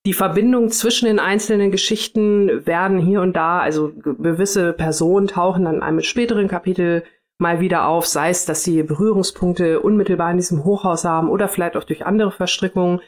Die 0.07 0.13
Verbindung 0.13 0.71
zwischen 0.71 1.07
den 1.07 1.21
einzelnen 1.21 1.71
Geschichten 1.71 2.67
werden 2.67 2.99
hier 2.99 3.21
und 3.21 3.35
da, 3.35 3.61
also 3.61 3.93
gewisse 3.95 4.73
Personen 4.73 5.29
tauchen 5.29 5.65
dann 5.65 5.77
in 5.77 5.83
einem 5.83 6.01
späteren 6.01 6.49
Kapitel 6.49 7.05
mal 7.39 7.61
wieder 7.61 7.87
auf, 7.87 8.07
sei 8.07 8.31
es, 8.31 8.45
dass 8.45 8.65
sie 8.65 8.83
Berührungspunkte 8.83 9.81
unmittelbar 9.81 10.31
in 10.31 10.39
diesem 10.39 10.65
Hochhaus 10.65 11.05
haben 11.05 11.29
oder 11.29 11.49
vielleicht 11.49 11.77
auch 11.77 11.85
durch 11.85 12.07
andere 12.07 12.33
Verstrickungen. 12.33 13.01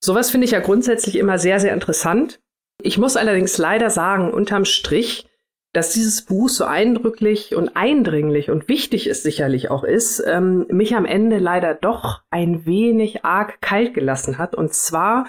Sowas 0.00 0.30
finde 0.30 0.44
ich 0.44 0.52
ja 0.52 0.60
grundsätzlich 0.60 1.16
immer 1.16 1.38
sehr, 1.38 1.60
sehr 1.60 1.74
interessant. 1.74 2.40
Ich 2.82 2.98
muss 2.98 3.16
allerdings 3.16 3.58
leider 3.58 3.90
sagen, 3.90 4.32
unterm 4.32 4.64
Strich, 4.64 5.28
dass 5.72 5.92
dieses 5.92 6.22
Buch 6.22 6.48
so 6.48 6.64
eindrücklich 6.64 7.54
und 7.54 7.76
eindringlich 7.76 8.50
und 8.50 8.68
wichtig 8.68 9.06
es 9.06 9.22
sicherlich 9.22 9.70
auch 9.70 9.84
ist, 9.84 10.22
ähm, 10.26 10.66
mich 10.70 10.94
am 10.94 11.04
Ende 11.04 11.38
leider 11.38 11.74
doch 11.74 12.22
ein 12.30 12.64
wenig 12.64 13.24
arg 13.24 13.60
kalt 13.60 13.94
gelassen 13.94 14.38
hat. 14.38 14.54
Und 14.54 14.72
zwar, 14.72 15.26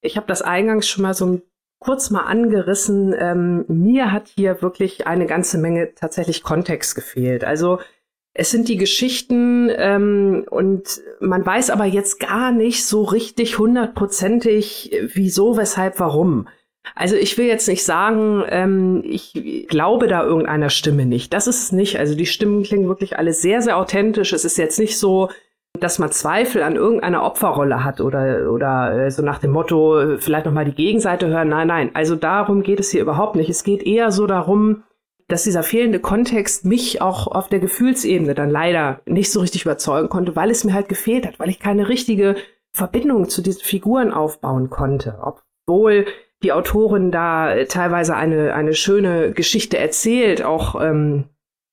ich 0.00 0.16
habe 0.16 0.26
das 0.26 0.42
eingangs 0.42 0.88
schon 0.88 1.02
mal 1.02 1.14
so 1.14 1.42
kurz 1.80 2.10
mal 2.10 2.22
angerissen, 2.22 3.14
ähm, 3.18 3.66
mir 3.68 4.10
hat 4.10 4.28
hier 4.28 4.62
wirklich 4.62 5.06
eine 5.06 5.26
ganze 5.26 5.58
Menge 5.58 5.94
tatsächlich 5.94 6.42
Kontext 6.42 6.94
gefehlt. 6.94 7.44
Also 7.44 7.78
es 8.34 8.50
sind 8.50 8.68
die 8.68 8.76
Geschichten 8.76 9.70
ähm, 9.76 10.44
und 10.50 11.00
man 11.20 11.46
weiß 11.46 11.70
aber 11.70 11.84
jetzt 11.84 12.18
gar 12.18 12.50
nicht 12.50 12.84
so 12.84 13.04
richtig 13.04 13.58
hundertprozentig, 13.58 14.90
wieso, 15.14 15.56
weshalb, 15.56 16.00
warum. 16.00 16.48
Also 16.96 17.14
ich 17.14 17.38
will 17.38 17.46
jetzt 17.46 17.68
nicht 17.68 17.84
sagen, 17.84 18.42
ähm, 18.48 19.02
ich 19.06 19.66
glaube 19.68 20.08
da 20.08 20.24
irgendeiner 20.24 20.68
Stimme 20.68 21.06
nicht. 21.06 21.32
Das 21.32 21.46
ist 21.46 21.62
es 21.62 21.72
nicht. 21.72 21.98
Also 21.98 22.16
die 22.16 22.26
Stimmen 22.26 22.64
klingen 22.64 22.88
wirklich 22.88 23.18
alle 23.18 23.32
sehr, 23.32 23.62
sehr 23.62 23.78
authentisch. 23.78 24.32
Es 24.32 24.44
ist 24.44 24.58
jetzt 24.58 24.80
nicht 24.80 24.98
so, 24.98 25.30
dass 25.78 26.00
man 26.00 26.10
Zweifel 26.10 26.62
an 26.62 26.74
irgendeiner 26.74 27.22
Opferrolle 27.22 27.84
hat 27.84 28.00
oder, 28.00 28.50
oder 28.50 29.06
äh, 29.06 29.10
so 29.12 29.22
nach 29.22 29.38
dem 29.38 29.52
Motto, 29.52 29.98
äh, 29.98 30.18
vielleicht 30.18 30.46
nochmal 30.46 30.64
die 30.64 30.74
Gegenseite 30.74 31.28
hören. 31.28 31.48
Nein, 31.48 31.68
nein. 31.68 31.90
Also 31.94 32.16
darum 32.16 32.64
geht 32.64 32.80
es 32.80 32.90
hier 32.90 33.02
überhaupt 33.02 33.36
nicht. 33.36 33.48
Es 33.48 33.62
geht 33.62 33.84
eher 33.84 34.10
so 34.10 34.26
darum, 34.26 34.82
dass 35.28 35.44
dieser 35.44 35.62
fehlende 35.62 36.00
Kontext 36.00 36.64
mich 36.64 37.00
auch 37.00 37.26
auf 37.26 37.48
der 37.48 37.60
Gefühlsebene 37.60 38.34
dann 38.34 38.50
leider 38.50 39.00
nicht 39.06 39.32
so 39.32 39.40
richtig 39.40 39.62
überzeugen 39.64 40.08
konnte, 40.08 40.36
weil 40.36 40.50
es 40.50 40.64
mir 40.64 40.74
halt 40.74 40.88
gefehlt 40.88 41.26
hat, 41.26 41.38
weil 41.38 41.48
ich 41.48 41.58
keine 41.58 41.88
richtige 41.88 42.36
Verbindung 42.72 43.28
zu 43.28 43.40
diesen 43.40 43.62
Figuren 43.62 44.12
aufbauen 44.12 44.68
konnte. 44.68 45.18
Obwohl 45.22 46.06
die 46.42 46.52
Autorin 46.52 47.10
da 47.10 47.64
teilweise 47.64 48.16
eine, 48.16 48.54
eine 48.54 48.74
schöne 48.74 49.32
Geschichte 49.32 49.78
erzählt, 49.78 50.42
auch 50.42 50.80
ähm, 50.80 51.24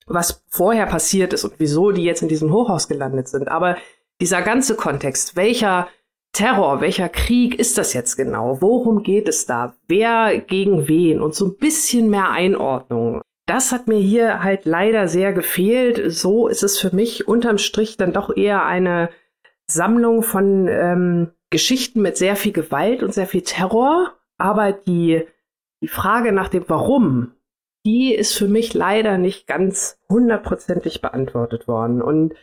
was 0.08 0.44
vorher 0.48 0.86
passiert 0.86 1.34
ist 1.34 1.44
und 1.44 1.54
wieso 1.58 1.92
die 1.92 2.04
jetzt 2.04 2.22
in 2.22 2.30
diesem 2.30 2.52
Hochhaus 2.54 2.88
gelandet 2.88 3.28
sind. 3.28 3.50
Aber 3.50 3.78
dieser 4.22 4.42
ganze 4.42 4.76
Kontext, 4.76 5.36
welcher 5.36 5.88
Terror, 6.34 6.80
welcher 6.80 7.10
Krieg 7.10 7.60
ist 7.60 7.78
das 7.78 7.94
jetzt 7.94 8.16
genau? 8.16 8.62
Worum 8.62 9.04
geht 9.04 9.28
es 9.28 9.46
da? 9.46 9.76
Wer 9.88 10.40
gegen 10.40 10.88
wen? 10.88 11.22
Und 11.22 11.36
so 11.36 11.46
ein 11.46 11.58
bisschen 11.58 12.10
mehr 12.10 12.30
Einordnung. 12.30 13.22
Das 13.52 13.74
hat 13.74 13.90
mir 13.90 14.00
hier 14.00 14.44
halt 14.44 14.64
leider 14.64 15.10
sehr 15.10 15.34
gefehlt. 15.34 16.10
So 16.10 16.48
ist 16.48 16.64
es 16.64 16.80
für 16.80 16.96
mich 16.96 17.28
unterm 17.28 17.58
Strich 17.58 17.98
dann 17.98 18.14
doch 18.14 18.34
eher 18.34 18.66
eine 18.66 19.10
Sammlung 19.68 20.24
von 20.24 20.70
ähm, 20.70 21.32
Geschichten 21.50 22.02
mit 22.02 22.16
sehr 22.16 22.38
viel 22.38 22.54
Gewalt 22.54 23.04
und 23.04 23.14
sehr 23.14 23.28
viel 23.28 23.42
Terror. 23.42 24.14
Aber 24.38 24.72
die, 24.72 25.24
die 25.82 25.90
Frage 25.90 26.32
nach 26.32 26.48
dem 26.48 26.64
Warum, 26.70 27.34
die 27.86 28.16
ist 28.16 28.36
für 28.36 28.48
mich 28.48 28.74
leider 28.74 29.18
nicht 29.18 29.48
ganz 29.48 30.00
hundertprozentig 30.08 31.02
beantwortet 31.02 31.68
worden. 31.68 32.02
Und 32.02 32.36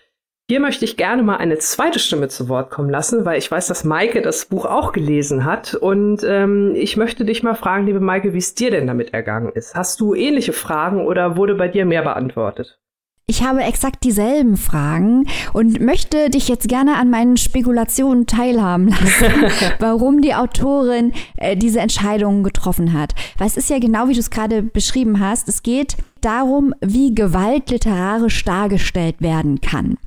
hier 0.50 0.60
möchte 0.60 0.86
ich 0.86 0.96
gerne 0.96 1.22
mal 1.22 1.36
eine 1.36 1.58
zweite 1.58 1.98
Stimme 1.98 2.28
zu 2.28 2.48
Wort 2.48 2.70
kommen 2.70 2.88
lassen, 2.88 3.26
weil 3.26 3.38
ich 3.38 3.50
weiß, 3.50 3.66
dass 3.66 3.84
Maike 3.84 4.22
das 4.22 4.46
Buch 4.46 4.64
auch 4.64 4.92
gelesen 4.92 5.44
hat. 5.44 5.74
Und 5.74 6.22
ähm, 6.24 6.72
ich 6.74 6.96
möchte 6.96 7.26
dich 7.26 7.42
mal 7.42 7.54
fragen, 7.54 7.84
liebe 7.84 8.00
Maike, 8.00 8.32
wie 8.32 8.38
es 8.38 8.54
dir 8.54 8.70
denn 8.70 8.86
damit 8.86 9.12
ergangen 9.12 9.52
ist. 9.52 9.74
Hast 9.74 10.00
du 10.00 10.14
ähnliche 10.14 10.54
Fragen 10.54 11.06
oder 11.06 11.36
wurde 11.36 11.54
bei 11.54 11.68
dir 11.68 11.84
mehr 11.84 12.02
beantwortet? 12.02 12.78
Ich 13.26 13.42
habe 13.42 13.60
exakt 13.60 14.04
dieselben 14.04 14.56
Fragen 14.56 15.26
und 15.52 15.80
möchte 15.82 16.30
dich 16.30 16.48
jetzt 16.48 16.66
gerne 16.66 16.96
an 16.96 17.10
meinen 17.10 17.36
Spekulationen 17.36 18.26
teilhaben 18.26 18.88
lassen, 18.88 19.50
warum 19.80 20.22
die 20.22 20.34
Autorin 20.34 21.12
äh, 21.36 21.58
diese 21.58 21.80
Entscheidungen 21.80 22.42
getroffen 22.42 22.94
hat. 22.94 23.14
Weil 23.36 23.48
es 23.48 23.58
ist 23.58 23.68
ja 23.68 23.78
genau 23.78 24.08
wie 24.08 24.14
du 24.14 24.20
es 24.20 24.30
gerade 24.30 24.62
beschrieben 24.62 25.20
hast. 25.20 25.46
Es 25.46 25.62
geht 25.62 25.98
darum, 26.22 26.72
wie 26.80 27.14
Gewalt 27.14 27.68
literarisch 27.68 28.42
dargestellt 28.46 29.16
werden 29.20 29.60
kann. 29.60 29.98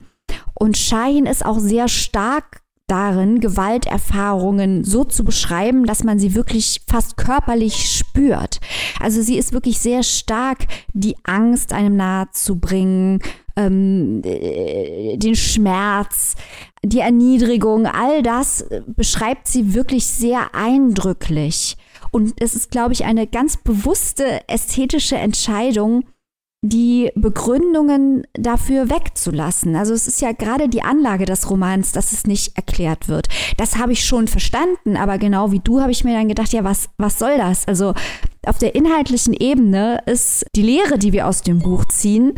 Und 0.61 0.77
Shahin 0.77 1.25
ist 1.25 1.43
auch 1.43 1.57
sehr 1.57 1.87
stark 1.87 2.61
darin, 2.85 3.39
Gewalterfahrungen 3.39 4.83
so 4.83 5.03
zu 5.03 5.23
beschreiben, 5.23 5.87
dass 5.87 6.03
man 6.03 6.19
sie 6.19 6.35
wirklich 6.35 6.81
fast 6.87 7.17
körperlich 7.17 7.89
spürt. 7.89 8.59
Also 8.99 9.23
sie 9.23 9.39
ist 9.39 9.53
wirklich 9.53 9.79
sehr 9.79 10.03
stark, 10.03 10.67
die 10.93 11.15
Angst 11.23 11.73
einem 11.73 11.95
nahe 11.95 12.27
zu 12.31 12.59
bringen, 12.59 13.23
ähm, 13.55 14.21
äh, 14.23 15.17
den 15.17 15.33
Schmerz, 15.33 16.35
die 16.85 16.99
Erniedrigung, 16.99 17.87
all 17.87 18.21
das 18.21 18.63
beschreibt 18.85 19.47
sie 19.47 19.73
wirklich 19.73 20.05
sehr 20.05 20.53
eindrücklich. 20.53 21.75
Und 22.11 22.35
es 22.39 22.53
ist, 22.53 22.69
glaube 22.69 22.93
ich, 22.93 23.05
eine 23.05 23.25
ganz 23.25 23.57
bewusste 23.57 24.47
ästhetische 24.47 25.15
Entscheidung, 25.15 26.03
die 26.63 27.11
Begründungen 27.15 28.27
dafür 28.33 28.89
wegzulassen. 28.89 29.75
Also 29.75 29.93
es 29.93 30.07
ist 30.07 30.21
ja 30.21 30.31
gerade 30.31 30.69
die 30.69 30.83
Anlage 30.83 31.25
des 31.25 31.49
Romans, 31.49 31.91
dass 31.91 32.11
es 32.11 32.27
nicht 32.27 32.55
erklärt 32.55 33.07
wird. 33.07 33.29
Das 33.57 33.77
habe 33.77 33.93
ich 33.93 34.05
schon 34.05 34.27
verstanden, 34.27 34.95
aber 34.95 35.17
genau 35.17 35.51
wie 35.51 35.59
du 35.59 35.81
habe 35.81 35.91
ich 35.91 36.03
mir 36.03 36.13
dann 36.13 36.27
gedacht, 36.27 36.53
ja, 36.53 36.63
was, 36.63 36.89
was 36.97 37.17
soll 37.17 37.37
das? 37.37 37.67
Also 37.67 37.93
auf 38.45 38.59
der 38.59 38.75
inhaltlichen 38.75 39.33
Ebene 39.33 40.03
ist 40.05 40.45
die 40.55 40.61
Lehre, 40.61 40.99
die 40.99 41.13
wir 41.13 41.27
aus 41.27 41.41
dem 41.41 41.59
Buch 41.59 41.85
ziehen, 41.85 42.33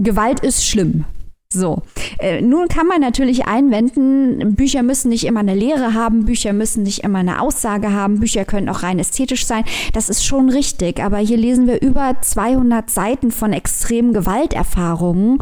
Gewalt 0.00 0.40
ist 0.40 0.66
schlimm. 0.66 1.04
So, 1.50 1.80
äh, 2.18 2.42
nun 2.42 2.68
kann 2.68 2.86
man 2.86 3.00
natürlich 3.00 3.46
einwenden, 3.46 4.54
Bücher 4.54 4.82
müssen 4.82 5.08
nicht 5.08 5.24
immer 5.24 5.40
eine 5.40 5.54
Lehre 5.54 5.94
haben, 5.94 6.26
Bücher 6.26 6.52
müssen 6.52 6.82
nicht 6.82 7.04
immer 7.04 7.20
eine 7.20 7.40
Aussage 7.40 7.90
haben, 7.90 8.20
Bücher 8.20 8.44
können 8.44 8.68
auch 8.68 8.82
rein 8.82 8.98
ästhetisch 8.98 9.46
sein. 9.46 9.64
Das 9.94 10.10
ist 10.10 10.26
schon 10.26 10.50
richtig, 10.50 11.02
aber 11.02 11.16
hier 11.16 11.38
lesen 11.38 11.66
wir 11.66 11.80
über 11.80 12.16
200 12.20 12.90
Seiten 12.90 13.30
von 13.30 13.54
extremen 13.54 14.12
Gewalterfahrungen, 14.12 15.38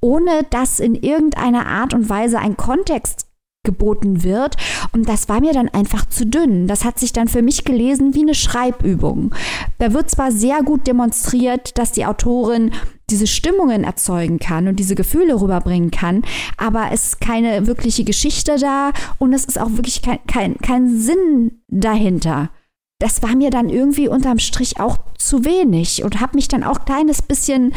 ohne 0.00 0.46
dass 0.48 0.80
in 0.80 0.94
irgendeiner 0.94 1.66
Art 1.66 1.92
und 1.92 2.08
Weise 2.08 2.38
ein 2.38 2.56
Kontext 2.56 3.29
geboten 3.62 4.22
wird. 4.22 4.56
Und 4.92 5.08
das 5.08 5.28
war 5.28 5.40
mir 5.40 5.52
dann 5.52 5.68
einfach 5.68 6.06
zu 6.06 6.26
dünn. 6.26 6.66
Das 6.66 6.84
hat 6.84 6.98
sich 6.98 7.12
dann 7.12 7.28
für 7.28 7.42
mich 7.42 7.64
gelesen 7.64 8.14
wie 8.14 8.22
eine 8.22 8.34
Schreibübung. 8.34 9.34
Da 9.78 9.92
wird 9.92 10.10
zwar 10.10 10.32
sehr 10.32 10.62
gut 10.62 10.86
demonstriert, 10.86 11.76
dass 11.78 11.92
die 11.92 12.06
Autorin 12.06 12.72
diese 13.10 13.26
Stimmungen 13.26 13.84
erzeugen 13.84 14.38
kann 14.38 14.68
und 14.68 14.76
diese 14.76 14.94
Gefühle 14.94 15.40
rüberbringen 15.40 15.90
kann, 15.90 16.22
aber 16.56 16.90
es 16.92 17.06
ist 17.06 17.20
keine 17.20 17.66
wirkliche 17.66 18.04
Geschichte 18.04 18.56
da 18.56 18.92
und 19.18 19.32
es 19.32 19.44
ist 19.44 19.60
auch 19.60 19.72
wirklich 19.72 20.00
kein, 20.00 20.24
kein, 20.26 20.56
kein 20.58 20.96
Sinn 20.96 21.62
dahinter. 21.68 22.50
Das 23.00 23.22
war 23.22 23.34
mir 23.34 23.50
dann 23.50 23.68
irgendwie 23.68 24.08
unterm 24.08 24.38
Strich 24.38 24.78
auch 24.78 24.98
zu 25.18 25.44
wenig 25.44 26.04
und 26.04 26.20
habe 26.20 26.36
mich 26.36 26.48
dann 26.48 26.62
auch 26.62 26.78
ein 26.78 26.84
kleines 26.84 27.22
bisschen 27.22 27.72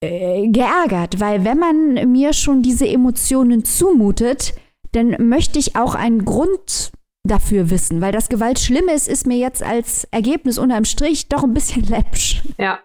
äh, 0.00 0.46
geärgert, 0.48 1.18
weil 1.18 1.44
wenn 1.44 1.58
man 1.58 2.12
mir 2.12 2.32
schon 2.32 2.62
diese 2.62 2.86
Emotionen 2.86 3.64
zumutet, 3.64 4.54
dann 4.92 5.28
möchte 5.28 5.58
ich 5.58 5.76
auch 5.76 5.94
einen 5.94 6.24
Grund 6.24 6.90
dafür 7.24 7.70
wissen, 7.70 8.00
weil 8.00 8.12
das 8.12 8.28
Gewalt 8.28 8.58
schlimm 8.58 8.88
ist, 8.88 9.08
ist 9.08 9.26
mir 9.26 9.36
jetzt 9.36 9.62
als 9.62 10.04
Ergebnis 10.10 10.58
unterm 10.58 10.84
Strich 10.84 11.28
doch 11.28 11.44
ein 11.44 11.54
bisschen 11.54 11.84
läppsch. 11.88 12.42
Ja. 12.58 12.80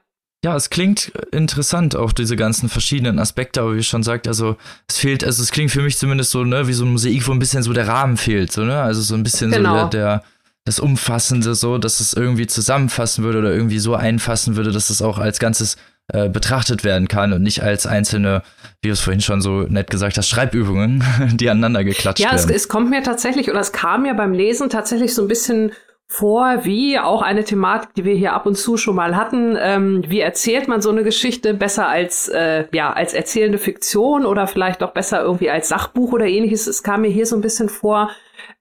Ja, 0.45 0.57
es 0.57 0.69
klingt 0.69 1.13
interessant, 1.31 1.95
auch 1.95 2.11
diese 2.11 2.35
ganzen 2.35 2.67
verschiedenen 2.67 3.17
Aspekte, 3.17 3.61
aber 3.61 3.77
wie 3.77 3.83
schon 3.83 4.03
sagt, 4.03 4.27
also 4.27 4.57
es 4.89 4.97
fehlt, 4.97 5.23
also 5.23 5.41
es 5.41 5.51
klingt 5.51 5.71
für 5.71 5.81
mich 5.81 5.97
zumindest 5.97 6.31
so, 6.31 6.43
ne, 6.43 6.67
wie 6.67 6.73
so 6.73 6.83
ein 6.83 6.91
Mosaik, 6.91 7.25
wo 7.29 7.31
ein 7.31 7.39
bisschen 7.39 7.63
so 7.63 7.71
der 7.71 7.87
Rahmen 7.87 8.17
fehlt, 8.17 8.51
so, 8.51 8.65
ne? 8.65 8.81
Also 8.81 9.01
so 9.01 9.15
ein 9.15 9.23
bisschen 9.23 9.51
genau. 9.51 9.85
so 9.85 9.87
der, 9.87 10.17
der, 10.17 10.23
das 10.65 10.81
Umfassende, 10.81 11.55
so, 11.55 11.77
dass 11.77 12.01
es 12.01 12.13
irgendwie 12.13 12.47
zusammenfassen 12.47 13.23
würde 13.23 13.39
oder 13.39 13.53
irgendwie 13.53 13.79
so 13.79 13.95
einfassen 13.95 14.57
würde, 14.57 14.73
dass 14.73 14.89
es 14.89 15.01
auch 15.01 15.17
als 15.17 15.39
Ganzes 15.39 15.77
äh, 16.11 16.29
betrachtet 16.29 16.83
werden 16.83 17.07
kann 17.07 17.31
und 17.31 17.43
nicht 17.43 17.63
als 17.63 17.87
einzelne, 17.87 18.43
wie 18.81 18.89
du 18.89 18.93
es 18.93 18.99
vorhin 18.99 19.21
schon 19.21 19.41
so 19.41 19.61
nett 19.61 19.89
gesagt 19.89 20.17
hast, 20.17 20.27
Schreibübungen, 20.27 21.03
die 21.35 21.49
aneinander 21.49 21.83
geklatscht 21.83 22.19
ja, 22.19 22.31
werden. 22.31 22.49
Ja, 22.49 22.55
es, 22.55 22.63
es 22.63 22.67
kommt 22.67 22.89
mir 22.89 23.03
tatsächlich, 23.03 23.49
oder 23.49 23.61
es 23.61 23.71
kam 23.71 24.01
mir 24.01 24.13
beim 24.13 24.33
Lesen 24.33 24.69
tatsächlich 24.69 25.13
so 25.13 25.21
ein 25.21 25.27
bisschen 25.27 25.71
vor, 26.07 26.63
wie 26.65 26.99
auch 26.99 27.21
eine 27.21 27.43
Thematik, 27.43 27.95
die 27.95 28.05
wir 28.05 28.13
hier 28.13 28.33
ab 28.33 28.45
und 28.45 28.55
zu 28.55 28.77
schon 28.77 28.95
mal 28.95 29.15
hatten. 29.15 29.57
Ähm, 29.59 30.03
wie 30.07 30.19
erzählt 30.19 30.67
man 30.67 30.81
so 30.81 30.91
eine 30.91 31.03
Geschichte 31.03 31.53
besser 31.53 31.87
als 31.87 32.27
äh, 32.27 32.65
ja 32.71 32.93
als 32.93 33.13
erzählende 33.13 33.57
Fiktion 33.57 34.25
oder 34.25 34.45
vielleicht 34.45 34.83
auch 34.83 34.91
besser 34.91 35.21
irgendwie 35.23 35.49
als 35.49 35.69
Sachbuch 35.69 36.11
oder 36.11 36.25
ähnliches? 36.25 36.67
Es 36.67 36.83
kam 36.83 37.01
mir 37.01 37.09
hier 37.09 37.25
so 37.25 37.35
ein 37.35 37.41
bisschen 37.41 37.67
vor. 37.67 38.11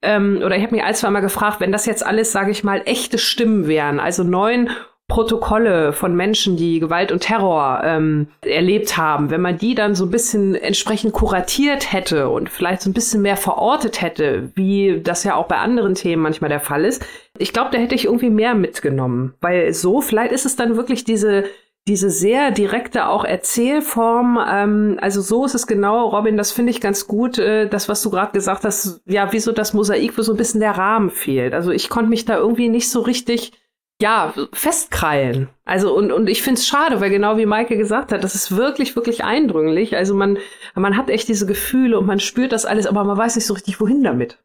Ähm, 0.01 0.41
oder 0.43 0.55
ich 0.55 0.63
habe 0.63 0.73
mich 0.73 0.83
ein, 0.83 0.95
zwei 0.95 1.11
Mal 1.11 1.19
gefragt, 1.19 1.59
wenn 1.59 1.71
das 1.71 1.85
jetzt 1.85 2.05
alles, 2.05 2.31
sage 2.31 2.51
ich 2.51 2.63
mal, 2.63 2.81
echte 2.85 3.17
Stimmen 3.17 3.67
wären, 3.67 3.99
also 3.99 4.23
neun 4.23 4.69
Protokolle 5.09 5.93
von 5.93 6.15
Menschen, 6.15 6.55
die 6.55 6.79
Gewalt 6.79 7.11
und 7.11 7.19
Terror 7.19 7.81
ähm, 7.83 8.27
erlebt 8.41 8.97
haben, 8.97 9.29
wenn 9.29 9.41
man 9.41 9.57
die 9.57 9.75
dann 9.75 9.95
so 9.95 10.05
ein 10.05 10.11
bisschen 10.11 10.55
entsprechend 10.55 11.13
kuratiert 11.13 11.91
hätte 11.91 12.29
und 12.29 12.49
vielleicht 12.49 12.81
so 12.81 12.89
ein 12.89 12.93
bisschen 12.93 13.21
mehr 13.21 13.37
verortet 13.37 14.01
hätte, 14.01 14.51
wie 14.55 15.01
das 15.03 15.23
ja 15.23 15.35
auch 15.35 15.47
bei 15.47 15.57
anderen 15.57 15.95
Themen 15.95 16.23
manchmal 16.23 16.49
der 16.49 16.61
Fall 16.61 16.85
ist, 16.85 17.05
ich 17.37 17.51
glaube, 17.51 17.69
da 17.71 17.77
hätte 17.77 17.95
ich 17.95 18.05
irgendwie 18.05 18.29
mehr 18.29 18.55
mitgenommen, 18.55 19.33
weil 19.41 19.73
so 19.73 20.01
vielleicht 20.01 20.31
ist 20.31 20.45
es 20.45 20.55
dann 20.55 20.77
wirklich 20.77 21.03
diese 21.03 21.45
diese 21.87 22.09
sehr 22.09 22.51
direkte 22.51 23.07
auch 23.07 23.25
Erzählform, 23.25 24.39
ähm, 24.49 24.97
also 25.01 25.19
so 25.19 25.43
ist 25.43 25.53
es 25.53 25.67
genau, 25.67 26.07
Robin, 26.07 26.37
das 26.37 26.53
finde 26.53 26.71
ich 26.71 26.79
ganz 26.79 27.07
gut, 27.07 27.37
äh, 27.37 27.67
das, 27.67 27.89
was 27.89 28.01
du 28.01 28.09
gerade 28.09 28.31
gesagt 28.31 28.63
hast, 28.63 29.01
ja, 29.05 29.33
wieso 29.33 29.51
das 29.51 29.73
Mosaik, 29.73 30.17
wo 30.17 30.21
so 30.21 30.31
ein 30.33 30.37
bisschen 30.37 30.61
der 30.61 30.77
Rahmen 30.77 31.09
fehlt. 31.09 31.53
Also 31.53 31.71
ich 31.71 31.89
konnte 31.89 32.09
mich 32.09 32.23
da 32.23 32.37
irgendwie 32.37 32.69
nicht 32.69 32.89
so 32.89 33.01
richtig, 33.01 33.51
ja, 34.01 34.33
festkrallen. 34.51 35.49
Also 35.65 35.95
und, 35.95 36.11
und 36.11 36.27
ich 36.27 36.41
finde 36.41 36.59
es 36.59 36.67
schade, 36.67 36.99
weil 36.99 37.09
genau 37.09 37.37
wie 37.37 37.45
Maike 37.45 37.77
gesagt 37.77 38.11
hat, 38.11 38.23
das 38.23 38.35
ist 38.35 38.55
wirklich, 38.55 38.95
wirklich 38.95 39.23
eindrücklich. 39.23 39.95
Also 39.95 40.13
man, 40.13 40.37
man 40.75 40.97
hat 40.97 41.09
echt 41.09 41.27
diese 41.27 41.45
Gefühle 41.45 41.97
und 41.99 42.05
man 42.05 42.19
spürt 42.19 42.51
das 42.51 42.65
alles, 42.65 42.85
aber 42.85 43.03
man 43.03 43.17
weiß 43.17 43.35
nicht 43.35 43.45
so 43.45 43.53
richtig, 43.53 43.79
wohin 43.79 44.03
damit. 44.03 44.39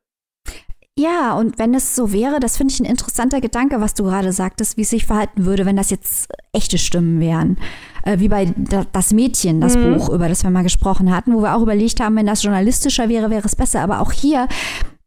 Ja, 0.98 1.34
und 1.38 1.60
wenn 1.60 1.74
es 1.74 1.94
so 1.94 2.12
wäre, 2.12 2.40
das 2.40 2.56
finde 2.56 2.74
ich 2.74 2.80
ein 2.80 2.84
interessanter 2.84 3.40
Gedanke, 3.40 3.80
was 3.80 3.94
du 3.94 4.02
gerade 4.02 4.32
sagtest, 4.32 4.76
wie 4.76 4.82
es 4.82 4.90
sich 4.90 5.06
verhalten 5.06 5.44
würde, 5.44 5.64
wenn 5.64 5.76
das 5.76 5.90
jetzt 5.90 6.28
echte 6.52 6.76
Stimmen 6.76 7.20
wären. 7.20 7.56
Äh, 8.02 8.18
wie 8.18 8.28
bei 8.28 8.52
Das 8.92 9.12
Mädchen, 9.12 9.60
das 9.60 9.76
mhm. 9.76 9.94
Buch, 9.94 10.08
über 10.08 10.28
das 10.28 10.42
wir 10.42 10.50
mal 10.50 10.64
gesprochen 10.64 11.14
hatten, 11.14 11.34
wo 11.34 11.42
wir 11.42 11.54
auch 11.54 11.62
überlegt 11.62 12.00
haben, 12.00 12.16
wenn 12.16 12.26
das 12.26 12.42
journalistischer 12.42 13.08
wäre, 13.08 13.30
wäre 13.30 13.46
es 13.46 13.54
besser. 13.54 13.80
Aber 13.80 14.00
auch 14.00 14.10
hier, 14.10 14.48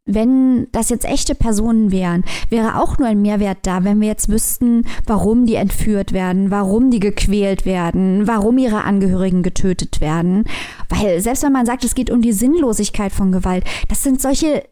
wenn 0.05 0.67
das 0.71 0.89
jetzt 0.89 1.05
echte 1.05 1.35
Personen 1.35 1.91
wären, 1.91 2.23
wäre 2.49 2.81
auch 2.81 2.97
nur 2.97 3.07
ein 3.07 3.21
Mehrwert 3.21 3.59
da, 3.63 3.83
wenn 3.83 4.01
wir 4.01 4.07
jetzt 4.07 4.29
wüssten, 4.29 4.85
warum 5.05 5.45
die 5.45 5.55
entführt 5.55 6.11
werden, 6.11 6.49
warum 6.49 6.89
die 6.89 6.99
gequält 6.99 7.65
werden, 7.65 8.27
warum 8.27 8.57
ihre 8.57 8.83
Angehörigen 8.83 9.43
getötet 9.43 10.01
werden. 10.01 10.45
Weil 10.89 11.21
selbst 11.21 11.43
wenn 11.43 11.51
man 11.53 11.65
sagt, 11.65 11.83
es 11.83 11.95
geht 11.95 12.09
um 12.09 12.21
die 12.21 12.33
Sinnlosigkeit 12.33 13.11
von 13.11 13.31
Gewalt, 13.31 13.63
das 13.89 14.03
sind 14.03 14.21
solche 14.21 14.63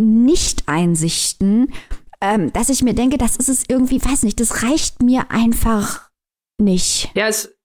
nicht-Einsichten, 0.00 1.72
ähm, 2.20 2.52
dass 2.52 2.68
ich 2.68 2.82
mir 2.82 2.94
denke, 2.94 3.18
das 3.18 3.36
ist 3.36 3.48
es 3.48 3.64
irgendwie, 3.68 4.02
weiß 4.02 4.22
nicht, 4.22 4.40
das 4.40 4.62
reicht 4.62 5.02
mir 5.02 5.30
einfach 5.30 6.10
nicht. 6.58 7.10
Ja, 7.14 7.26
es 7.26 7.56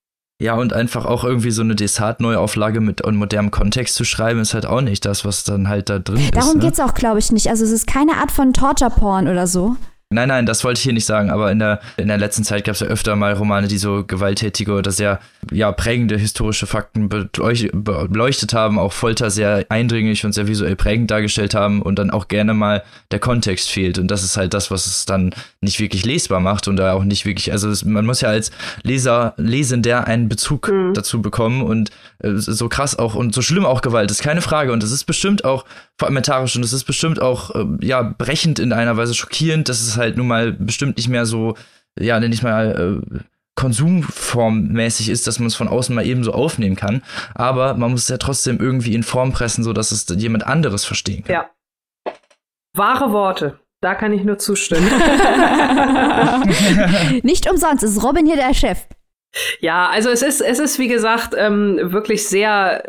ja, 0.42 0.56
und 0.56 0.74
einfach 0.74 1.06
auch 1.06 1.24
irgendwie 1.24 1.52
so 1.52 1.62
eine 1.62 1.76
Desart-Neuauflage 1.76 2.82
mit 2.82 3.06
modernem 3.06 3.52
Kontext 3.52 3.96
zu 3.96 4.04
schreiben, 4.04 4.42
ist 4.42 4.54
halt 4.54 4.66
auch 4.66 4.82
nicht 4.82 5.06
das, 5.06 5.24
was 5.24 5.46
dann 5.46 5.70
halt 5.70 5.90
da 5.90 6.00
drin 6.00 6.16
Darum 6.16 6.26
ist. 6.26 6.36
Darum 6.36 6.58
ne? 6.58 6.66
geht's 6.66 6.80
auch, 6.82 6.94
glaube 6.94 7.20
ich, 7.20 7.32
nicht. 7.32 7.50
Also 7.50 7.64
es 7.64 7.72
ist 7.72 7.88
keine 7.88 8.18
Art 8.18 8.32
von 8.32 8.52
Torture-Porn 8.52 9.30
oder 9.30 9.48
so. 9.48 9.78
Nein, 10.16 10.30
nein, 10.30 10.45
das 10.45 10.63
wollte 10.63 10.80
ich 10.80 10.84
hier 10.84 10.93
nicht 10.93 11.05
sagen, 11.05 11.30
aber 11.30 11.51
in 11.51 11.59
der, 11.59 11.82
in 11.97 12.07
der 12.07 12.18
letzten 12.18 12.45
Zeit 12.45 12.63
gab 12.63 12.76
es 12.76 12.80
ja 12.80 12.88
öfter 12.88 13.18
mal 13.18 13.34
Romane, 13.34 13.68
die 13.68 13.78
so 13.78 14.05
gewalttätige 14.05 14.72
oder 14.72 14.91
sehr 14.91 15.20
ja, 15.51 15.74
prägende 15.74 16.18
historische 16.18 16.68
Fakten 16.68 17.09
beleuchtet 17.09 18.53
haben, 18.53 18.80
auch 18.80 18.93
Folter 18.93 19.30
sehr 19.30 19.66
eindringlich 19.68 20.24
und 20.26 20.32
sehr 20.32 20.47
visuell 20.47 20.78
prägend 20.78 21.11
dargestellt 21.11 21.53
haben 21.53 21.82
und 21.82 21.99
dann 21.99 22.11
auch 22.11 22.30
gerne 22.30 22.53
mal 22.53 22.82
der 23.11 23.20
Kontext 23.20 23.70
fehlt. 23.70 23.99
Und 23.99 24.09
das 24.09 24.24
ist 24.24 24.38
halt 24.38 24.53
das, 24.53 24.72
was 24.72 24.86
es 24.88 25.05
dann 25.05 25.36
nicht 25.59 25.82
wirklich 25.82 26.05
lesbar 26.05 26.39
macht 26.39 26.70
und 26.70 26.78
da 26.78 26.93
auch 26.93 27.03
nicht 27.03 27.26
wirklich, 27.26 27.51
also 27.51 27.70
es, 27.70 27.84
man 27.84 28.05
muss 28.05 28.22
ja 28.22 28.30
als 28.30 28.51
Leser, 28.84 29.34
Lesender 29.36 30.07
einen 30.07 30.30
Bezug 30.30 30.70
mhm. 30.70 30.93
dazu 30.93 31.22
bekommen 31.22 31.61
und 31.61 31.91
äh, 32.20 32.36
so 32.36 32.70
krass 32.70 32.97
auch 32.97 33.16
und 33.16 33.36
so 33.36 33.41
schlimm 33.41 33.66
auch 33.66 33.82
Gewalt 33.82 34.09
ist, 34.11 34.24
keine 34.24 34.41
Frage. 34.41 34.72
Und 34.72 34.82
es 34.82 34.91
ist 34.91 35.03
bestimmt 35.03 35.43
auch 35.43 35.66
fragmentarisch 35.98 36.56
und 36.56 36.64
es 36.64 36.74
ist 36.74 36.84
bestimmt 36.84 37.22
auch 37.22 37.56
äh, 37.56 37.66
ja 37.82 38.02
brechend 38.02 38.60
in 38.60 38.74
einer 38.74 38.98
Weise 38.98 39.14
schockierend, 39.14 39.70
dass 39.70 39.82
es 39.82 39.98
halt 39.98 40.18
nun 40.18 40.28
mal 40.28 40.52
bestimmt 40.52 40.98
nicht 40.98 41.08
mehr 41.08 41.26
so, 41.26 41.56
ja, 41.98 42.20
nenne 42.20 42.34
ich 42.34 42.43
mal, 42.43 43.02
äh, 43.14 43.20
konsumformmäßig 43.56 45.10
ist, 45.10 45.28
dass 45.28 45.39
man 45.39 45.48
es 45.48 45.56
von 45.56 45.70
außen 45.70 45.96
mal 45.96 46.06
eben 46.06 46.24
so 46.24 46.34
aufnehmen 46.34 46.76
kann. 46.76 47.02
Aber 47.34 47.76
man 47.76 47.91
muss 47.91 48.04
es 48.04 48.10
ja 48.10 48.18
trotzdem 48.18 48.60
irgendwie 48.60 48.93
in 48.93 49.04
Form 49.04 49.32
pressen, 49.32 49.64
sodass 49.64 49.91
es 49.91 50.06
jemand 50.18 50.46
anderes 50.46 50.84
verstehen 50.84 51.24
kann. 51.24 51.34
Ja. 51.34 51.50
Wahre 52.74 53.14
Worte. 53.14 53.60
Da 53.80 53.96
kann 53.96 54.12
ich 54.12 54.24
nur 54.24 54.38
zustimmen. 54.38 54.88
Nicht 57.24 57.50
umsonst 57.50 57.84
ist 57.84 58.04
Robin 58.04 58.26
hier 58.26 58.36
der 58.36 58.54
Chef. 58.54 58.80
Ja, 59.60 59.89
also 59.89 60.10
es 60.10 60.22
ist, 60.22 60.41
es 60.41 60.60
ist 60.60 60.80
wie 60.80 60.88
gesagt 60.88 61.34
ähm, 61.38 61.80
wirklich 61.82 62.28
sehr 62.28 62.84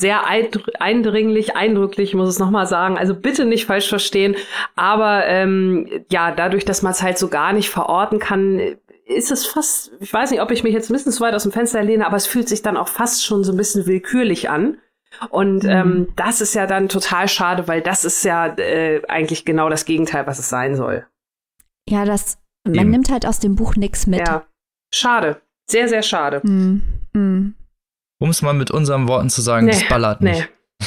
sehr 0.00 0.26
eindringlich, 0.26 1.56
eindrücklich, 1.56 2.14
muss 2.14 2.28
es 2.28 2.38
nochmal 2.38 2.66
sagen. 2.66 2.96
Also 2.96 3.14
bitte 3.14 3.44
nicht 3.44 3.66
falsch 3.66 3.88
verstehen. 3.88 4.34
Aber 4.74 5.26
ähm, 5.26 5.88
ja, 6.10 6.32
dadurch, 6.32 6.64
dass 6.64 6.82
man 6.82 6.92
es 6.92 7.02
halt 7.02 7.18
so 7.18 7.28
gar 7.28 7.52
nicht 7.52 7.68
verorten 7.68 8.18
kann, 8.18 8.76
ist 9.04 9.30
es 9.30 9.46
fast, 9.46 9.92
ich 10.00 10.12
weiß 10.12 10.30
nicht, 10.30 10.40
ob 10.40 10.50
ich 10.50 10.64
mich 10.64 10.72
jetzt 10.72 10.88
ein 10.88 10.94
bisschen 10.94 11.12
zu 11.12 11.20
weit 11.20 11.34
aus 11.34 11.42
dem 11.42 11.52
Fenster 11.52 11.82
lehne, 11.82 12.06
aber 12.06 12.16
es 12.16 12.26
fühlt 12.26 12.48
sich 12.48 12.62
dann 12.62 12.76
auch 12.76 12.88
fast 12.88 13.24
schon 13.24 13.44
so 13.44 13.52
ein 13.52 13.56
bisschen 13.56 13.86
willkürlich 13.86 14.48
an. 14.48 14.78
Und 15.28 15.64
mhm. 15.64 15.70
ähm, 15.70 16.08
das 16.16 16.40
ist 16.40 16.54
ja 16.54 16.66
dann 16.66 16.88
total 16.88 17.28
schade, 17.28 17.68
weil 17.68 17.82
das 17.82 18.04
ist 18.04 18.24
ja 18.24 18.46
äh, 18.46 19.02
eigentlich 19.08 19.44
genau 19.44 19.68
das 19.68 19.84
Gegenteil, 19.84 20.26
was 20.26 20.38
es 20.38 20.48
sein 20.48 20.76
soll. 20.76 21.04
Ja, 21.88 22.04
das, 22.04 22.38
man 22.64 22.74
Eben. 22.74 22.90
nimmt 22.90 23.10
halt 23.10 23.26
aus 23.26 23.40
dem 23.40 23.56
Buch 23.56 23.76
nichts 23.76 24.06
mit. 24.06 24.20
Ja, 24.20 24.46
schade. 24.94 25.42
Sehr, 25.68 25.88
sehr 25.88 26.02
schade. 26.02 26.40
Mhm. 26.44 26.82
Mhm 27.12 27.54
um 28.20 28.30
es 28.30 28.42
mal 28.42 28.52
mit 28.52 28.70
unseren 28.70 29.08
Worten 29.08 29.30
zu 29.30 29.40
sagen, 29.40 29.66
nee, 29.66 29.72
das 29.72 29.88
ballert 29.88 30.20
nicht. 30.20 30.48
Nee. 30.80 30.86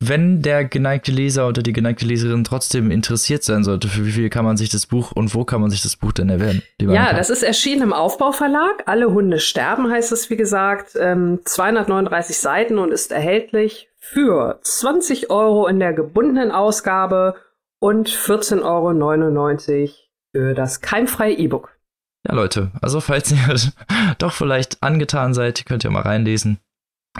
Wenn 0.00 0.42
der 0.42 0.66
geneigte 0.66 1.12
Leser 1.12 1.48
oder 1.48 1.62
die 1.62 1.72
geneigte 1.72 2.04
Leserin 2.04 2.44
trotzdem 2.44 2.90
interessiert 2.90 3.42
sein 3.42 3.64
sollte, 3.64 3.88
für 3.88 4.04
wie 4.04 4.10
viel 4.10 4.28
kann 4.28 4.44
man 4.44 4.58
sich 4.58 4.68
das 4.68 4.86
Buch 4.86 5.12
und 5.12 5.34
wo 5.34 5.44
kann 5.44 5.62
man 5.62 5.70
sich 5.70 5.80
das 5.80 5.96
Buch 5.96 6.12
denn 6.12 6.28
erwerben? 6.28 6.62
Ja, 6.78 7.14
das 7.14 7.30
ist 7.30 7.42
erschienen 7.42 7.82
im 7.82 7.92
Aufbauverlag. 7.94 8.82
Alle 8.84 9.10
Hunde 9.10 9.40
sterben 9.40 9.90
heißt 9.90 10.12
es, 10.12 10.28
wie 10.28 10.36
gesagt. 10.36 10.90
Ähm, 11.00 11.40
239 11.44 12.36
Seiten 12.36 12.78
und 12.78 12.92
ist 12.92 13.12
erhältlich 13.12 13.88
für 13.98 14.58
20 14.62 15.30
Euro 15.30 15.66
in 15.68 15.78
der 15.80 15.94
gebundenen 15.94 16.50
Ausgabe 16.50 17.36
und 17.78 18.10
14,99 18.10 18.62
Euro 18.62 19.88
für 20.32 20.54
das 20.54 20.82
keimfreie 20.82 21.34
E-Book. 21.34 21.70
Ja, 22.26 22.34
Leute, 22.34 22.72
also 22.82 23.00
falls 23.00 23.32
ihr 23.32 23.54
doch 24.18 24.32
vielleicht 24.32 24.82
angetan 24.82 25.34
seid, 25.34 25.64
könnt 25.66 25.84
ihr 25.84 25.90
mal 25.90 26.02
reinlesen. 26.02 26.58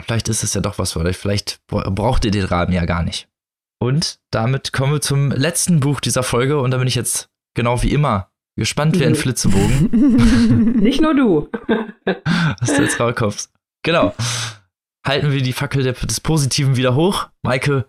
Vielleicht 0.02 0.28
ist 0.28 0.42
es 0.42 0.54
ja 0.54 0.60
doch 0.60 0.78
was 0.78 0.92
für 0.92 1.00
euch. 1.00 1.16
Vielleicht 1.16 1.60
braucht 1.66 2.24
ihr 2.24 2.30
den 2.30 2.44
Rahmen 2.44 2.72
ja 2.72 2.84
gar 2.84 3.02
nicht. 3.02 3.28
Und 3.78 4.18
damit 4.30 4.72
kommen 4.72 4.92
wir 4.92 5.00
zum 5.00 5.30
letzten 5.30 5.80
Buch 5.80 6.00
dieser 6.00 6.22
Folge. 6.22 6.60
Und 6.60 6.70
da 6.70 6.78
bin 6.78 6.88
ich 6.88 6.94
jetzt 6.94 7.28
genau 7.54 7.82
wie 7.82 7.92
immer 7.92 8.30
gespannt 8.56 8.98
wie 8.98 9.04
ein 9.04 9.12
mhm. 9.12 9.16
Flitzebogen. 9.16 10.76
Nicht 10.80 11.00
nur 11.00 11.14
du. 11.14 11.48
was 12.60 12.74
du 12.74 12.82
jetzt 12.82 12.98
rauskommst. 13.00 13.52
Genau. 13.82 14.14
Halten 15.06 15.32
wir 15.32 15.42
die 15.42 15.52
Fackel 15.52 15.82
des 15.82 16.20
Positiven 16.20 16.76
wieder 16.76 16.94
hoch. 16.94 17.28
Maike, 17.42 17.86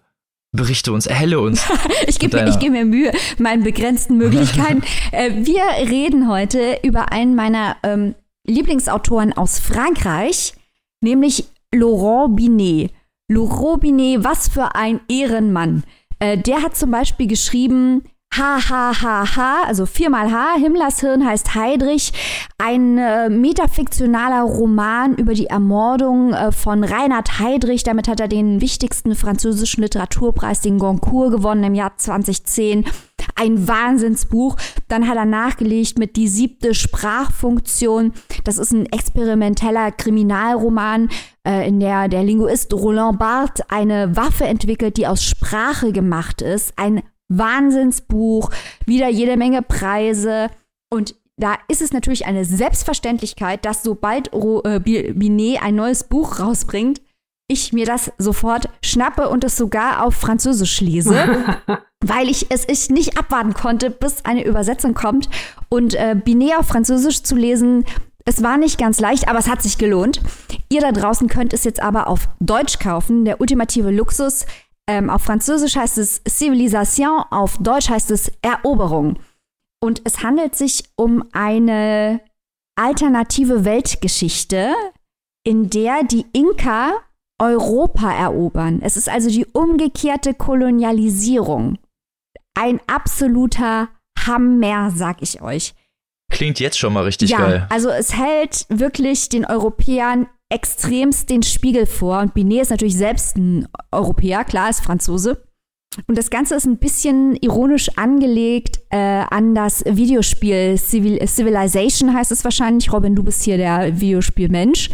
berichte 0.51 0.91
uns, 0.91 1.06
erhelle 1.06 1.39
uns. 1.39 1.66
ich 2.08 2.20
gebe 2.20 2.43
mir, 2.43 2.58
geb 2.58 2.72
mir 2.72 2.86
Mühe, 2.86 3.12
meinen 3.38 3.64
begrenzten 3.64 4.18
Möglichkeiten. 4.18 4.84
äh, 5.12 5.32
wir 5.45 5.64
reden 5.89 6.28
heute 6.28 6.80
über 6.84 7.12
einen 7.12 7.36
meiner 7.36 7.78
ähm, 7.84 8.16
Lieblingsautoren 8.45 9.34
aus 9.34 9.60
Frankreich, 9.60 10.53
nämlich 11.01 11.45
Laurent 11.76 12.36
Binet. 12.36 12.91
Laurent 13.28 13.82
Binet, 13.82 14.23
was 14.23 14.47
für 14.47 14.76
ein 14.76 15.01
Ehrenmann. 15.07 15.84
Äh, 16.19 16.38
der 16.38 16.61
hat 16.61 16.76
zum 16.76 16.91
Beispiel 16.91 17.28
geschrieben 17.28 18.03
H, 18.38 18.69
H, 18.69 19.01
H, 19.01 19.36
H, 19.38 19.63
also 19.65 19.86
viermal 19.86 20.30
H, 20.30 20.55
Himmlers 20.57 20.99
Hirn 20.99 21.26
heißt 21.26 21.55
Heidrich, 21.55 22.11
ein 22.57 22.97
äh, 22.97 23.30
metafiktionaler 23.30 24.41
Roman 24.41 25.15
über 25.15 25.34
die 25.34 25.45
Ermordung 25.45 26.34
äh, 26.34 26.51
von 26.51 26.84
Reinhard 26.84 27.39
Heydrich. 27.39 27.84
Damit 27.84 28.09
hat 28.09 28.19
er 28.19 28.28
den 28.28 28.59
wichtigsten 28.59 29.15
französischen 29.15 29.84
Literaturpreis, 29.84 30.59
den 30.59 30.80
Goncourt, 30.80 31.32
gewonnen 31.32 31.63
im 31.63 31.76
Jahr 31.76 31.95
2010. 31.95 32.84
Ein 33.36 33.67
Wahnsinnsbuch. 33.67 34.55
Dann 34.88 35.07
hat 35.07 35.17
er 35.17 35.26
nachgelegt 35.26 35.97
mit 35.97 36.15
Die 36.15 36.28
siebte 36.28 36.73
Sprachfunktion. 36.73 38.13
Das 38.43 38.57
ist 38.57 38.71
ein 38.71 38.86
experimenteller 38.86 39.91
Kriminalroman, 39.91 41.09
äh, 41.47 41.67
in 41.67 41.80
der 41.80 42.07
der 42.07 42.23
Linguist 42.23 42.73
Roland 42.73 43.19
Barthes 43.19 43.65
eine 43.69 44.15
Waffe 44.15 44.45
entwickelt, 44.45 44.97
die 44.97 45.07
aus 45.07 45.23
Sprache 45.23 45.91
gemacht 45.91 46.41
ist. 46.41 46.73
Ein 46.78 47.01
Wahnsinnsbuch, 47.28 48.51
wieder 48.86 49.09
jede 49.09 49.38
Menge 49.38 49.61
Preise. 49.61 50.49
Und 50.91 51.15
da 51.38 51.55
ist 51.67 51.82
es 51.82 51.91
natürlich 51.91 52.26
eine 52.26 52.45
Selbstverständlichkeit, 52.45 53.65
dass 53.65 53.84
sobald 53.84 54.32
äh, 54.34 54.80
Binet 54.80 55.61
ein 55.61 55.76
neues 55.76 56.05
Buch 56.05 56.39
rausbringt, 56.39 57.01
ich 57.47 57.73
mir 57.73 57.86
das 57.86 58.11
sofort 58.17 58.69
schnappe 58.84 59.30
und 59.30 59.43
es 59.43 59.55
sogar 59.55 60.03
auf 60.03 60.15
Französisch 60.15 60.82
lese, 60.82 61.57
weil 62.08 62.30
ich 62.30 62.47
es 62.49 62.68
ich 62.68 62.89
nicht 62.89 63.18
abwarten 63.18 63.53
konnte, 63.53 63.89
bis 63.89 64.24
eine 64.26 64.45
Übersetzung 64.45 64.93
kommt. 64.93 65.30
Und 65.70 65.95
äh, 65.95 66.16
auf 66.58 66.68
Französisch 66.68 67.24
zu 67.24 67.36
lesen, 67.36 67.86
es 68.26 68.41
war 68.41 68.58
nicht 68.58 68.80
ganz 68.80 68.99
leicht, 68.99 69.28
aber 69.28 69.39
es 69.39 69.47
hat 69.47 69.62
sich 69.62 69.78
gelohnt. 69.78 70.20
Ihr 70.70 70.82
da 70.82 70.91
draußen 70.91 71.28
könnt 71.28 71.53
es 71.53 71.64
jetzt 71.64 71.82
aber 71.82 72.08
auf 72.08 72.28
Deutsch 72.39 72.80
kaufen. 72.80 73.26
Der 73.26 73.39
ultimative 73.39 73.91
Luxus. 73.91 74.45
Ähm, 74.88 75.10
auf 75.10 75.24
Französisch 75.24 75.76
heißt 75.76 75.97
es 75.97 76.22
Civilisation, 76.28 77.24
auf 77.32 77.58
Deutsch 77.58 77.89
heißt 77.89 78.12
es 78.12 78.32
Eroberung. 78.41 79.18
Und 79.82 80.01
es 80.03 80.24
handelt 80.24 80.56
sich 80.56 80.84
um 80.95 81.24
eine 81.32 82.22
alternative 82.76 83.66
Weltgeschichte, 83.66 84.74
in 85.43 85.70
der 85.70 86.03
die 86.03 86.26
Inka 86.34 86.93
Europa 87.39 88.12
erobern. 88.12 88.82
Es 88.82 88.97
ist 88.97 89.10
also 89.10 89.30
die 89.30 89.45
umgekehrte 89.45 90.34
Kolonialisierung. 90.34 91.78
Ein 92.56 92.80
absoluter 92.88 93.89
Hammer, 94.26 94.91
sag 94.91 95.22
ich 95.22 95.41
euch. 95.41 95.74
Klingt 96.32 96.60
jetzt 96.60 96.80
schon 96.80 96.93
mal 96.93 97.03
richtig 97.03 97.30
ja, 97.30 97.38
geil. 97.38 97.68
Also 97.70 97.89
es 97.89 98.16
hält 98.18 98.66
wirklich 98.70 99.30
den 99.30 99.45
Europäern 99.45 100.28
extremst 100.49 101.30
den 101.30 101.43
Spiegel 101.43 101.86
vor. 101.86 102.20
Und 102.20 102.34
Binet 102.34 102.64
ist 102.64 102.70
natürlich 102.72 102.97
selbst 102.97 103.38
ein 103.38 103.68
Europäer, 103.91 104.43
klar, 104.43 104.70
ist 104.70 104.84
Franzose. 104.84 105.43
Und 106.08 106.18
das 106.18 106.30
Ganze 106.30 106.56
ist 106.56 106.66
ein 106.66 106.78
bisschen 106.78 107.36
ironisch 107.38 107.89
angelegt 107.97 108.82
äh, 108.89 108.97
an 108.97 109.56
das 109.56 109.84
Videospiel 109.86 110.78
Civil 110.78 111.26
Civilization 111.26 112.14
heißt 112.14 112.32
es 112.32 112.43
wahrscheinlich. 112.43 112.91
Robin, 112.91 113.16
du 113.16 113.24
bist 113.24 113.43
hier 113.43 113.58
der 113.58 113.99
Videospielmensch. 113.99 114.89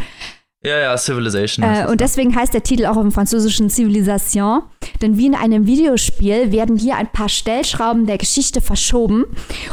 Ja, 0.64 0.78
ja, 0.78 0.96
Civilization. 0.96 1.64
Äh, 1.64 1.86
und 1.90 2.00
deswegen 2.00 2.36
heißt 2.36 2.54
der 2.54 2.62
Titel 2.62 2.86
auch 2.86 2.96
im 2.96 3.10
französischen 3.10 3.68
Civilisation. 3.68 4.62
Denn 5.00 5.18
wie 5.18 5.26
in 5.26 5.34
einem 5.34 5.66
Videospiel 5.66 6.52
werden 6.52 6.76
hier 6.76 6.96
ein 6.96 7.10
paar 7.10 7.28
Stellschrauben 7.28 8.06
der 8.06 8.16
Geschichte 8.16 8.60
verschoben, 8.60 9.24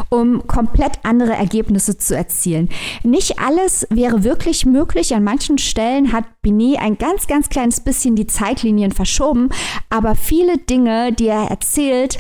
um 0.10 0.48
komplett 0.48 0.94
andere 1.04 1.34
Ergebnisse 1.34 2.00
zu 2.00 2.16
erzielen. 2.16 2.70
Nicht 3.04 3.38
alles 3.38 3.86
wäre 3.92 4.24
wirklich 4.24 4.66
möglich. 4.66 5.14
An 5.14 5.24
manchen 5.24 5.60
Stellen 5.60 6.12
hat 6.12 6.26
Binet 6.42 6.80
ein 6.80 6.98
ganz, 6.98 7.28
ganz 7.28 7.50
kleines 7.50 7.82
bisschen 7.82 8.16
die 8.16 8.26
Zeitlinien 8.26 8.92
verschoben. 8.92 9.50
Aber 9.92 10.16
viele 10.16 10.58
Dinge, 10.58 11.14
die 11.14 11.28
er 11.28 11.52
erzählt, 11.52 12.18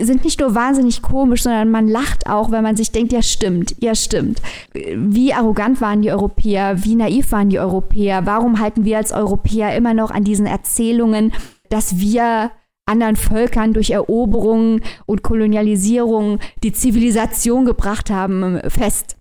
sind 0.00 0.24
nicht 0.24 0.40
nur 0.40 0.54
wahnsinnig 0.54 1.02
komisch, 1.02 1.42
sondern 1.42 1.70
man 1.70 1.88
lacht 1.88 2.26
auch, 2.26 2.50
wenn 2.50 2.62
man 2.62 2.76
sich 2.76 2.92
denkt, 2.92 3.12
ja 3.12 3.22
stimmt, 3.22 3.74
ja 3.80 3.94
stimmt. 3.94 4.40
Wie 4.72 5.32
arrogant 5.32 5.80
waren 5.80 6.02
die 6.02 6.10
Europäer, 6.10 6.84
wie 6.84 6.94
naiv 6.94 7.32
waren 7.32 7.48
die 7.48 7.58
Europäer, 7.58 8.26
warum 8.26 8.60
halten 8.60 8.84
wir 8.84 8.96
als 8.96 9.12
Europäer 9.12 9.76
immer 9.76 9.94
noch 9.94 10.10
an 10.10 10.24
diesen 10.24 10.46
Erzählungen, 10.46 11.32
dass 11.68 11.98
wir 11.98 12.50
anderen 12.86 13.16
Völkern 13.16 13.72
durch 13.72 13.90
Eroberungen 13.90 14.82
und 15.06 15.22
Kolonialisierung 15.22 16.38
die 16.62 16.72
Zivilisation 16.72 17.64
gebracht 17.64 18.10
haben, 18.10 18.60
fest. 18.68 19.16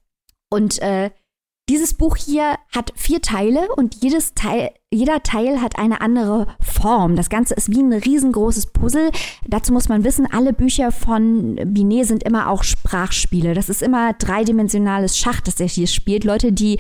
Und 0.50 0.82
äh, 0.82 1.12
dieses 1.70 1.94
Buch 1.94 2.18
hier 2.18 2.56
hat 2.76 2.92
vier 2.96 3.22
Teile 3.22 3.70
und 3.78 3.96
jedes 4.04 4.34
Teil, 4.34 4.72
jeder 4.92 5.24
Teil 5.24 5.62
hat 5.62 5.80
eine 5.80 6.02
andere 6.02 6.48
Form. 6.60 7.16
Das 7.16 7.30
Ganze 7.30 7.54
ist 7.54 7.72
wie 7.72 7.82
ein 7.82 7.94
riesengroßes 7.94 8.68
Puzzle. 8.68 9.10
Dazu 9.48 9.72
muss 9.72 9.88
man 9.88 10.04
wissen, 10.04 10.28
alle 10.30 10.52
Bücher 10.52 10.92
von 10.92 11.56
Binet 11.64 12.08
sind 12.08 12.24
immer 12.24 12.50
auch 12.50 12.64
Sprachspiele. 12.64 13.54
Das 13.54 13.70
ist 13.70 13.82
immer 13.82 14.12
dreidimensionales 14.14 15.18
Schach, 15.18 15.40
das 15.40 15.62
er 15.62 15.68
hier 15.68 15.88
spielt. 15.88 16.26
Leute, 16.26 16.52
die 16.52 16.78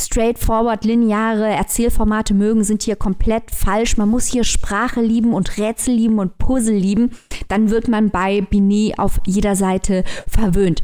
straightforward, 0.00 0.84
lineare 0.84 1.48
Erzählformate 1.48 2.34
mögen, 2.34 2.64
sind 2.64 2.82
hier 2.82 2.96
komplett 2.96 3.52
falsch. 3.52 3.96
Man 3.96 4.08
muss 4.08 4.26
hier 4.26 4.42
Sprache 4.42 5.00
lieben 5.00 5.34
und 5.34 5.56
Rätsel 5.56 5.94
lieben 5.94 6.18
und 6.18 6.38
Puzzle 6.38 6.74
lieben. 6.74 7.10
Dann 7.46 7.70
wird 7.70 7.86
man 7.86 8.10
bei 8.10 8.40
Binet 8.40 8.98
auf 8.98 9.20
jeder 9.24 9.54
Seite 9.54 10.02
verwöhnt. 10.26 10.82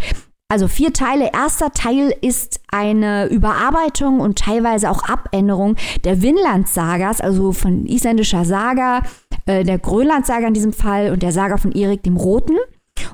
Also 0.51 0.67
vier 0.67 0.95
Teile. 0.95 1.31
Erster 1.35 1.73
Teil 1.73 2.15
ist 2.23 2.61
eine 2.69 3.27
Überarbeitung 3.27 4.21
und 4.21 4.39
teilweise 4.39 4.91
auch 4.91 5.03
Abänderung 5.03 5.77
der 6.05 6.23
Vinland-Sagas, 6.23 7.21
also 7.21 7.53
von 7.53 7.85
isländischer 7.85 8.47
Saga, 8.47 9.03
äh, 9.45 9.63
der 9.63 9.79
Grönland-Saga 9.79 10.49
in 10.49 10.55
diesem 10.55 10.73
Fall 10.73 11.13
und 11.13 11.23
der 11.23 11.33
Saga 11.33 11.59
von 11.59 11.73
Erik 11.73 12.03
dem 12.03 12.17
Roten. 12.17 12.57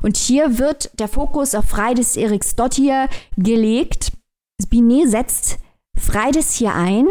Und 0.03 0.17
hier 0.17 0.59
wird 0.59 0.97
der 1.01 1.09
Fokus 1.09 1.57
auf 1.57 1.65
Freydis 1.65 2.17
Eriksdottir 2.17 3.09
gelegt. 3.37 4.13
Binet 4.71 5.11
setzt 5.11 5.59
Freydis 5.97 6.55
hier 6.55 6.75
ein 6.75 7.07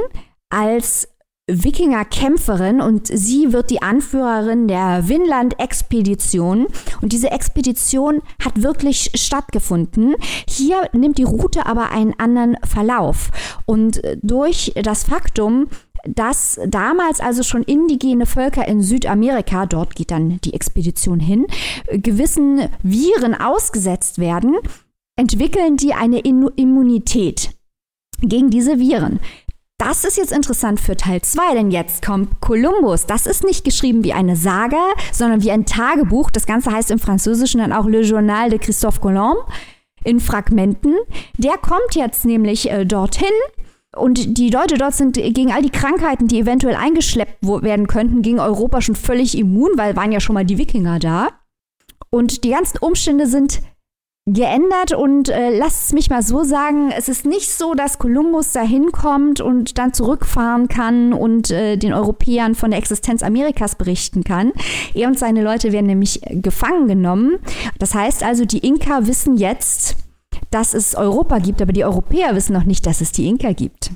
als 0.50 1.10
Wikinger-Kämpferin 1.48 2.80
und 2.80 3.08
sie 3.08 3.52
wird 3.52 3.70
die 3.70 3.82
Anführerin 3.82 4.68
der 4.68 5.10
Vinland-Expedition. 5.10 6.68
Und 7.02 7.12
diese 7.12 7.32
Expedition 7.32 8.22
hat 8.42 8.64
wirklich 8.64 9.12
stattgefunden. 9.16 10.16
Hier 10.48 10.90
nimmt 10.94 11.18
die 11.18 11.24
Route 11.24 11.66
aber 11.66 11.92
einen 11.92 12.18
anderen 12.18 12.56
Verlauf. 12.64 13.30
Und 13.66 14.02
durch 14.22 14.74
das 14.82 15.04
Faktum, 15.04 15.68
dass 16.06 16.60
damals 16.66 17.20
also 17.20 17.44
schon 17.44 17.64
indigene 17.64 18.26
Völker 18.26 18.66
in 18.68 18.82
Südamerika, 18.82 19.66
dort 19.66 19.96
geht 19.96 20.12
dann 20.12 20.40
die 20.46 20.54
Expedition 20.54 21.20
hin, 21.20 21.46
gewissen 21.92 22.70
Viren 22.84 23.36
ausgesetzt 23.36 24.18
werden, 24.18 24.56
entwickeln 25.18 25.76
die 25.76 25.94
eine 25.94 26.20
Immunität 26.20 27.52
gegen 28.22 28.50
diese 28.50 28.80
Viren. 28.80 29.20
Das 29.86 30.06
ist 30.06 30.16
jetzt 30.16 30.32
interessant 30.32 30.80
für 30.80 30.96
Teil 30.96 31.22
2, 31.22 31.56
denn 31.56 31.70
jetzt 31.70 32.06
kommt 32.06 32.40
Kolumbus. 32.40 33.06
Das 33.06 33.26
ist 33.26 33.44
nicht 33.44 33.66
geschrieben 33.66 34.06
wie 34.06 34.14
eine 34.14 34.38
Saga, 34.38 34.94
sondern 35.12 35.44
wie 35.44 35.52
ein 35.52 35.66
Tagebuch. 35.66 36.32
Das 36.32 36.46
Ganze 36.46 36.72
heißt 36.72 36.90
im 36.90 37.00
Französischen 37.00 37.60
dann 37.60 37.74
auch 37.74 37.86
Le 37.86 38.00
Journal 38.00 38.50
de 38.50 38.60
Christophe 38.60 39.02
Colomb 39.02 39.46
in 40.06 40.22
Fragmenten. 40.22 40.96
Der 41.38 41.58
kommt 41.58 41.96
jetzt 41.96 42.24
nämlich 42.24 42.72
äh, 42.72 42.86
dorthin 42.86 43.34
und 43.94 44.38
die 44.38 44.50
Leute 44.50 44.78
dort 44.78 44.94
sind 44.94 45.16
gegen 45.16 45.52
all 45.52 45.62
die 45.62 45.70
Krankheiten, 45.70 46.30
die 46.30 46.40
eventuell 46.40 46.76
eingeschleppt 46.76 47.46
werden 47.46 47.88
könnten, 47.88 48.22
gegen 48.22 48.40
Europa 48.40 48.80
schon 48.80 48.96
völlig 48.96 49.38
immun, 49.38 49.72
weil 49.76 49.98
waren 49.98 50.14
ja 50.14 50.22
schon 50.22 50.36
mal 50.36 50.46
die 50.46 50.58
Wikinger 50.58 51.00
da. 51.00 51.28
Und 52.10 52.46
die 52.46 52.52
ganzen 52.52 52.78
Umstände 52.78 53.28
sind 53.28 53.60
geändert 54.26 54.94
und 54.94 55.28
äh, 55.28 55.50
lasst 55.50 55.88
es 55.88 55.94
mich 55.94 56.10
mal 56.10 56.22
so 56.24 56.44
sagen, 56.44 56.92
es 56.96 57.10
ist 57.10 57.26
nicht 57.26 57.52
so, 57.52 57.74
dass 57.74 58.00
Kolumbus 58.00 58.54
da 58.54 58.62
hinkommt 58.62 59.42
und 59.42 59.78
dann 59.78 59.94
zurückfahren 59.94 60.70
kann 60.70 61.12
und 61.12 61.52
äh, 61.52 61.76
den 61.76 61.94
Europäern 61.94 62.56
von 62.56 62.72
der 62.72 62.80
Existenz 62.80 63.22
Amerikas 63.22 63.76
berichten 63.76 64.24
kann. 64.24 64.54
Er 64.94 65.10
und 65.10 65.20
seine 65.20 65.44
Leute 65.44 65.74
werden 65.74 65.88
nämlich 65.88 66.22
gefangen 66.30 66.88
genommen. 66.88 67.40
Das 67.80 67.96
heißt 67.96 68.24
also, 68.24 68.46
die 68.46 68.66
Inka 68.66 69.08
wissen 69.08 69.36
jetzt, 69.36 69.98
dass 70.52 70.74
es 70.74 70.96
Europa 70.96 71.40
gibt, 71.40 71.62
aber 71.62 71.74
die 71.74 71.84
Europäer 71.84 72.34
wissen 72.34 72.54
noch 72.54 72.64
nicht, 72.64 72.86
dass 72.86 73.02
es 73.02 73.12
die 73.12 73.28
Inka 73.28 73.52
gibt. 73.52 73.92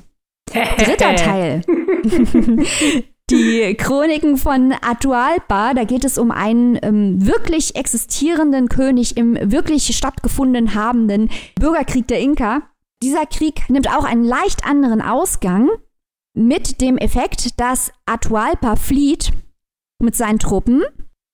Dritter 0.52 1.14
Teil. 1.16 1.62
Die 3.30 3.74
Chroniken 3.74 4.38
von 4.38 4.72
Atahualpa, 4.72 5.74
da 5.74 5.84
geht 5.84 6.06
es 6.06 6.16
um 6.16 6.30
einen 6.30 6.78
ähm, 6.80 7.26
wirklich 7.26 7.76
existierenden 7.76 8.70
König 8.70 9.18
im 9.18 9.36
wirklich 9.52 9.94
stattgefunden 9.94 10.74
habenden 10.74 11.28
Bürgerkrieg 11.56 12.08
der 12.08 12.20
Inka. 12.20 12.62
Dieser 13.02 13.26
Krieg 13.26 13.68
nimmt 13.68 13.90
auch 13.90 14.04
einen 14.04 14.24
leicht 14.24 14.64
anderen 14.64 15.02
Ausgang 15.02 15.68
mit 16.34 16.80
dem 16.80 16.96
Effekt, 16.96 17.60
dass 17.60 17.92
Atahualpa 18.06 18.76
flieht 18.76 19.32
mit 20.02 20.16
seinen 20.16 20.38
Truppen 20.38 20.82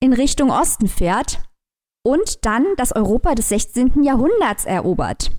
in 0.01 0.12
Richtung 0.12 0.51
Osten 0.51 0.88
fährt 0.88 1.38
und 2.05 2.45
dann 2.45 2.64
das 2.76 2.90
Europa 2.90 3.36
des 3.36 3.51
16. 3.51 4.03
Jahrhunderts 4.03 4.64
erobert. 4.64 5.30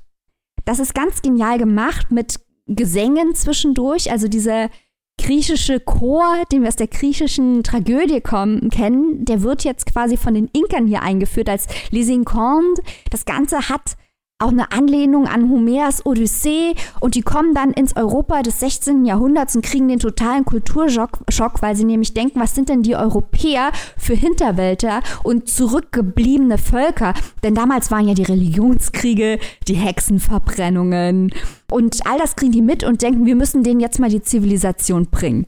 Das 0.64 0.80
ist 0.80 0.96
ganz 0.96 1.22
genial 1.22 1.58
gemacht 1.58 2.12
mit 2.12 2.40
Gesängen 2.68 3.36
zwischendurch, 3.36 4.10
also 4.10 4.28
diese 4.28 4.70
griechische 5.18 5.80
Chor, 5.80 6.44
den 6.52 6.62
wir 6.62 6.68
aus 6.68 6.76
der 6.76 6.88
griechischen 6.88 7.64
Tragödie 7.64 8.22
kommen, 8.22 8.70
kennen, 8.70 9.26
der 9.26 9.42
wird 9.42 9.64
jetzt 9.64 9.86
quasi 9.86 10.18
von 10.18 10.34
den 10.34 10.50
Inkern 10.54 10.88
hier 10.88 11.02
eingeführt 11.02 11.50
als 11.50 11.68
Les 11.92 12.10
Incandes. 12.10 12.84
Das 13.10 13.26
Ganze 13.26 13.70
hat 13.70 13.98
auch 14.38 14.50
eine 14.50 14.74
Anlehnung 14.74 15.28
an 15.28 15.50
Homers 15.50 16.06
Odyssee 16.06 16.76
und 17.00 17.16
die 17.16 17.22
kommen 17.22 17.54
dann 17.54 17.72
ins 17.72 17.96
Europa 17.96 18.42
des 18.42 18.60
16. 18.60 19.06
Jahrhunderts 19.06 19.56
und 19.56 19.64
kriegen 19.64 19.88
den 19.88 20.00
totalen 20.00 20.44
Kulturschock, 20.44 21.62
weil 21.62 21.78
sie 21.78 21.86
nämlich 21.86 22.14
denken, 22.14 22.42
was 22.42 22.54
sind 22.54 22.68
denn 22.68 22.84
die 22.84 22.98
Europäer 22.98 23.72
für 23.98 24.14
Hinterwälder 24.14 25.02
und 25.24 25.48
zurückgebliebene 25.48 26.58
Völker? 26.58 27.14
Denn 27.44 27.56
damals 27.56 27.92
waren 27.92 28.10
ja 28.10 28.14
die 28.14 28.24
Religionskriege, 28.24 29.40
die 29.70 29.76
Hexenverbrennungen 29.76 31.32
und 31.72 32.06
all 32.06 32.18
das 32.20 32.36
kriegen 32.36 32.52
die 32.52 32.62
mit 32.62 32.84
und 32.84 33.04
denken, 33.04 33.26
wir 33.26 33.38
müssen 33.38 33.64
denen 33.64 33.80
jetzt 33.80 34.00
mal 34.00 34.10
die 34.10 34.22
Zivilisation 34.22 35.06
bringen. 35.06 35.48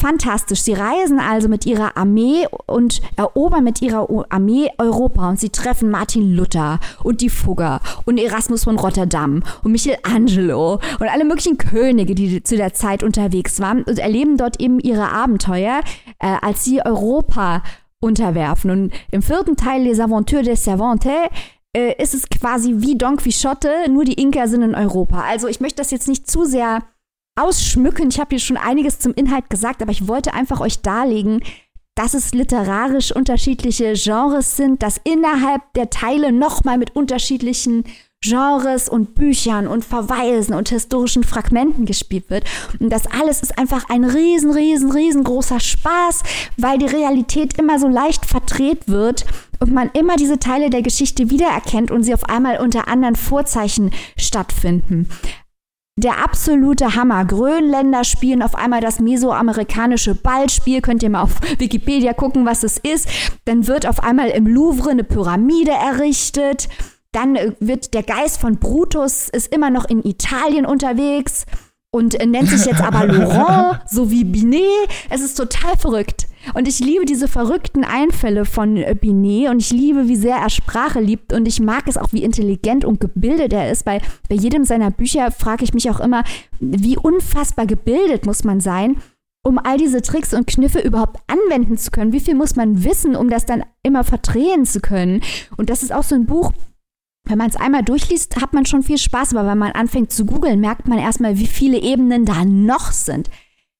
Fantastisch. 0.00 0.60
Sie 0.60 0.74
reisen 0.74 1.18
also 1.18 1.48
mit 1.48 1.64
ihrer 1.64 1.96
Armee 1.96 2.46
und 2.66 3.00
erobern 3.16 3.64
mit 3.64 3.80
ihrer 3.80 4.06
Armee 4.28 4.68
Europa 4.76 5.30
und 5.30 5.40
sie 5.40 5.48
treffen 5.48 5.90
Martin 5.90 6.34
Luther 6.34 6.78
und 7.02 7.20
die 7.20 7.30
Fugger 7.30 7.80
und 8.04 8.18
Erasmus 8.18 8.64
von 8.64 8.78
Rotterdam 8.78 9.42
und 9.62 9.72
Michelangelo 9.72 10.80
und 11.00 11.08
alle 11.08 11.24
möglichen 11.24 11.56
Könige, 11.56 12.14
die 12.14 12.42
zu 12.42 12.56
der 12.56 12.74
Zeit 12.74 13.02
unterwegs 13.02 13.60
waren 13.60 13.82
und 13.84 13.98
erleben 13.98 14.36
dort 14.36 14.60
eben 14.60 14.78
ihre 14.78 15.10
Abenteuer, 15.10 15.80
äh, 16.18 16.36
als 16.42 16.64
sie 16.64 16.84
Europa 16.84 17.62
unterwerfen. 18.00 18.70
Und 18.70 18.92
im 19.10 19.22
vierten 19.22 19.56
Teil 19.56 19.84
Les 19.84 20.00
Aventures 20.00 20.44
des 20.44 20.64
Cervantes 20.64 21.12
äh, 21.74 22.00
ist 22.02 22.14
es 22.14 22.28
quasi 22.28 22.74
wie 22.78 22.98
Don 22.98 23.16
Quixote, 23.16 23.88
nur 23.88 24.04
die 24.04 24.20
Inka 24.20 24.48
sind 24.48 24.62
in 24.62 24.74
Europa. 24.74 25.22
Also 25.22 25.48
ich 25.48 25.60
möchte 25.60 25.80
das 25.80 25.90
jetzt 25.90 26.08
nicht 26.08 26.30
zu 26.30 26.44
sehr 26.44 26.82
ausschmücken. 27.36 28.08
Ich 28.08 28.20
habe 28.20 28.30
hier 28.30 28.38
schon 28.38 28.56
einiges 28.56 28.98
zum 28.98 29.14
Inhalt 29.14 29.50
gesagt, 29.50 29.82
aber 29.82 29.92
ich 29.92 30.08
wollte 30.08 30.34
einfach 30.34 30.60
euch 30.60 30.82
darlegen, 30.82 31.42
dass 31.94 32.14
es 32.14 32.34
literarisch 32.34 33.12
unterschiedliche 33.12 33.94
Genres 33.94 34.56
sind, 34.56 34.82
dass 34.82 35.00
innerhalb 35.04 35.62
der 35.74 35.90
Teile 35.90 36.32
nochmal 36.32 36.78
mit 36.78 36.96
unterschiedlichen 36.96 37.84
Genres 38.20 38.88
und 38.88 39.14
Büchern 39.14 39.68
und 39.68 39.84
Verweisen 39.84 40.54
und 40.54 40.70
historischen 40.70 41.24
Fragmenten 41.24 41.84
gespielt 41.84 42.30
wird. 42.30 42.44
Und 42.80 42.90
das 42.90 43.06
alles 43.06 43.42
ist 43.42 43.58
einfach 43.58 43.90
ein 43.90 44.02
riesen, 44.02 44.50
riesen, 44.50 44.90
riesengroßer 44.90 45.60
Spaß, 45.60 46.22
weil 46.56 46.78
die 46.78 46.86
Realität 46.86 47.58
immer 47.58 47.78
so 47.78 47.86
leicht 47.86 48.24
verdreht 48.24 48.88
wird 48.88 49.26
und 49.60 49.72
man 49.72 49.90
immer 49.92 50.16
diese 50.16 50.38
Teile 50.38 50.70
der 50.70 50.82
Geschichte 50.82 51.30
wiedererkennt 51.30 51.90
und 51.90 52.02
sie 52.02 52.14
auf 52.14 52.24
einmal 52.24 52.60
unter 52.60 52.88
anderen 52.88 53.14
Vorzeichen 53.14 53.90
stattfinden 54.16 55.06
der 55.96 56.24
absolute 56.24 56.96
Hammer. 56.96 57.24
Grönländer 57.24 58.04
spielen 58.04 58.42
auf 58.42 58.54
einmal 58.54 58.80
das 58.80 58.98
mesoamerikanische 58.98 60.14
Ballspiel. 60.14 60.80
Könnt 60.80 61.02
ihr 61.02 61.10
mal 61.10 61.22
auf 61.22 61.36
Wikipedia 61.58 62.12
gucken, 62.12 62.46
was 62.46 62.62
es 62.62 62.78
ist. 62.78 63.08
Dann 63.44 63.66
wird 63.66 63.86
auf 63.86 64.02
einmal 64.02 64.30
im 64.30 64.46
Louvre 64.46 64.90
eine 64.90 65.04
Pyramide 65.04 65.72
errichtet. 65.72 66.68
Dann 67.12 67.36
äh, 67.36 67.52
wird 67.60 67.94
der 67.94 68.02
Geist 68.02 68.40
von 68.40 68.58
Brutus 68.58 69.28
ist 69.28 69.54
immer 69.54 69.70
noch 69.70 69.84
in 69.84 70.04
Italien 70.04 70.66
unterwegs 70.66 71.46
und 71.92 72.20
äh, 72.20 72.26
nennt 72.26 72.48
sich 72.48 72.66
jetzt 72.66 72.82
aber 72.82 73.06
Laurent, 73.06 73.80
so 73.88 74.10
wie 74.10 74.24
Binet. 74.24 74.88
Es 75.10 75.20
ist 75.20 75.36
total 75.36 75.76
verrückt. 75.76 76.26
Und 76.52 76.68
ich 76.68 76.80
liebe 76.80 77.04
diese 77.04 77.28
verrückten 77.28 77.84
Einfälle 77.84 78.44
von 78.44 78.76
äh, 78.76 78.94
Binet 78.98 79.50
und 79.50 79.60
ich 79.60 79.70
liebe, 79.70 80.08
wie 80.08 80.16
sehr 80.16 80.36
er 80.36 80.50
Sprache 80.50 81.00
liebt 81.00 81.32
und 81.32 81.48
ich 81.48 81.60
mag 81.60 81.88
es 81.88 81.96
auch, 81.96 82.12
wie 82.12 82.22
intelligent 82.22 82.84
und 82.84 83.00
gebildet 83.00 83.52
er 83.52 83.70
ist. 83.70 83.84
Bei, 83.84 84.00
bei 84.28 84.34
jedem 84.34 84.64
seiner 84.64 84.90
Bücher 84.90 85.30
frage 85.30 85.64
ich 85.64 85.74
mich 85.74 85.90
auch 85.90 86.00
immer, 86.00 86.24
wie 86.60 86.98
unfassbar 86.98 87.66
gebildet 87.66 88.26
muss 88.26 88.44
man 88.44 88.60
sein, 88.60 88.96
um 89.42 89.58
all 89.58 89.78
diese 89.78 90.02
Tricks 90.02 90.34
und 90.34 90.46
Kniffe 90.46 90.80
überhaupt 90.80 91.20
anwenden 91.26 91.78
zu 91.78 91.90
können. 91.90 92.12
Wie 92.12 92.20
viel 92.20 92.34
muss 92.34 92.56
man 92.56 92.84
wissen, 92.84 93.16
um 93.16 93.30
das 93.30 93.46
dann 93.46 93.64
immer 93.82 94.04
verdrehen 94.04 94.66
zu 94.66 94.80
können? 94.80 95.22
Und 95.56 95.70
das 95.70 95.82
ist 95.82 95.92
auch 95.92 96.02
so 96.02 96.14
ein 96.14 96.26
Buch, 96.26 96.52
wenn 97.26 97.38
man 97.38 97.48
es 97.48 97.56
einmal 97.56 97.82
durchliest, 97.82 98.40
hat 98.40 98.52
man 98.52 98.66
schon 98.66 98.82
viel 98.82 98.98
Spaß, 98.98 99.34
aber 99.34 99.48
wenn 99.48 99.58
man 99.58 99.72
anfängt 99.72 100.12
zu 100.12 100.26
googeln, 100.26 100.60
merkt 100.60 100.88
man 100.88 100.98
erstmal, 100.98 101.38
wie 101.38 101.46
viele 101.46 101.78
Ebenen 101.78 102.26
da 102.26 102.44
noch 102.44 102.92
sind. 102.92 103.30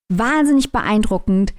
Wahnsinnig 0.09 0.73
beeindruckend, 0.73 1.53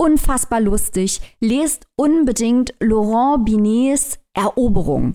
unfassbar 0.00 0.60
lustig. 0.60 1.20
Lest 1.40 1.86
unbedingt 1.96 2.74
Laurent 2.80 3.44
Binets 3.44 4.18
Eroberung. 4.32 5.14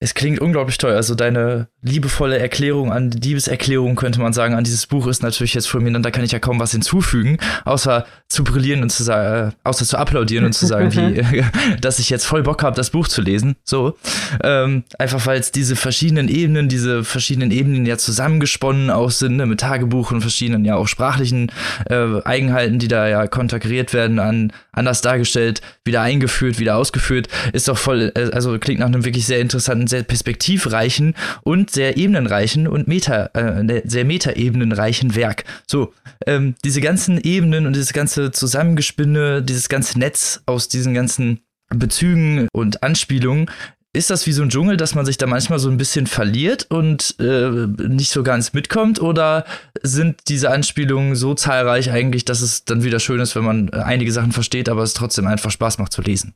Es 0.00 0.14
klingt 0.14 0.40
unglaublich 0.40 0.78
toll. 0.78 0.92
Also 0.92 1.16
deine 1.16 1.66
liebevolle 1.82 2.38
Erklärung 2.38 2.92
an 2.92 3.10
Liebeserklärung 3.10 3.96
könnte 3.96 4.20
man 4.20 4.32
sagen 4.32 4.54
an 4.54 4.62
dieses 4.62 4.86
Buch 4.86 5.08
ist 5.08 5.24
natürlich 5.24 5.54
jetzt 5.54 5.74
und 5.74 6.02
da 6.02 6.10
kann 6.12 6.24
ich 6.24 6.30
ja 6.30 6.38
kaum 6.38 6.60
was 6.60 6.70
hinzufügen, 6.70 7.38
außer 7.64 8.06
zu 8.28 8.44
brillieren 8.44 8.82
und 8.82 8.90
zu 8.90 9.02
sagen, 9.02 9.48
äh, 9.48 9.52
außer 9.64 9.84
zu 9.84 9.96
applaudieren 9.96 10.44
und 10.44 10.52
zu 10.52 10.66
sagen, 10.68 10.92
wie, 10.92 11.44
dass 11.80 11.98
ich 11.98 12.10
jetzt 12.10 12.26
voll 12.26 12.44
Bock 12.44 12.62
habe, 12.62 12.76
das 12.76 12.90
Buch 12.90 13.08
zu 13.08 13.22
lesen. 13.22 13.56
So, 13.64 13.96
ähm, 14.44 14.84
einfach 14.98 15.26
weil 15.26 15.40
es 15.40 15.50
diese 15.50 15.74
verschiedenen 15.74 16.28
Ebenen, 16.28 16.68
diese 16.68 17.02
verschiedenen 17.02 17.50
Ebenen 17.50 17.84
ja 17.84 17.98
zusammengesponnen 17.98 18.90
auch 18.90 19.10
sind 19.10 19.36
ne, 19.36 19.46
mit 19.46 19.60
Tagebuch 19.60 20.12
und 20.12 20.20
verschiedenen 20.20 20.64
ja 20.64 20.76
auch 20.76 20.86
sprachlichen 20.86 21.50
äh, 21.90 22.22
Eigenheiten, 22.24 22.78
die 22.78 22.88
da 22.88 23.08
ja 23.08 23.26
konterkariert 23.26 23.92
werden, 23.92 24.20
an 24.20 24.52
anders 24.72 25.00
dargestellt, 25.00 25.60
wieder 25.84 26.02
eingeführt, 26.02 26.58
wieder 26.58 26.76
ausgeführt, 26.76 27.28
ist 27.52 27.66
doch 27.66 27.76
voll, 27.76 28.12
äh, 28.14 28.30
also 28.32 28.58
klingt 28.58 28.80
nach 28.80 28.86
einem 28.86 29.04
wirklich 29.04 29.26
sehr 29.26 29.40
interessanten 29.40 29.87
sehr 29.88 30.02
perspektivreichen 30.02 31.14
und 31.42 31.70
sehr 31.70 31.96
ebenenreichen 31.96 32.68
und 32.68 32.88
Meta, 32.88 33.26
äh, 33.34 33.62
ne, 33.62 33.82
sehr 33.84 34.04
metaebenenreichen 34.04 35.14
Werk. 35.14 35.44
So, 35.66 35.92
ähm, 36.26 36.54
diese 36.64 36.80
ganzen 36.80 37.20
Ebenen 37.20 37.66
und 37.66 37.74
dieses 37.74 37.92
ganze 37.92 38.30
Zusammengespinne, 38.30 39.42
dieses 39.42 39.68
ganze 39.68 39.98
Netz 39.98 40.42
aus 40.46 40.68
diesen 40.68 40.94
ganzen 40.94 41.40
Bezügen 41.70 42.48
und 42.52 42.82
Anspielungen 42.82 43.50
ist 43.94 44.10
das 44.10 44.26
wie 44.26 44.32
so 44.32 44.42
ein 44.42 44.50
Dschungel, 44.50 44.76
dass 44.76 44.94
man 44.94 45.06
sich 45.06 45.16
da 45.16 45.26
manchmal 45.26 45.58
so 45.58 45.70
ein 45.70 45.78
bisschen 45.78 46.06
verliert 46.06 46.66
und 46.70 47.16
äh, 47.18 47.66
nicht 47.88 48.10
so 48.10 48.22
ganz 48.22 48.52
mitkommt? 48.52 49.00
Oder 49.00 49.44
sind 49.82 50.20
diese 50.28 50.50
Anspielungen 50.50 51.16
so 51.16 51.34
zahlreich 51.34 51.90
eigentlich, 51.90 52.24
dass 52.24 52.42
es 52.42 52.64
dann 52.64 52.84
wieder 52.84 53.00
schön 53.00 53.20
ist, 53.20 53.34
wenn 53.34 53.44
man 53.44 53.70
einige 53.70 54.12
Sachen 54.12 54.32
versteht, 54.32 54.68
aber 54.68 54.82
es 54.82 54.94
trotzdem 54.94 55.26
einfach 55.26 55.50
Spaß 55.50 55.78
macht 55.78 55.92
zu 55.92 56.02
lesen? 56.02 56.34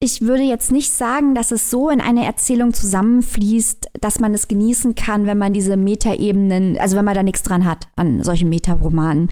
Ich 0.00 0.20
würde 0.20 0.42
jetzt 0.42 0.70
nicht 0.70 0.92
sagen, 0.92 1.34
dass 1.34 1.50
es 1.50 1.70
so 1.70 1.88
in 1.88 2.02
eine 2.02 2.26
Erzählung 2.26 2.74
zusammenfließt, 2.74 3.88
dass 4.02 4.20
man 4.20 4.34
es 4.34 4.48
genießen 4.48 4.94
kann, 4.94 5.24
wenn 5.24 5.38
man 5.38 5.54
diese 5.54 5.78
Metaebenen, 5.78 6.76
also 6.78 6.96
wenn 6.96 7.06
man 7.06 7.14
da 7.14 7.22
nichts 7.22 7.42
dran 7.42 7.64
hat 7.64 7.88
an 7.96 8.22
solchen 8.22 8.50
Metaromanen. 8.50 9.30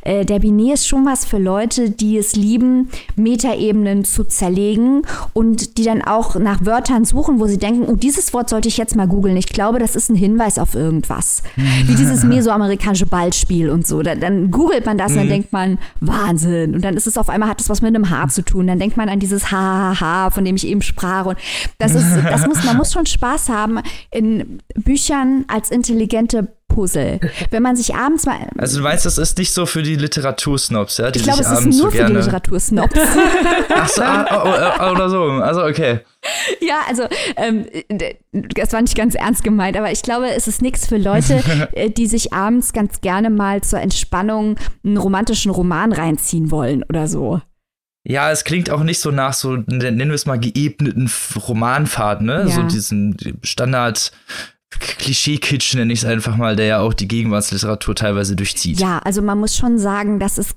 Äh, 0.00 0.24
der 0.24 0.38
Binet 0.38 0.74
ist 0.74 0.88
schon 0.88 1.04
was 1.04 1.26
für 1.26 1.36
Leute, 1.36 1.90
die 1.90 2.16
es 2.16 2.36
lieben, 2.36 2.88
Metaebenen 3.16 4.04
zu 4.04 4.24
zerlegen 4.24 5.02
und 5.34 5.76
die 5.76 5.84
dann 5.84 6.00
auch 6.00 6.36
nach 6.36 6.64
Wörtern 6.64 7.04
suchen, 7.04 7.38
wo 7.38 7.46
sie 7.46 7.58
denken, 7.58 7.84
oh, 7.86 7.96
dieses 7.96 8.32
Wort 8.32 8.48
sollte 8.48 8.68
ich 8.68 8.78
jetzt 8.78 8.96
mal 8.96 9.06
googeln. 9.06 9.36
Ich 9.36 9.48
glaube, 9.48 9.78
das 9.78 9.94
ist 9.94 10.08
ein 10.08 10.16
Hinweis 10.16 10.58
auf 10.58 10.74
irgendwas. 10.74 11.42
Wie 11.56 11.96
dieses 11.96 12.24
mesoamerikanische 12.24 13.06
Ballspiel 13.06 13.68
und 13.68 13.86
so. 13.86 14.00
Dann, 14.00 14.20
dann 14.20 14.50
googelt 14.50 14.86
man 14.86 14.96
das 14.96 15.10
mhm. 15.10 15.18
und 15.18 15.22
dann 15.22 15.28
denkt 15.28 15.52
man, 15.52 15.78
Wahnsinn. 16.00 16.74
Und 16.74 16.82
dann 16.82 16.96
ist 16.96 17.06
es 17.06 17.18
auf 17.18 17.28
einmal, 17.28 17.50
hat 17.50 17.60
es 17.60 17.68
was 17.68 17.82
mit 17.82 17.94
einem 17.94 18.08
Haar 18.08 18.28
zu 18.28 18.42
tun. 18.42 18.68
Dann 18.68 18.78
denkt 18.78 18.96
man 18.96 19.10
an 19.10 19.18
dieses 19.18 19.50
Ha, 19.50 20.00
von 20.30 20.44
dem 20.44 20.56
ich 20.56 20.66
eben 20.66 20.82
sprach. 20.82 21.26
Und 21.26 21.38
das 21.78 21.94
ist, 21.94 22.06
das 22.24 22.46
muss, 22.46 22.64
man 22.64 22.76
muss 22.76 22.92
schon 22.92 23.06
Spaß 23.06 23.48
haben 23.48 23.80
in 24.10 24.60
Büchern 24.74 25.44
als 25.48 25.70
intelligente 25.70 26.48
Puzzle. 26.74 27.20
Wenn 27.50 27.62
man 27.62 27.76
sich 27.76 27.94
abends 27.94 28.26
mal. 28.26 28.48
Also 28.58 28.78
du 28.78 28.82
meinst, 28.82 29.06
das 29.06 29.16
ist 29.16 29.38
nicht 29.38 29.52
so 29.52 29.64
für 29.64 29.82
die 29.82 29.94
Literatursnobs, 29.94 30.98
ja? 30.98 31.10
Die 31.10 31.20
ich 31.20 31.24
glaube, 31.24 31.40
es 31.40 31.50
ist 31.50 31.64
nur 31.64 31.72
so 31.72 31.90
für 31.90 32.04
die 32.04 32.12
Literatursnobs. 32.12 32.94
Ach 33.68 33.88
so, 33.88 34.02
ah, 34.02 34.26
oh, 34.30 34.82
oh, 34.82 34.90
oder 34.92 35.08
so. 35.08 35.22
Also 35.24 35.64
okay. 35.64 36.00
Ja, 36.60 36.80
also 36.88 37.04
ähm, 37.36 37.66
das 38.32 38.72
war 38.72 38.82
nicht 38.82 38.96
ganz 38.96 39.14
ernst 39.14 39.44
gemeint, 39.44 39.76
aber 39.76 39.92
ich 39.92 40.02
glaube, 40.02 40.30
es 40.34 40.48
ist 40.48 40.62
nichts 40.62 40.86
für 40.86 40.96
Leute, 40.96 41.42
äh, 41.72 41.90
die 41.90 42.06
sich 42.06 42.32
abends 42.32 42.72
ganz 42.72 43.00
gerne 43.00 43.30
mal 43.30 43.62
zur 43.62 43.80
Entspannung 43.80 44.56
einen 44.84 44.96
romantischen 44.96 45.52
Roman 45.52 45.92
reinziehen 45.92 46.50
wollen 46.50 46.82
oder 46.88 47.06
so. 47.06 47.40
Ja, 48.06 48.30
es 48.30 48.44
klingt 48.44 48.68
auch 48.70 48.82
nicht 48.82 49.00
so 49.00 49.10
nach 49.10 49.32
so, 49.32 49.56
nennen 49.56 50.08
wir 50.08 50.14
es 50.14 50.26
mal, 50.26 50.38
geebneten 50.38 51.10
Romanfahrt, 51.36 52.20
ne? 52.20 52.44
Ja. 52.46 52.54
So 52.54 52.62
diesen 52.62 53.16
Standard 53.42 54.12
Klischee-Kitsch 54.78 55.74
nenne 55.74 55.92
ich 55.92 56.00
es 56.00 56.04
einfach 56.04 56.36
mal, 56.36 56.56
der 56.56 56.66
ja 56.66 56.78
auch 56.80 56.94
die 56.94 57.08
Gegenwartsliteratur 57.08 57.94
teilweise 57.94 58.36
durchzieht. 58.36 58.80
Ja, 58.80 58.98
also 58.98 59.22
man 59.22 59.38
muss 59.38 59.56
schon 59.56 59.78
sagen, 59.78 60.18
dass 60.18 60.36
es 60.36 60.54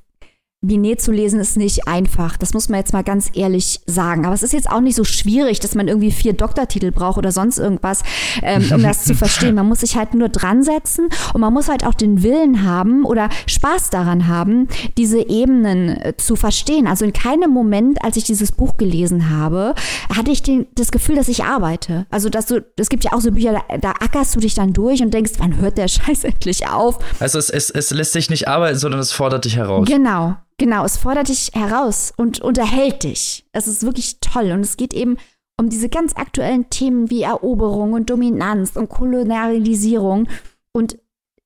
Binet 0.68 1.01
zu 1.01 1.11
lesen 1.11 1.39
ist 1.39 1.57
nicht 1.57 1.88
einfach. 1.88 2.38
Das 2.38 2.53
muss 2.53 2.70
man 2.70 2.80
jetzt 2.80 2.93
mal 2.93 3.03
ganz 3.03 3.30
ehrlich 3.34 3.82
sagen. 3.86 4.26
Aber 4.26 4.34
es 4.34 4.43
ist 4.43 4.53
jetzt 4.53 4.70
auch 4.70 4.82
nicht 4.82 4.95
so 4.95 5.03
schwierig, 5.03 5.59
dass 5.59 5.76
man 5.76 5.88
irgendwie 5.88 6.11
vier 6.11 6.34
Doktortitel 6.34 6.91
braucht 6.91 7.18
oder 7.18 7.32
sonst 7.32 7.57
irgendwas, 7.57 8.03
ähm, 8.41 8.70
um 8.74 8.84
das 8.84 9.05
zu 9.05 9.15
verstehen. 9.15 9.55
Man 9.55 9.68
muss 9.68 9.80
sich 9.80 9.95
halt 9.95 10.13
nur 10.13 10.30
dran 10.30 10.63
setzen 10.63 11.09
und 11.34 11.41
man 11.41 11.53
muss 11.53 11.70
halt 11.70 11.86
auch 11.86 11.93
den 11.93 12.24
Willen 12.24 12.63
haben 12.63 13.05
oder 13.05 13.30
Spaß 13.47 13.89
daran 13.89 14.28
haben, 14.28 14.68
diese 14.97 15.28
Ebenen 15.28 15.89
äh, 15.89 16.13
zu 16.18 16.36
verstehen. 16.36 16.88
Also 16.88 17.05
in 17.05 17.13
keinem 17.13 17.51
Moment, 17.51 18.03
als 18.03 18.18
ich 18.18 18.24
dieses 18.24 18.51
Buch 18.51 18.78
gelesen 18.78 19.30
habe, 19.30 19.74
hatte 20.15 20.32
ich 20.32 20.43
den, 20.43 20.68
das 20.76 20.91
Gefühl, 20.91 21.15
dass 21.15 21.28
ich 21.28 21.43
arbeite. 21.43 22.05
Also 22.09 22.30
dass 22.30 22.47
du, 22.47 22.65
es 22.76 22.89
gibt 22.89 23.03
ja 23.03 23.13
auch 23.13 23.22
so 23.22 23.32
Bücher, 23.32 23.53
da, 23.53 23.78
da 23.78 23.91
ackerst 23.91 24.36
du 24.36 24.39
dich 24.39 24.53
dann 24.53 24.74
durch 24.74 25.01
und 25.01 25.13
denkst, 25.13 25.34
wann 25.38 25.57
hört 25.57 25.78
der 25.78 25.88
Scheiß 25.88 26.24
endlich 26.24 26.68
auf? 26.68 26.99
Also 27.20 27.39
es, 27.39 27.49
es, 27.49 27.70
es 27.70 27.91
lässt 27.91 28.13
sich 28.13 28.30
nicht 28.30 28.47
arbeiten, 28.47 28.78
sondern 28.78 28.99
es 28.99 29.11
fordert 29.11 29.45
dich 29.45 29.55
heraus. 29.55 29.88
Genau. 29.88 30.36
Genau, 30.60 30.86
es 30.86 30.97
fordert 30.97 31.30
dich 31.30 31.51
heraus 31.53 32.14
und 32.18 32.41
unterhält 32.41 33.03
dich. 33.03 33.47
Es 33.51 33.68
ist 33.68 33.84
wirklich 33.84 34.20
toll 34.22 34.51
und 34.51 34.62
es 34.62 34.76
geht 34.76 34.93
eben 34.93 35.18
um 35.60 35.70
diese 35.70 35.89
ganz 35.89 36.16
aktuellen 36.16 36.70
Themen 36.70 37.10
wie 37.10 37.24
Eroberung 37.24 37.93
und 37.93 38.10
Dominanz 38.10 38.76
und 38.76 38.89
Kolonialisierung 38.89 40.28
und 40.72 40.97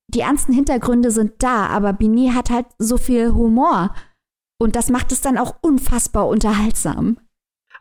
die 0.08 0.20
ernsten 0.20 0.52
Hintergründe 0.52 1.10
sind 1.10 1.42
da, 1.42 1.66
aber 1.66 1.94
Binet 1.94 2.34
hat 2.34 2.50
halt 2.50 2.66
so 2.78 2.98
viel 2.98 3.32
Humor 3.32 3.94
und 4.58 4.76
das 4.76 4.90
macht 4.90 5.10
es 5.12 5.22
dann 5.22 5.38
auch 5.38 5.56
unfassbar 5.62 6.28
unterhaltsam. 6.28 7.18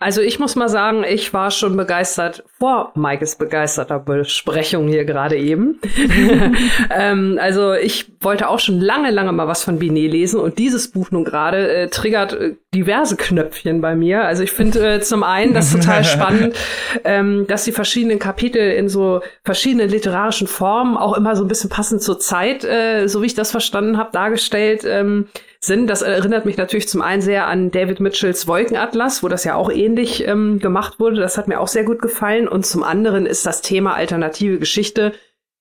Also 0.01 0.21
ich 0.21 0.39
muss 0.39 0.55
mal 0.55 0.67
sagen, 0.67 1.03
ich 1.07 1.31
war 1.31 1.51
schon 1.51 1.77
begeistert 1.77 2.43
vor 2.57 2.91
Maikes 2.95 3.35
begeisterter 3.35 3.99
Besprechung 3.99 4.87
hier 4.87 5.05
gerade 5.05 5.37
eben. 5.37 5.79
ähm, 6.89 7.37
also 7.39 7.73
ich 7.73 8.11
wollte 8.19 8.49
auch 8.49 8.59
schon 8.59 8.81
lange, 8.81 9.11
lange 9.11 9.31
mal 9.31 9.47
was 9.47 9.63
von 9.63 9.77
Binet 9.77 10.11
lesen 10.11 10.39
und 10.39 10.57
dieses 10.57 10.89
Buch 10.89 11.11
nun 11.11 11.23
gerade 11.23 11.71
äh, 11.71 11.87
triggert 11.89 12.33
äh, 12.33 12.55
diverse 12.73 13.15
Knöpfchen 13.15 13.79
bei 13.79 13.95
mir. 13.95 14.23
Also 14.23 14.41
ich 14.41 14.51
finde 14.51 14.95
äh, 14.95 15.01
zum 15.01 15.21
einen 15.21 15.53
das 15.53 15.71
total 15.71 16.03
spannend, 16.03 16.55
ähm, 17.03 17.45
dass 17.47 17.65
die 17.65 17.71
verschiedenen 17.71 18.17
Kapitel 18.17 18.71
in 18.71 18.89
so 18.89 19.21
verschiedenen 19.43 19.87
literarischen 19.87 20.47
Formen 20.47 20.97
auch 20.97 21.15
immer 21.15 21.35
so 21.35 21.43
ein 21.43 21.47
bisschen 21.47 21.69
passend 21.69 22.01
zur 22.01 22.19
Zeit, 22.19 22.63
äh, 22.63 23.05
so 23.05 23.21
wie 23.21 23.27
ich 23.27 23.35
das 23.35 23.51
verstanden 23.51 23.99
habe, 23.99 24.09
dargestellt 24.11 24.83
ähm, 24.83 25.27
sind. 25.63 25.87
Das 25.87 26.01
erinnert 26.01 26.45
mich 26.45 26.57
natürlich 26.57 26.87
zum 26.87 27.01
einen 27.01 27.21
sehr 27.21 27.47
an 27.47 27.71
David 27.71 27.99
Mitchells 27.99 28.47
Wolkenatlas, 28.47 29.23
wo 29.23 29.27
das 29.27 29.43
ja 29.43 29.55
auch 29.55 29.71
ähnlich 29.71 30.27
ähm, 30.27 30.59
gemacht 30.59 30.99
wurde. 30.99 31.17
Das 31.17 31.37
hat 31.37 31.47
mir 31.47 31.59
auch 31.59 31.67
sehr 31.67 31.83
gut 31.83 32.01
gefallen. 32.01 32.47
Und 32.47 32.65
zum 32.65 32.83
anderen 32.83 33.25
ist 33.25 33.45
das 33.45 33.61
Thema 33.61 33.93
alternative 33.93 34.59
Geschichte 34.59 35.13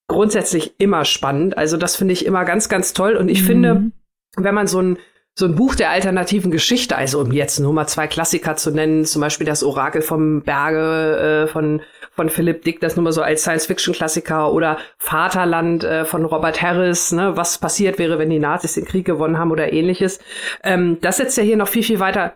grundsätzlich 0.07 0.73
immer 0.79 1.05
spannend. 1.05 1.57
Also 1.57 1.77
das 1.77 1.95
finde 1.95 2.13
ich 2.13 2.25
immer 2.25 2.45
ganz, 2.45 2.67
ganz 2.67 2.93
toll. 2.93 3.15
Und 3.15 3.29
ich 3.29 3.43
mhm. 3.43 3.45
finde, 3.45 3.91
wenn 4.37 4.55
man 4.55 4.67
so 4.67 4.81
ein 4.81 4.97
so 5.33 5.45
ein 5.45 5.55
Buch 5.55 5.75
der 5.75 5.91
alternativen 5.91 6.51
Geschichte, 6.51 6.95
also 6.97 7.21
um 7.21 7.31
jetzt 7.31 7.59
nur 7.59 7.71
mal 7.71 7.87
zwei 7.87 8.07
Klassiker 8.07 8.57
zu 8.57 8.71
nennen, 8.71 9.05
zum 9.05 9.21
Beispiel 9.21 9.47
das 9.47 9.63
Orakel 9.63 10.01
vom 10.01 10.41
Berge 10.41 11.45
äh, 11.45 11.47
von, 11.47 11.81
von 12.11 12.29
Philipp 12.29 12.63
Dick, 12.63 12.79
das 12.81 12.95
nur 12.95 13.03
mal 13.03 13.13
so 13.13 13.21
als 13.21 13.41
Science-Fiction-Klassiker 13.41 14.51
oder 14.51 14.77
Vaterland 14.97 15.83
äh, 15.83 16.05
von 16.05 16.25
Robert 16.25 16.61
Harris, 16.61 17.11
ne, 17.11 17.37
was 17.37 17.57
passiert 17.57 17.99
wäre, 17.99 18.19
wenn 18.19 18.29
die 18.29 18.39
Nazis 18.39 18.73
den 18.73 18.85
Krieg 18.85 19.05
gewonnen 19.05 19.37
haben 19.37 19.51
oder 19.51 19.71
ähnliches. 19.71 20.19
Ähm, 20.63 20.97
das 21.01 21.17
setzt 21.17 21.37
ja 21.37 21.43
hier 21.43 21.57
noch 21.57 21.69
viel, 21.69 21.83
viel 21.83 21.99
weiter 21.99 22.33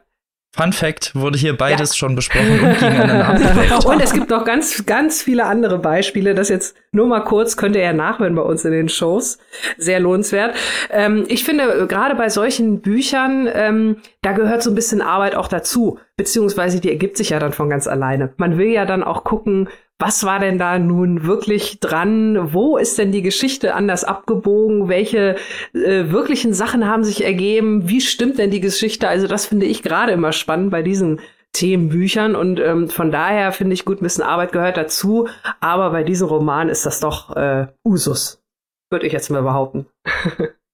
Fun 0.55 0.71
Fact, 0.71 1.13
wurde 1.15 1.37
hier 1.37 1.57
beides 1.57 1.89
ja. 1.89 1.95
schon 1.95 2.15
besprochen 2.15 2.61
und 2.61 2.79
gegeneinander 2.79 3.27
abgewägt. 3.27 3.85
Und 3.85 4.01
es 4.01 4.13
gibt 4.13 4.29
noch 4.29 4.45
ganz, 4.45 4.85
ganz 4.85 5.21
viele 5.21 5.45
andere 5.45 5.79
Beispiele. 5.79 6.33
Das 6.33 6.47
jetzt 6.47 6.77
nur 6.93 7.07
mal 7.07 7.19
kurz, 7.19 7.57
könnt 7.57 7.75
ihr 7.75 7.81
ja 7.81 7.91
nachhören 7.91 8.35
bei 8.35 8.41
uns 8.41 8.63
in 8.63 8.71
den 8.71 8.87
Shows. 8.87 9.37
Sehr 9.77 9.99
lohnenswert. 9.99 10.55
Ähm, 10.91 11.25
ich 11.27 11.43
finde, 11.43 11.87
gerade 11.87 12.15
bei 12.15 12.29
solchen 12.29 12.79
Büchern, 12.79 13.49
ähm, 13.53 13.97
da 14.21 14.31
gehört 14.31 14.63
so 14.63 14.71
ein 14.71 14.75
bisschen 14.75 15.01
Arbeit 15.01 15.35
auch 15.35 15.49
dazu. 15.49 15.99
Beziehungsweise 16.15 16.79
die 16.79 16.89
ergibt 16.89 17.17
sich 17.17 17.31
ja 17.31 17.39
dann 17.39 17.51
von 17.51 17.69
ganz 17.69 17.85
alleine. 17.85 18.33
Man 18.37 18.57
will 18.57 18.69
ja 18.69 18.85
dann 18.85 19.03
auch 19.03 19.25
gucken, 19.25 19.67
was 19.99 20.25
war 20.25 20.39
denn 20.39 20.57
da 20.57 20.77
nun 20.77 21.25
wirklich 21.25 21.79
dran? 21.79 22.53
Wo 22.53 22.77
ist 22.77 22.97
denn 22.97 23.11
die 23.11 23.21
Geschichte 23.21 23.75
anders 23.75 24.03
abgebogen? 24.03 24.89
Welche 24.89 25.37
äh, 25.73 26.11
wirklichen 26.11 26.53
Sachen 26.53 26.87
haben 26.87 27.03
sich 27.03 27.23
ergeben? 27.23 27.87
Wie 27.87 28.01
stimmt 28.01 28.37
denn 28.37 28.51
die 28.51 28.59
Geschichte? 28.59 29.07
Also 29.07 29.27
das 29.27 29.45
finde 29.45 29.65
ich 29.65 29.83
gerade 29.83 30.11
immer 30.11 30.33
spannend 30.33 30.71
bei 30.71 30.81
diesen 30.81 31.21
Themenbüchern 31.53 32.35
und 32.35 32.59
ähm, 32.59 32.89
von 32.89 33.11
daher 33.11 33.53
finde 33.53 33.73
ich 33.73 33.85
gut, 33.85 34.01
ein 34.01 34.03
bisschen 34.03 34.25
Arbeit 34.25 34.51
gehört 34.51 34.75
dazu, 34.75 35.29
aber 35.61 35.91
bei 35.91 36.03
diesem 36.03 36.27
Roman 36.27 36.67
ist 36.67 36.85
das 36.85 36.99
doch 36.99 37.33
äh, 37.37 37.67
Usus, 37.85 38.43
würde 38.91 39.07
ich 39.07 39.13
jetzt 39.13 39.29
mal 39.29 39.41
behaupten. 39.43 39.85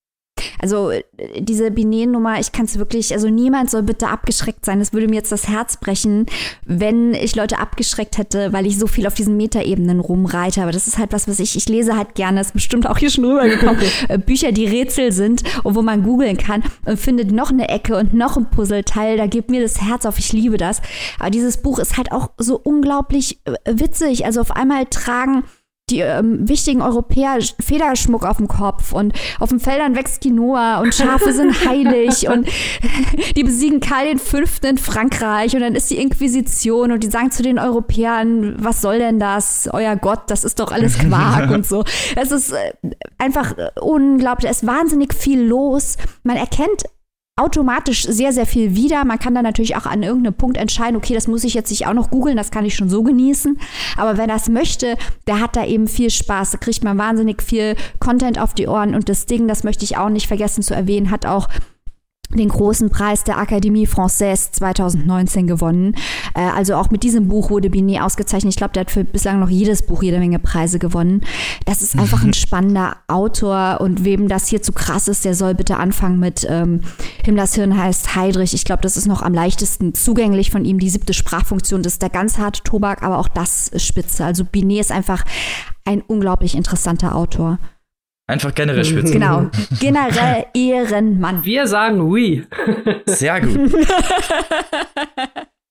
Also 0.62 0.92
äh, 0.92 1.04
diese 1.40 1.72
Binet-Nummer, 1.72 2.40
ich 2.40 2.52
kann 2.52 2.66
es 2.66 2.78
wirklich, 2.78 3.14
also 3.14 3.30
niemand 3.30 3.70
soll 3.72 3.84
bitte 3.84 4.08
abgeschreckt 4.08 4.64
sein. 4.64 4.80
Es 4.80 4.94
würde 4.94 5.08
mir 5.08 5.16
jetzt 5.16 5.32
das 5.32 5.48
Herz 5.48 5.78
brechen, 5.78 6.28
wenn 6.66 7.14
ich 7.14 7.36
Leute 7.36 7.58
abgeschreckt 7.60 8.18
hätte, 8.18 8.54
weil 8.54 8.68
ich 8.68 8.78
so 8.78 8.88
viel 8.88 9.08
auf 9.08 9.16
diesen 9.16 9.38
Metaebenen 9.38 10.00
rumreite. 10.00 10.62
Aber 10.62 10.72
das 10.72 10.88
ist 10.88 10.98
halt 10.98 11.12
was, 11.14 11.28
was 11.28 11.40
ich, 11.40 11.56
ich 11.56 11.68
lese 11.68 11.98
halt 11.98 12.16
gerne, 12.16 12.42
ist 12.42 12.54
bestimmt 12.54 12.88
auch 12.88 12.98
hier 12.98 13.10
schon 13.10 13.26
rübergekommen. 13.26 13.82
Äh, 14.08 14.18
Bücher, 14.18 14.52
die 14.52 14.66
Rätsel 14.66 15.12
sind 15.12 15.44
und 15.64 15.76
wo 15.76 15.82
man 15.82 16.04
googeln 16.04 16.38
kann 16.38 16.64
und 16.86 17.00
findet 17.00 17.32
noch 17.32 17.52
eine 17.52 17.70
Ecke 17.70 17.98
und 17.98 18.14
noch 18.14 18.38
ein 18.38 18.50
Puzzleteil. 18.50 19.18
Da 19.18 19.28
gibt 19.28 19.50
mir 19.50 19.62
das 19.62 19.82
Herz 19.82 20.06
auf, 20.06 20.18
ich 20.18 20.34
liebe 20.34 20.58
das. 20.58 20.82
Aber 21.20 21.30
dieses 21.30 21.58
Buch 21.58 21.80
ist 21.80 21.98
halt 21.98 22.12
auch 22.12 22.32
so 22.38 22.60
unglaublich 22.62 23.40
äh, 23.46 23.54
witzig. 23.66 24.26
Also 24.26 24.42
auf 24.42 24.56
einmal 24.56 24.86
tragen 24.86 25.44
die 25.92 26.00
ähm, 26.00 26.48
wichtigen 26.48 26.82
Europäer 26.82 27.40
Federschmuck 27.60 28.26
auf 28.26 28.38
dem 28.38 28.48
Kopf 28.48 28.94
und 28.94 29.14
auf 29.40 29.50
den 29.50 29.60
Feldern 29.60 29.96
wächst 29.96 30.22
Quinoa 30.22 30.80
und 30.80 30.96
Schafe 30.96 31.34
sind 31.34 31.66
heilig 31.68 32.28
und 32.28 32.48
die 33.36 33.44
besiegen 33.44 33.80
Karl 33.80 34.18
V. 34.18 34.40
in 34.68 34.78
Frankreich 34.78 35.54
und 35.54 35.62
dann 35.62 35.76
ist 35.76 35.90
die 35.92 35.98
Inquisition 35.98 36.92
und 36.92 37.04
die 37.04 37.10
sagen 37.10 37.32
zu 37.32 37.44
den 37.44 37.60
Europäern, 37.60 38.56
was 38.64 38.82
soll 38.82 39.00
denn 39.00 39.20
das? 39.20 39.70
Euer 39.72 39.96
Gott, 39.96 40.22
das 40.28 40.44
ist 40.44 40.60
doch 40.60 40.72
alles 40.72 40.98
Quark 41.00 41.52
und 41.52 41.66
so. 41.66 41.84
Es 42.16 42.32
ist 42.32 42.52
äh, 42.52 42.74
einfach 43.18 43.58
äh, 43.58 43.70
unglaublich. 43.80 44.50
Es 44.50 44.64
ist 44.64 44.68
wahnsinnig 44.68 45.14
viel 45.14 45.42
los. 45.42 45.98
Man 46.24 46.38
erkennt 46.38 46.86
automatisch 47.38 48.04
sehr, 48.04 48.34
sehr 48.34 48.46
viel 48.46 48.76
wieder. 48.76 49.04
Man 49.06 49.20
kann 49.20 49.34
dann 49.34 49.44
natürlich 49.44 49.76
auch 49.76 49.86
an 49.86 50.04
irgendeinem 50.04 50.36
Punkt 50.36 50.58
entscheiden, 50.58 50.96
okay, 50.96 51.14
das 51.14 51.28
muss 51.28 51.44
ich 51.44 51.54
jetzt 51.54 51.72
nicht 51.72 51.88
auch 51.88 51.94
noch 51.94 52.12
googeln, 52.12 52.38
das 52.38 52.52
kann 52.52 52.66
ich 52.66 52.76
schon 52.76 52.90
so 52.90 53.04
genießen. 53.04 53.60
Aber 53.98 54.18
wer 54.18 54.28
das 54.28 54.50
möchte, 54.50 54.98
der 55.28 55.40
hat 55.40 55.56
da 55.56 55.66
eben 55.66 55.88
viel 55.88 56.10
Spaß. 56.10 56.52
Da 56.52 56.58
kriegt 56.58 56.84
man 56.84 56.98
wahnsinnig 56.98 57.42
viel 57.42 57.76
Content 58.00 58.40
auf 58.40 58.54
die 58.54 58.68
Ohren. 58.68 58.96
Und 58.96 59.10
das 59.10 59.26
Ding, 59.26 59.48
das 59.48 59.64
möchte 59.64 59.86
ich 59.86 59.98
auch 59.98 60.10
nicht 60.10 60.28
vergessen 60.28 60.62
zu 60.62 60.76
erwähnen, 60.76 61.10
hat 61.10 61.26
auch 61.26 61.48
den 62.34 62.50
großen 62.50 62.90
Preis 62.90 63.24
der 63.24 63.38
Académie 63.38 63.88
Française 63.88 64.52
2019 64.52 65.48
gewonnen. 65.48 65.96
Äh, 66.34 66.42
also 66.42 66.76
auch 66.76 66.90
mit 66.90 67.04
diesem 67.04 67.28
Buch 67.28 67.50
wurde 67.50 67.70
Binet 67.70 68.02
ausgezeichnet. 68.02 68.54
Ich 68.54 68.58
glaube, 68.58 68.74
der 68.74 68.82
hat 68.82 68.92
für 68.92 69.04
bislang 69.04 69.40
noch 69.40 69.50
jedes 69.50 69.84
Buch 69.84 70.04
jede 70.04 70.20
Menge 70.20 70.40
Preise 70.40 70.80
gewonnen. 70.80 71.22
Das 71.66 71.82
ist 71.82 71.98
einfach 71.98 72.24
ein 72.24 72.34
spannender 72.34 72.98
Autor 73.08 73.80
und 73.82 74.06
wem 74.06 74.28
das 74.28 74.48
hier 74.48 74.62
zu 74.62 74.72
krass 74.72 75.08
ist, 75.08 75.26
der 75.26 75.36
soll 75.36 75.56
bitte 75.56 75.78
anfangen 75.78 76.20
mit 76.20 76.46
ähm, 76.50 76.82
Himmlers 77.24 77.56
Hirn 77.56 77.78
heißt 77.78 78.16
Heidrich. 78.16 78.54
Ich 78.54 78.66
glaube, 78.66 78.82
das 78.82 78.98
ist 78.98 79.08
noch 79.08 79.22
am 79.22 79.34
leichtesten 79.34 79.94
zugänglich 79.94 80.52
von 80.52 80.66
ihm. 80.66 80.80
Die 80.80 80.90
siebte 80.90 81.14
Sprachfunktion, 81.14 81.84
das 81.84 81.94
ist 81.94 82.02
der 82.02 82.10
ganz 82.10 82.38
harte 82.38 82.64
Tobak, 82.64 83.04
aber 83.04 83.18
auch 83.20 83.28
das 83.28 83.68
ist 83.68 83.86
spitze. 83.86 84.26
Also 84.26 84.46
Binet 84.46 84.80
ist 84.82 84.92
einfach 84.92 85.24
ein 85.86 86.02
unglaublich 86.02 86.56
interessanter 86.56 87.16
Autor. 87.16 87.60
Einfach 88.32 88.56
generell 88.56 88.86
schwitzen. 88.86 89.12
Genau. 89.12 89.50
Generell 89.82 90.46
Ehrenmann. 90.54 91.44
Wir 91.44 91.68
sagen 91.68 92.00
oui. 92.00 92.48
Sehr 93.06 93.42
gut. 93.42 93.74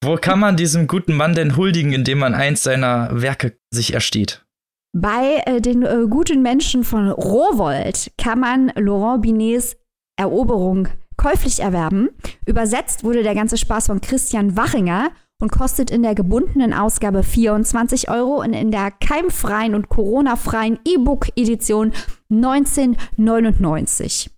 Wo 0.04 0.16
kann 0.16 0.40
man 0.40 0.58
diesem 0.58 0.86
guten 0.86 1.14
Mann 1.14 1.34
denn 1.34 1.56
huldigen, 1.56 1.94
indem 1.94 2.18
man 2.18 2.34
eins 2.34 2.62
seiner 2.62 3.08
Werke 3.12 3.56
sich 3.70 3.94
ersteht? 3.94 4.44
Bei 4.92 5.42
äh, 5.46 5.62
den 5.62 5.84
äh, 5.84 6.04
guten 6.10 6.42
Menschen 6.42 6.84
von 6.84 7.08
Rowold 7.10 8.10
kann 8.18 8.40
man 8.40 8.70
Laurent 8.76 9.22
Binets 9.22 9.78
Eroberung 10.18 10.88
käuflich 11.16 11.60
erwerben. 11.60 12.10
Übersetzt 12.44 13.04
wurde 13.04 13.22
der 13.22 13.34
ganze 13.34 13.56
Spaß 13.56 13.86
von 13.86 14.02
Christian 14.02 14.54
Wachinger 14.54 15.12
und 15.40 15.50
kostet 15.50 15.90
in 15.90 16.02
der 16.02 16.14
gebundenen 16.14 16.72
Ausgabe 16.72 17.24
24 17.24 18.08
Euro 18.08 18.40
und 18.40 18.52
in 18.52 18.70
der 18.70 18.92
keimfreien 18.92 19.74
und 19.74 19.88
Corona-freien 19.88 20.78
E-Book-Edition 20.86 21.92
1999. 22.30 24.30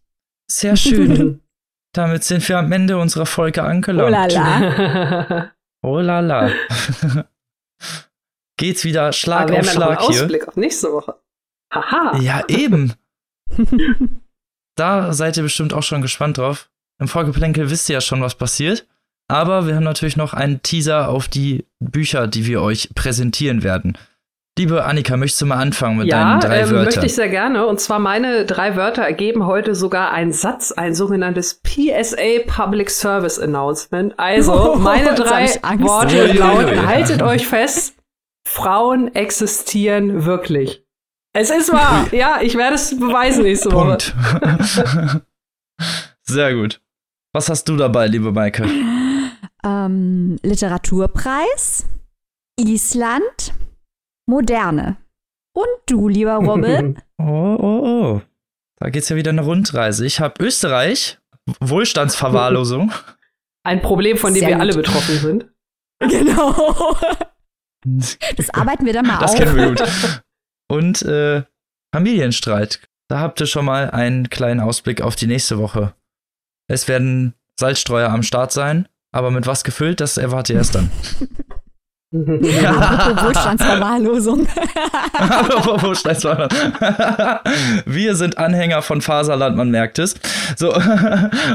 Sehr 0.51 0.77
schön. 0.77 1.41
Damit 1.93 2.25
sind 2.25 2.49
wir 2.49 2.59
am 2.59 2.73
Ende 2.73 2.99
unserer 2.99 3.27
Folge 3.27 3.63
angelangt. 3.63 4.09
Oh 4.09 4.13
la 4.39 5.51
oh 5.83 6.01
la 6.01 6.21
la. 6.21 6.49
Geht's 8.57 8.85
wieder 8.85 9.13
Schlag 9.13 9.51
Aber 9.51 9.61
auf 9.61 9.71
Schlag 9.71 9.75
ja 9.75 9.81
noch 9.95 9.99
einen 9.99 10.09
hier. 10.13 10.23
Ausblick 10.23 10.49
auf 10.49 10.57
nächste 10.57 10.91
Woche. 10.93 11.17
Haha. 11.75 12.17
Ja, 12.21 12.43
eben. 12.49 12.95
da 14.77 15.13
seid 15.13 15.37
ihr 15.37 15.43
bestimmt 15.43 15.75
auch 15.75 15.83
schon 15.83 16.01
gespannt 16.01 16.39
drauf. 16.39 16.71
Im 16.99 17.09
Vorgeplänkel 17.09 17.69
wisst 17.71 17.91
ihr 17.91 17.95
ja 17.95 18.01
schon, 18.01 18.23
was 18.23 18.37
passiert. 18.37 18.87
Aber 19.33 19.67
wir 19.67 19.75
haben 19.77 19.83
natürlich 19.83 20.19
noch 20.19 20.35
einen 20.35 20.61
Teaser 20.63 21.09
auf 21.09 21.27
die 21.27 21.65
Bücher, 21.81 22.27
die 22.27 22.45
wir 22.45 22.61
euch 22.61 22.91
präsentieren 22.95 23.63
werden. 23.63 23.97
Liebe 24.59 24.85
Annika, 24.85 25.17
möchtest 25.17 25.41
du 25.41 25.47
mal 25.47 25.57
anfangen 25.57 25.97
mit 25.97 26.09
ja, 26.09 26.23
deinen 26.23 26.41
drei 26.41 26.61
ähm, 26.61 26.71
Wörtern? 26.71 26.85
möchte 26.85 27.07
ich 27.07 27.15
sehr 27.15 27.31
gerne. 27.31 27.67
Und 27.67 27.81
zwar 27.81 27.99
meine 27.99 28.45
drei 28.45 28.77
Wörter 28.77 29.01
ergeben 29.01 29.47
heute 29.47 29.75
sogar 29.75 30.13
einen 30.13 30.35
Satz, 30.35 30.73
ein 30.73 30.95
sogenanntes 30.95 31.63
PSA 31.63 32.41
Public 32.47 32.91
Service 32.91 33.39
Announcement. 33.39 34.13
Also, 34.19 34.75
meine 34.79 35.15
drei 35.15 35.47
Worte 35.79 36.27
lauten, 36.35 36.87
haltet 36.87 37.23
euch 37.23 37.49
fest, 37.49 37.95
Frauen 38.47 39.15
existieren 39.15 40.27
wirklich. 40.27 40.85
Es 41.33 41.49
ist 41.49 41.73
wahr. 41.73 42.07
ja, 42.13 42.41
ich 42.43 42.59
werde 42.59 42.75
es 42.75 42.91
beweisen 43.01 43.45
nächste 43.45 43.73
Woche. 43.73 43.97
Sehr 46.23 46.55
gut. 46.55 46.83
Was 47.33 47.49
hast 47.49 47.67
du 47.71 47.79
dabei, 47.79 48.09
liebe 48.09 48.31
Maike? 48.31 48.69
Ähm, 49.65 50.39
Literaturpreis, 50.43 51.87
Island, 52.59 53.55
Moderne. 54.27 54.97
Und 55.55 55.67
du, 55.87 56.09
lieber 56.09 56.35
Robin? 56.37 57.01
oh, 57.19 57.57
oh, 57.61 57.81
oh. 57.85 58.21
Da 58.79 58.91
geht's 58.91 59.09
ja 59.09 59.17
wieder 59.17 59.31
eine 59.31 59.43
Rundreise. 59.43 60.05
Ich 60.07 60.21
habe 60.21 60.43
Österreich, 60.43 61.19
Wohlstandsverwahrlosung. 61.61 62.93
Ein 63.65 63.81
Problem, 63.81 64.17
von 64.17 64.35
dem 64.35 64.41
Sehr 64.41 64.49
wir 64.49 64.55
gut. 64.57 64.61
alle 64.63 64.75
betroffen 64.75 65.19
sind. 65.19 65.49
Genau. 66.03 66.97
Das 68.37 68.51
arbeiten 68.51 68.85
wir 68.85 68.93
dann 68.93 69.07
mal 69.07 69.21
das 69.21 69.35
auf. 69.35 69.39
Das 69.39 69.55
kennen 69.55 69.57
wir 69.57 69.69
gut. 69.69 70.23
Und 70.69 71.03
äh, 71.03 71.45
Familienstreit. 71.95 72.81
Da 73.09 73.21
habt 73.21 73.41
ihr 73.41 73.47
schon 73.47 73.65
mal 73.65 73.89
einen 73.91 74.29
kleinen 74.29 74.59
Ausblick 74.59 75.01
auf 75.01 75.15
die 75.15 75.29
nächste 75.29 75.59
Woche. 75.59 75.95
Es 76.67 76.89
werden 76.89 77.35
Salzstreuer 77.61 78.11
am 78.11 78.25
Start 78.25 78.51
sein, 78.51 78.89
aber 79.13 79.31
mit 79.31 79.47
was 79.47 79.63
gefüllt, 79.63 80.01
das 80.01 80.17
erwarte 80.17 80.53
ich 80.53 80.57
erst 80.57 80.75
dann. 80.75 80.91
Wohlstandsverwahrlosung. 82.13 84.41
Wir 87.87 88.17
sind 88.17 88.37
Anhänger 88.37 88.83
von 88.83 89.01
Faserland, 89.01 89.57
man 89.57 89.71
merkt 89.71 89.99
es. 89.99 90.17
So, 90.57 90.75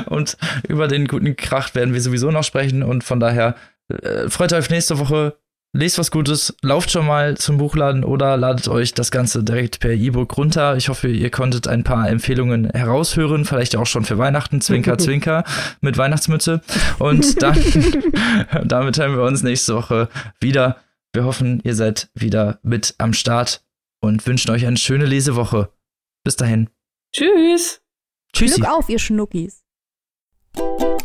und 0.08 0.36
über 0.68 0.88
den 0.88 1.08
guten 1.08 1.36
Kracht 1.36 1.76
werden 1.76 1.94
wir 1.94 2.02
sowieso 2.02 2.32
noch 2.32 2.44
sprechen 2.44 2.82
und 2.82 3.04
von 3.04 3.20
daher 3.20 3.54
äh, 3.90 4.30
freut 4.30 4.52
euch 4.54 4.60
auf 4.60 4.72
nächste 4.72 4.98
Woche 4.98 5.38
lest 5.78 5.98
was 6.00 6.12
Gutes, 6.12 6.56
lauft 6.62 6.92
schon 6.92 7.06
mal 7.06 7.38
zum 7.38 7.58
Buchladen 7.58 8.04
oder 8.04 8.36
ladet 8.36 8.68
euch 8.68 8.94
das 8.94 9.12
Ganze 9.12 9.44
direkt 9.44 9.80
per 9.80 9.92
E-Book 9.92 10.36
runter. 10.36 10.76
Ich 10.76 10.90
hoffe, 10.90 11.08
ihr 11.08 11.30
konntet 11.30 11.68
ein 11.68 11.84
paar 11.84 12.10
Empfehlungen 12.10 12.70
heraushören, 12.72 13.46
vielleicht 13.46 13.76
auch 13.76 13.86
schon 13.86 14.04
für 14.04 14.18
Weihnachten, 14.18 14.60
Zwinker, 14.60 14.98
Zwinker 14.98 15.44
mit 15.80 15.98
Weihnachtsmütze. 15.98 16.62
Und 17.00 17.42
dann, 17.42 17.58
damit 18.66 18.98
hören 18.98 19.16
wir 19.16 19.24
uns 19.24 19.44
nächste 19.44 19.76
Woche 19.76 20.10
wieder. 20.40 20.78
Wir 21.14 21.24
hoffen, 21.24 21.62
ihr 21.64 21.76
seid 21.76 22.10
wieder 22.16 22.60
mit 22.64 22.96
am 22.98 23.14
Start 23.14 23.64
und 24.02 24.26
wünschen 24.26 24.52
euch 24.52 24.66
eine 24.66 24.78
schöne 24.78 25.06
Lesewoche. 25.06 25.70
Bis 26.24 26.36
dahin. 26.36 26.70
Tschüss. 27.16 27.82
Tschüssi. 28.34 28.56
Glück 28.56 28.70
auf, 28.70 28.90
ihr 28.90 29.00
Schnuckis. 29.00 29.64
Tschüss. 30.56 30.97